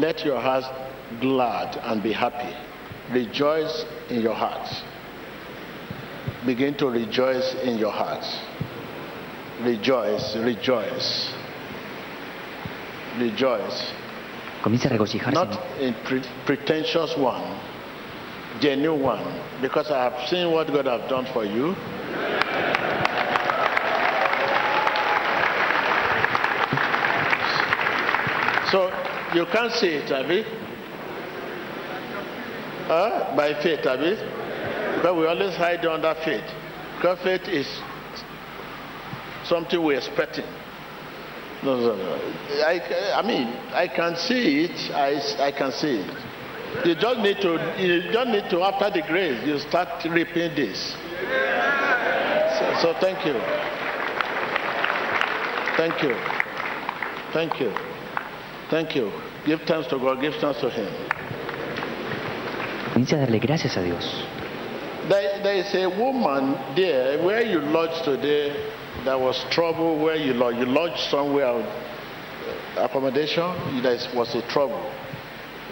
let 0.00 0.24
your 0.24 0.40
heart 0.40 0.64
glad 1.20 1.76
and 1.84 2.02
be 2.02 2.12
happy. 2.12 2.54
Rejoice 3.12 3.84
in 4.10 4.20
your 4.20 4.34
heart. 4.34 4.68
Begin 6.46 6.74
to 6.76 6.86
rejoice 6.88 7.54
in 7.62 7.78
your 7.78 7.92
heart. 7.92 8.24
Rejoice, 9.62 10.36
rejoice. 10.36 11.32
Rejoice. 13.18 13.92
Comienza 14.62 14.88
a 14.88 14.90
regocijarse. 14.90 15.32
Not 15.32 15.58
in 15.80 15.94
pre- 16.04 16.22
pretentious 16.44 17.16
one, 17.16 17.58
genuine 18.60 19.02
one. 19.02 19.40
Because 19.60 19.90
I 19.90 20.04
have 20.04 20.28
seen 20.28 20.52
what 20.52 20.66
God 20.68 20.86
have 20.86 21.08
done 21.08 21.26
for 21.32 21.44
you. 21.44 21.74
So 28.70 28.92
you 29.34 29.46
can't 29.46 29.72
see 29.72 29.88
it, 29.88 30.10
Abi. 30.12 30.42
Huh? 32.86 33.34
By 33.36 33.54
faith, 33.62 33.86
Abi. 33.86 34.16
But 35.02 35.16
we 35.16 35.26
always 35.26 35.54
hide 35.56 35.84
under 35.84 36.14
faith. 36.24 36.44
Because 36.96 37.18
faith 37.22 37.48
is 37.48 37.66
something 39.44 39.82
we're 39.82 39.98
expecting. 39.98 40.46
No, 41.62 41.76
no, 41.76 41.96
no. 41.96 42.14
I, 42.64 43.14
I 43.14 43.22
mean, 43.26 43.48
I 43.72 43.88
can 43.88 44.16
see 44.16 44.64
it. 44.64 44.94
I, 44.94 45.46
I 45.48 45.52
can 45.52 45.72
see 45.72 46.00
it. 46.00 46.86
You 46.86 46.94
just 46.94 47.20
need 47.20 47.40
to, 47.40 47.74
you 47.78 48.12
just 48.12 48.28
need 48.28 48.48
to, 48.50 48.62
after 48.62 48.90
the 48.90 49.06
grace, 49.06 49.46
you 49.46 49.58
start 49.58 50.04
reaping 50.04 50.54
this. 50.54 50.92
So 52.82 52.94
thank 53.00 53.24
you. 53.26 53.34
Thank 55.76 56.02
you. 56.02 56.14
Thank 57.32 57.60
you. 57.60 57.87
Thank 58.70 58.94
you. 58.94 59.10
Give 59.46 59.60
thanks 59.62 59.88
to 59.88 59.98
God. 59.98 60.20
Give 60.20 60.34
thanks 60.40 60.60
to 60.60 60.68
Him. 60.70 60.88
Comienza 62.92 63.16
a 63.16 63.18
darle 63.20 63.38
gracias 63.40 63.76
a 63.76 63.82
Dios. 63.82 64.24
There, 65.08 65.42
there 65.42 65.54
is 65.56 65.74
a 65.74 65.88
woman 65.88 66.54
there 66.76 67.22
where 67.24 67.42
you 67.42 67.60
lodged 67.60 68.04
today. 68.04 68.52
There 69.04 69.18
was 69.18 69.42
trouble 69.50 69.98
where 69.98 70.16
you 70.16 70.34
lodged. 70.34 70.58
You 70.58 70.66
lodged 70.66 70.98
somewhere, 71.10 71.46
uh, 71.46 72.84
accommodation. 72.84 73.82
There 73.82 73.96
was 74.14 74.34
a 74.34 74.42
trouble, 74.48 74.82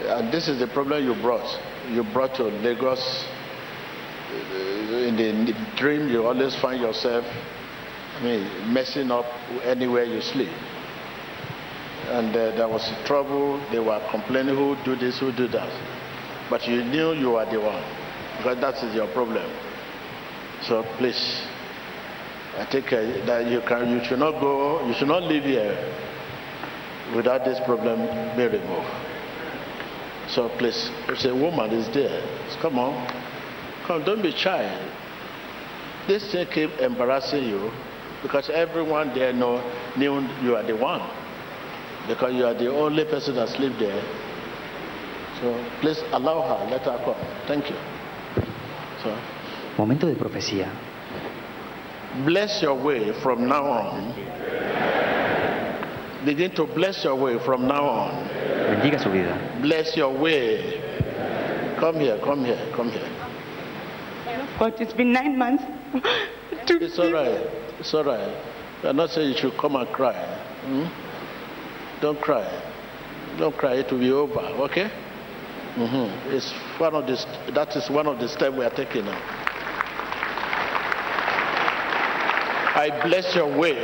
and 0.07 0.32
this 0.32 0.49
is 0.49 0.59
the 0.59 0.68
problem 0.68 1.05
you 1.05 1.14
brought. 1.20 1.47
You 1.90 2.03
brought 2.12 2.34
to 2.36 2.44
Lagos. 2.44 3.01
Uh, 3.01 4.76
In 5.07 5.16
the, 5.16 5.28
in 5.28 5.44
the 5.47 5.55
dream, 5.76 6.09
you 6.09 6.26
always 6.26 6.55
find 6.57 6.80
yourself, 6.80 7.24
I 8.18 8.22
mean, 8.24 8.72
messing 8.72 9.11
up 9.11 9.26
anywhere 9.62 10.05
you 10.05 10.20
sleep. 10.20 10.51
And 12.09 12.31
uh, 12.31 12.55
there 12.57 12.69
was 12.69 12.89
trouble. 13.05 13.59
They 13.71 13.81
were 13.81 14.01
complaining, 14.11 14.55
who 14.55 14.77
do 14.85 14.95
this, 14.97 15.19
who 15.19 15.33
do 15.33 15.49
that. 15.49 15.71
But 16.49 16.67
you 16.69 16.85
knew 16.85 17.13
you 17.13 17.31
were 17.31 17.45
the 17.51 17.61
one 17.61 17.83
because 18.39 18.61
that 18.61 18.85
is 18.85 18.95
your 18.95 19.09
problem. 19.09 19.51
So 20.63 20.85
please, 20.99 21.43
I 22.57 22.65
think 22.71 22.93
uh, 22.93 23.03
that 23.27 23.47
you 23.51 23.61
can, 23.67 23.91
you 23.91 24.05
should 24.05 24.21
not 24.21 24.41
go, 24.41 24.87
you 24.87 24.95
should 24.95 25.09
not 25.09 25.25
live 25.25 25.45
here 25.45 25.75
without 27.15 27.45
this 27.45 27.59
problem 27.61 28.07
being 28.37 28.53
removed. 28.53 28.89
So 30.29 30.49
please, 30.59 30.91
if 31.09 31.25
a 31.25 31.35
woman 31.35 31.71
is 31.71 31.93
there, 31.93 32.23
come 32.61 32.79
on, 32.79 32.95
come, 33.87 34.05
don't 34.05 34.23
be 34.23 34.33
shy. 34.33 34.63
This 36.07 36.31
thing 36.31 36.47
keep 36.53 36.71
embarrassing 36.79 37.45
you 37.45 37.71
because 38.23 38.49
everyone 38.51 39.13
there 39.15 39.33
know 39.33 39.59
knew 39.97 40.21
you 40.43 40.55
are 40.57 40.63
the 40.63 40.77
one 40.77 41.03
because 42.07 42.35
you 42.35 42.45
are 42.47 42.55
the 42.55 42.71
only 42.71 43.05
person 43.05 43.35
that 43.37 43.49
sleep 43.49 43.73
there. 43.79 44.03
So 45.41 45.53
please 45.81 46.03
allow 46.13 46.43
her, 46.43 46.71
let 46.71 46.83
her 46.83 46.99
come. 47.05 47.17
Thank 47.47 47.69
you. 47.71 47.77
So 49.03 49.17
Momento 49.79 50.07
de 50.07 50.15
profecía. 50.15 50.71
bless 52.25 52.63
your 52.63 52.75
way 52.75 53.13
from 53.23 53.47
now 53.47 53.65
on. 53.65 54.15
Begin 56.25 56.51
to 56.55 56.67
bless 56.67 57.05
your 57.05 57.15
way 57.15 57.39
from 57.45 57.67
now 57.69 57.85
on. 57.85 58.29
Bendiga 58.71 58.99
su 59.03 59.11
vida. 59.11 59.59
Bless 59.61 59.97
your 59.97 60.11
way. 60.19 60.83
Come 61.79 62.01
here, 62.01 62.19
come 62.25 62.45
here, 62.45 62.73
come 62.75 62.91
here. 62.91 63.09
But 64.59 64.81
it's 64.81 64.95
been 64.95 65.13
nine 65.13 65.37
months. 65.39 65.63
It's 66.69 66.99
all 66.99 67.13
right. 67.13 67.41
It's 67.79 67.93
all 67.95 68.05
right. 68.05 68.35
I'm 68.83 68.97
not 68.97 69.11
saying 69.11 69.31
you 69.33 69.37
should 69.37 69.57
come 69.59 69.77
and 69.77 69.87
cry. 69.89 70.15
hmm? 70.65 70.87
Don't 72.01 72.20
cry. 72.20 72.47
Don't 73.38 73.57
cry. 73.57 73.74
It 73.76 73.90
will 73.90 73.99
be 73.99 74.11
over. 74.12 74.40
Okay? 74.40 74.88
hmm 75.74 76.09
It's 76.34 76.53
one 76.78 76.94
of 76.94 77.07
the. 77.07 77.16
st- 77.16 77.55
That 77.55 77.74
is 77.76 77.88
one 77.90 78.07
of 78.07 78.18
the 78.18 78.28
steps 78.28 78.57
we 78.57 78.64
are 78.64 78.70
taking 78.70 79.05
now. 79.05 79.20
I 82.78 82.90
bless 83.03 83.34
your 83.34 83.49
way. 83.59 83.76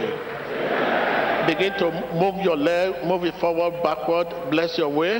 Begin 1.47 1.73
to 1.79 1.91
move 2.15 2.37
your 2.45 2.57
leg, 2.57 3.05
move 3.05 3.25
it 3.25 3.35
forward, 3.41 3.83
backward. 3.83 4.29
Bless 4.51 4.79
your 4.79 4.91
way. 4.91 5.19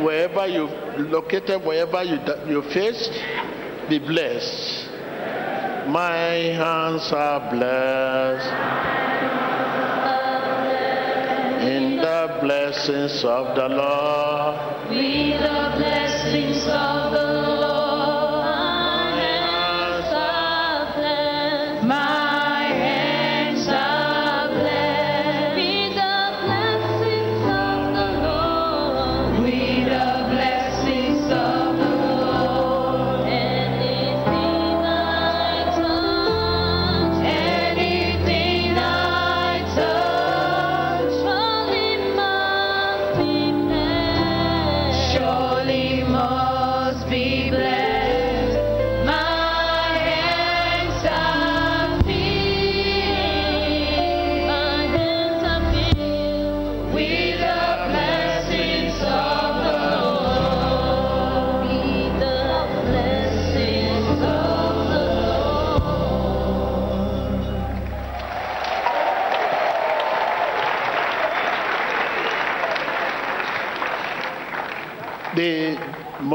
Wherever 0.00 0.46
you 0.46 0.64
located, 1.10 1.64
wherever 1.64 2.04
you 2.04 2.20
you 2.46 2.62
faced, 2.70 3.10
be 3.88 3.98
blessed. 3.98 4.86
My 5.88 6.52
hands 6.54 7.10
are 7.12 7.40
blessed 7.50 9.37
blessings 12.48 13.24
of 13.24 13.54
the 13.54 13.68
Lord. 13.68 14.56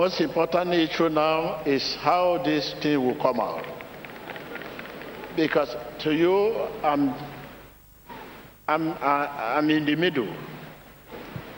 Most 0.04 0.20
important 0.20 0.74
issue 0.74 1.08
now 1.08 1.62
is 1.66 1.96
how 1.96 2.38
this 2.44 2.76
thing 2.82 3.00
will 3.02 3.16
come 3.16 3.40
out. 3.40 3.64
Because 5.38 5.78
to 6.00 6.14
you, 6.14 6.68
I'm, 6.84 7.16
I'm, 8.68 8.92
I'm 9.00 9.70
in 9.70 9.86
the 9.86 9.96
middle. 9.96 10.28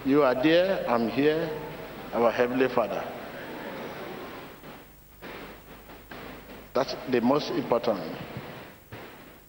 You 0.05 0.21
are 0.21 0.35
there, 0.35 0.87
I'm 0.87 1.09
here, 1.09 1.49
our 2.13 2.31
Heavenly 2.31 2.67
Father. 2.69 3.03
That's 6.75 6.95
the 7.09 7.21
most 7.21 7.49
important. 7.49 8.15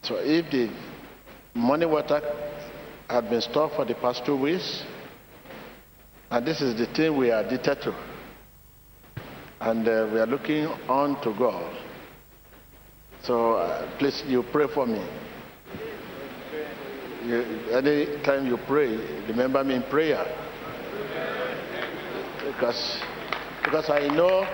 So 0.05 0.15
if 0.21 0.51
the 0.51 0.71
morning 1.53 1.91
water 1.91 2.23
had 3.11 3.29
been 3.29 3.43
stored 3.43 3.73
for 3.73 3.85
the 3.85 3.95
past 3.97 4.25
two 4.25 4.37
weeks, 4.41 4.85
and 6.31 6.47
this 6.47 6.63
is 6.63 6.79
the 6.79 6.87
thing 6.95 7.15
we 7.15 7.31
are 7.31 7.43
addicted 7.43 7.83
to. 7.83 8.16
And 9.61 9.89
uh, 9.89 10.09
we 10.13 10.21
are 10.21 10.27
looking 10.27 10.67
on 10.89 11.21
to 11.23 11.33
God. 11.39 11.75
So 13.23 13.55
uh, 13.55 13.99
please, 13.99 14.23
you 14.27 14.43
pray 14.53 14.67
for 14.73 14.87
me. 14.87 15.05
You, 17.25 17.43
anytime 17.73 18.47
you 18.47 18.59
pray, 18.67 18.97
remember 19.27 19.65
me 19.65 19.77
in 19.77 19.83
prayer. 19.85 20.25
Because, 22.47 23.01
because 23.65 23.91
I 23.91 24.07
know 24.09 24.47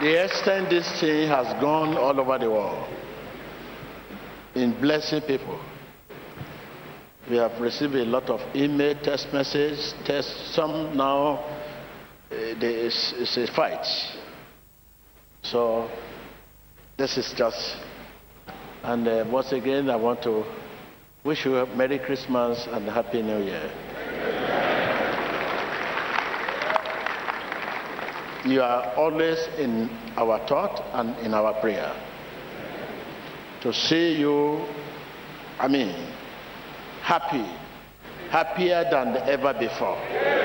the 0.00 0.24
extent 0.24 0.68
this 0.68 1.00
thing 1.00 1.28
has 1.28 1.46
gone 1.60 1.96
all 1.96 2.20
over 2.20 2.38
the 2.38 2.50
world 2.50 2.88
in 4.54 4.78
blessing 4.80 5.22
people. 5.22 5.58
We 7.30 7.36
have 7.36 7.58
received 7.60 7.94
a 7.94 8.04
lot 8.04 8.28
of 8.28 8.40
email, 8.54 8.94
text 9.02 9.32
messages, 9.32 9.94
text. 10.04 10.52
Some 10.52 10.94
now, 10.94 11.42
is 12.62 13.14
it's 13.16 13.36
a 13.36 13.46
fight. 13.54 13.86
So 15.42 15.90
this 16.96 17.16
is 17.16 17.32
just. 17.36 17.76
And 18.82 19.08
uh, 19.08 19.24
once 19.30 19.52
again, 19.52 19.88
I 19.88 19.96
want 19.96 20.22
to 20.24 20.44
wish 21.24 21.46
you 21.46 21.56
a 21.56 21.66
Merry 21.74 21.98
Christmas 21.98 22.66
and 22.70 22.86
Happy 22.88 23.22
New 23.22 23.42
Year. 23.42 23.70
You 28.44 28.60
are 28.60 28.92
always 28.94 29.38
in 29.58 29.88
our 30.18 30.46
thought 30.46 30.84
and 30.92 31.16
in 31.24 31.32
our 31.32 31.58
prayer. 31.62 31.90
To 33.62 33.72
see 33.72 34.20
you, 34.20 34.66
I 35.58 35.66
mean, 35.66 35.94
happy, 37.00 37.46
happier 38.30 38.84
than 38.90 39.16
ever 39.16 39.54
before. 39.54 40.43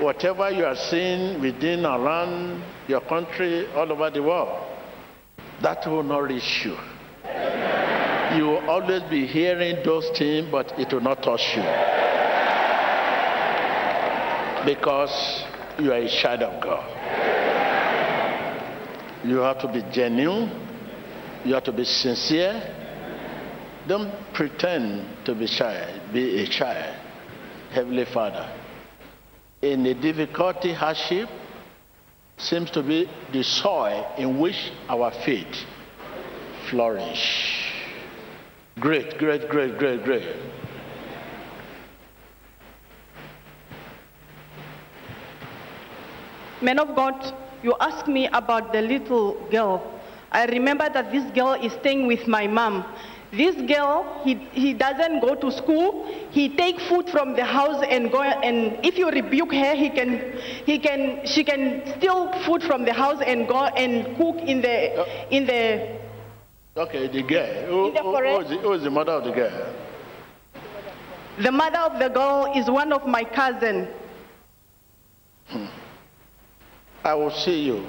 Whatever 0.00 0.50
you 0.50 0.64
are 0.64 0.76
seeing 0.76 1.40
within, 1.40 1.86
around 1.86 2.62
your 2.88 3.00
country, 3.02 3.66
all 3.74 3.90
over 3.90 4.10
the 4.10 4.22
world, 4.22 4.66
that 5.62 5.86
will 5.86 6.02
not 6.02 6.24
reach 6.24 6.64
you. 6.64 6.76
You 8.36 8.46
will 8.46 8.68
always 8.68 9.02
be 9.04 9.26
hearing 9.26 9.84
those 9.84 10.08
things, 10.18 10.48
but 10.50 10.72
it 10.78 10.92
will 10.92 11.00
not 11.00 11.22
touch 11.22 11.56
you. 11.56 11.62
Because 14.66 15.44
you 15.78 15.92
are 15.92 15.98
a 15.98 16.08
child 16.08 16.42
of 16.42 16.62
God. 16.62 16.90
You 19.24 19.36
have 19.38 19.58
to 19.60 19.68
be 19.68 19.82
genuine. 19.92 20.50
You 21.44 21.54
have 21.54 21.64
to 21.64 21.72
be 21.72 21.84
sincere. 21.84 22.62
Don't 23.86 24.12
pretend 24.32 25.24
to 25.26 25.34
be 25.34 25.46
shy. 25.46 26.00
Be 26.12 26.42
a 26.42 26.46
child. 26.46 26.96
Heavenly 27.72 28.06
Father. 28.06 28.63
In 29.64 29.82
the 29.82 29.94
difficulty, 29.94 30.74
hardship, 30.74 31.26
seems 32.36 32.70
to 32.72 32.82
be 32.82 33.08
the 33.32 33.42
soil 33.42 34.06
in 34.18 34.38
which 34.38 34.70
our 34.90 35.10
faith 35.24 35.64
flourish. 36.68 37.72
Great, 38.78 39.16
great, 39.16 39.48
great, 39.48 39.78
great, 39.78 40.04
great. 40.04 40.36
Man 46.60 46.78
of 46.78 46.94
God, 46.94 47.34
you 47.62 47.74
asked 47.80 48.06
me 48.06 48.26
about 48.34 48.70
the 48.70 48.82
little 48.82 49.48
girl. 49.50 49.80
I 50.30 50.44
remember 50.44 50.90
that 50.92 51.10
this 51.10 51.24
girl 51.30 51.54
is 51.54 51.72
staying 51.72 52.06
with 52.06 52.28
my 52.28 52.46
mom. 52.46 52.84
This 53.36 53.56
girl, 53.66 54.20
he, 54.24 54.34
he 54.52 54.74
doesn't 54.74 55.20
go 55.20 55.34
to 55.34 55.50
school. 55.50 56.06
He 56.30 56.54
take 56.56 56.78
food 56.88 57.08
from 57.10 57.34
the 57.34 57.44
house 57.44 57.84
and 57.88 58.10
go 58.12 58.22
and 58.22 58.78
if 58.84 58.96
you 58.96 59.10
rebuke 59.10 59.52
her, 59.52 59.74
he 59.74 59.90
can 59.90 60.38
he 60.64 60.78
can 60.78 61.26
she 61.26 61.42
can 61.44 61.82
steal 61.96 62.30
food 62.44 62.62
from 62.62 62.84
the 62.84 62.92
house 62.92 63.20
and 63.26 63.48
go 63.48 63.64
and 63.64 64.16
cook 64.16 64.36
in 64.48 64.60
the 64.60 65.34
in 65.34 65.46
the 65.46 65.98
Okay, 66.76 67.06
the 67.08 67.22
girl. 67.22 67.66
Who, 67.66 67.88
In 67.88 67.94
the 67.94 68.02
who- 68.02 68.16
who 68.16 68.44
the, 68.44 68.56
who 68.58 68.72
is 68.72 68.82
the 68.82 68.90
mother 68.90 69.12
of 69.12 69.24
the 69.24 69.30
girl? 69.32 69.74
the 71.42 71.50
mother 71.52 71.78
of 71.78 71.98
the 71.98 72.08
girl 72.08 72.52
is 72.54 72.68
one 72.70 72.92
of 72.92 73.06
my 73.06 73.24
cousin. 73.24 73.88
I 77.04 77.14
will 77.14 77.30
see 77.30 77.60
you. 77.64 77.84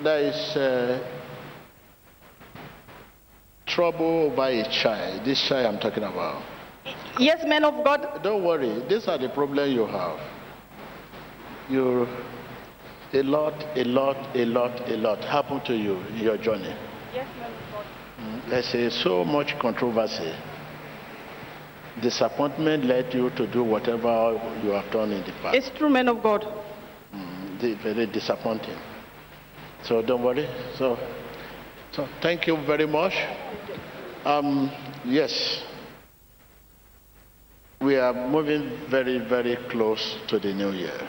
There 0.00 0.18
is 0.20 0.56
uh, 0.56 0.98
trouble 3.74 4.30
by 4.36 4.50
a 4.50 4.70
child. 4.82 5.24
This 5.24 5.40
child 5.48 5.66
I'm 5.66 5.80
talking 5.80 6.02
about. 6.02 6.42
Yes, 7.18 7.44
man 7.46 7.64
of 7.64 7.84
God. 7.84 8.20
Don't 8.22 8.44
worry. 8.44 8.82
These 8.88 9.06
are 9.08 9.18
the 9.18 9.28
problems 9.28 9.74
you 9.74 9.86
have. 9.86 10.18
You, 11.68 12.06
a 13.12 13.22
lot, 13.22 13.54
a 13.76 13.84
lot, 13.84 14.36
a 14.36 14.44
lot, 14.44 14.88
a 14.88 14.96
lot 14.96 15.22
happened 15.24 15.64
to 15.66 15.74
you 15.76 15.98
in 16.10 16.16
your 16.18 16.38
journey. 16.38 16.74
Yes, 17.14 17.28
man 17.38 17.50
of 17.52 17.72
God. 17.72 17.86
Mm, 18.20 18.72
There's 18.72 19.02
so 19.02 19.24
much 19.24 19.58
controversy. 19.58 20.32
Disappointment 22.02 22.84
led 22.84 23.12
you 23.12 23.30
to 23.30 23.46
do 23.52 23.62
whatever 23.62 24.40
you 24.64 24.70
have 24.70 24.90
done 24.92 25.12
in 25.12 25.22
the 25.24 25.32
past. 25.42 25.56
It's 25.56 25.70
true, 25.78 25.90
man 25.90 26.08
of 26.08 26.22
God. 26.22 26.46
Di- 27.60 27.74
very 27.82 28.06
disappointing. 28.06 28.78
So 29.82 30.00
don't 30.02 30.22
worry. 30.22 30.48
So, 30.78 30.96
so 31.92 32.08
thank 32.20 32.46
you 32.46 32.56
very 32.66 32.86
much. 32.86 33.14
Um, 34.24 34.70
yes, 35.04 35.62
we 37.80 37.96
are 37.96 38.12
moving 38.12 38.78
very, 38.90 39.18
very 39.18 39.56
close 39.70 40.16
to 40.28 40.38
the 40.38 40.52
new 40.52 40.72
year. 40.72 41.08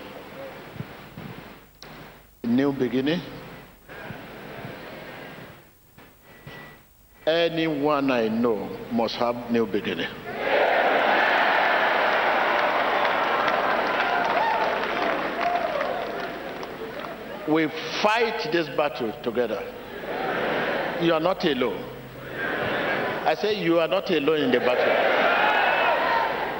New 2.43 2.71
beginning. 2.71 3.21
Anyone 7.27 8.09
I 8.09 8.29
know 8.29 8.69
must 8.91 9.15
have 9.17 9.51
new 9.51 9.67
beginning. 9.67 10.09
We 17.47 17.67
fight 18.01 18.49
this 18.51 18.69
battle 18.69 19.13
together. 19.23 19.61
You 21.01 21.13
are 21.13 21.19
not 21.19 21.43
alone. 21.45 21.83
I 23.25 23.35
say 23.35 23.61
you 23.63 23.79
are 23.79 23.87
not 23.87 24.09
alone 24.09 24.41
in 24.41 24.51
the 24.51 24.59
battle. 24.59 24.93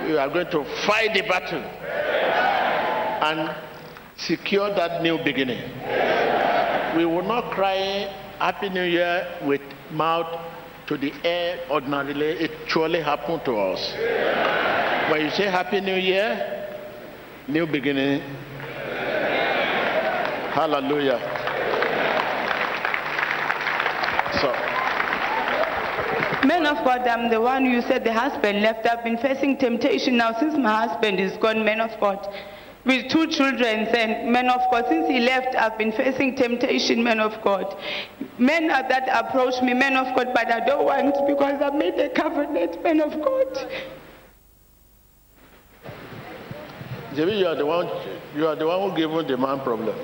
You 0.10 0.18
are 0.18 0.30
going 0.30 0.50
to 0.52 0.64
fight 0.86 1.14
the 1.14 1.22
battle 1.22 1.62
and 3.22 3.56
secure 4.18 4.74
that 4.74 5.02
new 5.04 5.18
beginning. 5.24 5.62
We 6.98 7.06
will 7.06 7.24
not 7.24 7.52
cry 7.52 8.10
Happy 8.40 8.70
New 8.70 8.84
Year 8.84 9.28
with 9.44 9.62
mouth 9.92 10.28
to 10.88 10.98
the 10.98 11.14
air 11.24 11.60
ordinarily. 11.70 12.32
It 12.46 12.52
surely 12.68 13.02
happened 13.02 13.46
to 13.46 13.56
us. 13.58 13.94
When 15.12 15.22
you 15.26 15.32
say 15.32 15.46
Happy 15.50 15.82
New 15.82 15.96
Year, 15.96 16.68
new 17.48 17.66
beginning, 17.68 18.22
Hallelujah. 20.52 21.41
So, 24.40 24.48
Man 26.48 26.66
of 26.66 26.84
God, 26.84 27.08
I'm 27.08 27.30
the 27.30 27.40
one 27.40 27.66
you 27.66 27.82
said 27.82 28.04
the 28.04 28.14
husband 28.14 28.62
left. 28.62 28.88
I've 28.88 29.04
been 29.04 29.18
facing 29.18 29.58
temptation 29.58 30.18
now 30.18 30.34
since 30.40 30.56
my 30.58 30.88
husband 30.88 31.20
is 31.20 31.38
gone, 31.38 31.64
man 31.64 31.80
of 31.80 31.92
God. 32.00 32.28
With 32.84 33.12
two 33.12 33.28
children, 33.28 33.86
and 33.88 34.32
man 34.32 34.50
of 34.50 34.62
God, 34.72 34.86
since 34.90 35.08
he 35.08 35.20
left, 35.20 35.56
I've 35.56 35.78
been 35.78 35.92
facing 35.92 36.36
temptation, 36.36 37.04
man 37.04 37.20
of 37.20 37.40
God. 37.44 37.78
Men 38.40 38.72
are 38.72 38.82
that 38.90 39.08
approach 39.14 39.62
me, 39.62 39.76
man 39.76 39.96
of 39.96 40.16
God, 40.16 40.30
but 40.34 40.52
I 40.52 40.66
don't 40.66 40.86
want 40.86 41.14
because 41.28 41.62
I 41.62 41.70
made 41.78 42.00
a 42.00 42.10
covenant, 42.10 42.82
man 42.84 43.02
of 43.02 43.12
God. 43.22 43.70
Jimmy, 47.16 47.38
you 47.38 47.48
are 47.48 47.56
the 47.56 47.66
one. 47.66 47.88
You 48.36 48.48
are 48.48 48.56
the 48.56 48.66
one 48.66 48.90
who 48.90 48.98
gave 48.98 49.12
him 49.12 49.28
the 49.28 49.38
man 49.38 49.60
problem. 49.60 49.96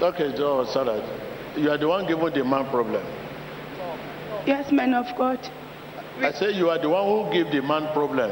Okay, 0.00 0.34
Joe, 0.34 0.64
sorry. 0.64 1.25
You 1.56 1.70
are 1.70 1.78
the 1.78 1.88
one 1.88 2.06
giving 2.06 2.30
the 2.32 2.44
man 2.44 2.66
problem. 2.66 3.02
Yes, 4.46 4.70
man 4.70 4.94
of 4.94 5.06
God. 5.16 5.38
I 6.20 6.32
say 6.32 6.52
you 6.52 6.70
are 6.70 6.78
the 6.78 6.88
one 6.88 7.04
who 7.04 7.32
gave 7.32 7.50
the 7.50 7.62
man 7.62 7.88
problem. 7.92 8.30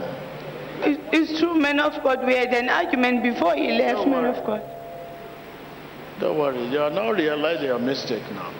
It- 0.82 1.00
It's 1.12 1.38
true, 1.40 1.54
man 1.54 1.80
of 1.80 2.02
God. 2.02 2.24
We 2.26 2.34
had 2.36 2.52
an 2.52 2.68
argument 2.68 3.22
before 3.22 3.54
he 3.54 3.72
left, 3.72 4.06
man 4.06 4.26
of 4.26 4.44
God. 4.44 4.62
Don't 6.20 6.38
worry, 6.38 6.62
you 6.66 6.80
are 6.80 6.90
now 6.90 7.10
realizing 7.10 7.64
your 7.66 7.78
mistake 7.78 8.22
now. 8.34 8.50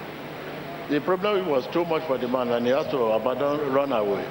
The 0.90 1.00
problem 1.00 1.48
was 1.48 1.66
too 1.68 1.84
much 1.84 2.02
for 2.04 2.18
the 2.18 2.28
man 2.28 2.50
and 2.50 2.66
he 2.66 2.72
has 2.72 2.86
to 2.88 2.98
abandon, 2.98 3.72
run 3.72 3.92
away. 3.92 4.24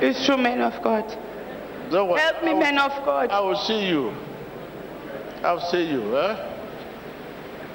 It's 0.00 0.24
true, 0.26 0.36
man 0.36 0.60
of 0.60 0.80
God. 0.82 1.04
Don't 1.90 2.08
worry. 2.08 2.20
Help 2.20 2.42
me, 2.44 2.52
will- 2.52 2.60
man 2.60 2.78
of 2.78 2.92
God. 3.04 3.30
I 3.30 3.40
will 3.40 3.56
see 3.56 3.86
you. 3.86 4.12
I'll 5.42 5.60
see 5.60 5.84
you, 5.84 6.16
eh? 6.16 6.36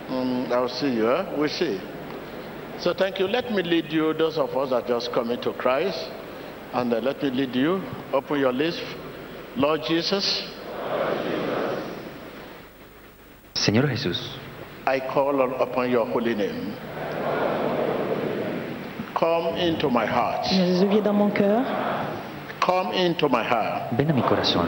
Mm, 0.10 0.52
I'll 0.52 0.70
see 0.70 0.94
you, 0.94 1.10
eh? 1.10 1.36
We'll 1.38 1.50
see. 1.50 1.80
So 2.80 2.94
thank 2.94 3.20
you. 3.20 3.28
Let 3.28 3.52
me 3.52 3.64
lead 3.64 3.92
you, 3.92 4.14
those 4.14 4.38
of 4.38 4.50
us 4.56 4.70
that 4.70 4.88
just 4.88 5.12
coming 5.14 5.40
to 5.42 5.54
Christ, 5.54 5.98
and 6.74 6.94
uh, 6.94 7.00
let 7.00 7.22
me 7.24 7.30
lead 7.32 7.56
you. 7.56 7.82
Open 8.14 8.40
your 8.40 8.52
lips. 8.54 8.80
Lord 9.56 9.82
Jesus, 9.88 10.44
Señor 13.56 13.88
Jesús, 13.90 14.20
I 14.86 15.00
call 15.00 15.42
on- 15.42 15.54
upon 15.60 15.90
your 15.90 16.06
holy 16.06 16.36
name. 16.36 16.74
Come 19.16 19.56
into 19.58 19.90
my 19.90 20.06
heart. 20.06 20.46
Jésus, 20.52 20.86
viens 20.90 21.02
dans 21.02 21.14
mon 21.16 21.30
cœur. 21.32 21.64
Come 22.60 22.92
into 22.94 23.30
my 23.30 23.44
heart. 23.44 23.94
ven 23.98 24.10
a 24.10 24.14
mi 24.14 24.22
corazón. 24.22 24.68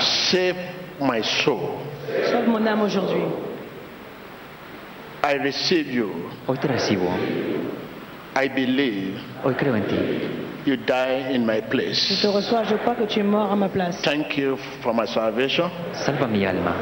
Save 0.00 0.56
my 1.00 1.22
soul. 1.22 1.78
Sauve 2.30 2.48
mon 2.48 2.66
âme 2.66 2.82
aujourd'hui. 2.82 3.22
I 5.24 5.34
receive 5.38 5.86
you. 5.90 6.28
Hoy 6.46 6.58
te 6.58 6.68
recibo. 6.68 7.08
I 8.36 8.48
believe 8.48 9.18
Hoy 9.42 9.54
creo 9.54 9.74
en 9.74 9.86
ti. 9.86 9.96
you 10.66 10.76
die 10.76 11.32
in 11.34 11.46
my 11.46 11.60
Je 11.60 11.68
place. 11.70 12.20
te 12.20 12.26
reçois, 12.28 12.64
je 12.64 12.76
crois 12.76 12.94
que 12.94 13.06
tu 13.06 13.20
es 13.20 13.22
mort 13.22 13.50
à 13.50 13.56
ma 13.56 13.68
place. 13.68 14.02
Thank 14.02 14.36
you 14.36 14.58
for 14.82 14.92
my 14.92 15.06
salvation. 15.06 15.70
Salva 15.92 16.26
mi 16.26 16.44
alma. 16.44 16.74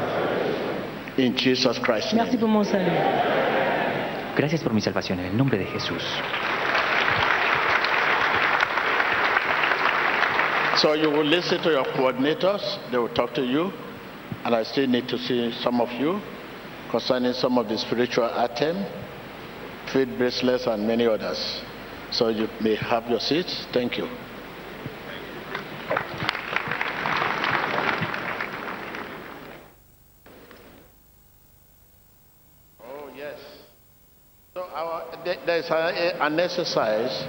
In 1.17 1.33
Jesus 1.37 1.79
Christ. 1.79 2.13
Merci 2.13 2.37
pour 2.37 2.49
mon 2.49 2.63
salut. 2.65 2.91
Gracias 4.35 4.61
por 4.61 4.73
mi 4.73 4.81
salvación 4.81 5.19
en 5.19 5.25
el 5.27 5.37
nombre 5.37 5.57
de 5.57 5.65
Jesús. 5.65 6.03
So 10.77 10.95
you 10.95 11.09
will 11.09 11.25
listen 11.25 11.61
to 11.61 11.69
your 11.71 11.85
coordinators. 11.95 12.61
They 12.91 12.97
will 12.97 13.13
talk 13.13 13.33
to 13.35 13.41
you. 13.45 13.71
And 14.43 14.53
I 14.53 14.63
still 14.63 14.87
need 14.87 15.07
to 15.07 15.17
see 15.17 15.53
some 15.63 15.79
of 15.79 15.89
you 15.93 16.19
concerning 16.93 17.33
some 17.33 17.57
of 17.57 17.67
the 17.67 17.75
spiritual 17.75 18.25
items, 18.25 18.85
faith 19.91 20.09
bracelets, 20.15 20.67
and 20.67 20.85
many 20.87 21.07
others. 21.07 21.63
So 22.11 22.29
you 22.29 22.47
may 22.61 22.75
have 22.75 23.09
your 23.09 23.19
seats. 23.19 23.65
Thank 23.73 23.97
you. 23.97 24.07
Oh, 32.79 33.09
yes. 33.15 33.39
So 34.53 34.61
our, 34.61 35.17
there's 35.47 35.65
an 35.71 36.39
exercise 36.39 37.25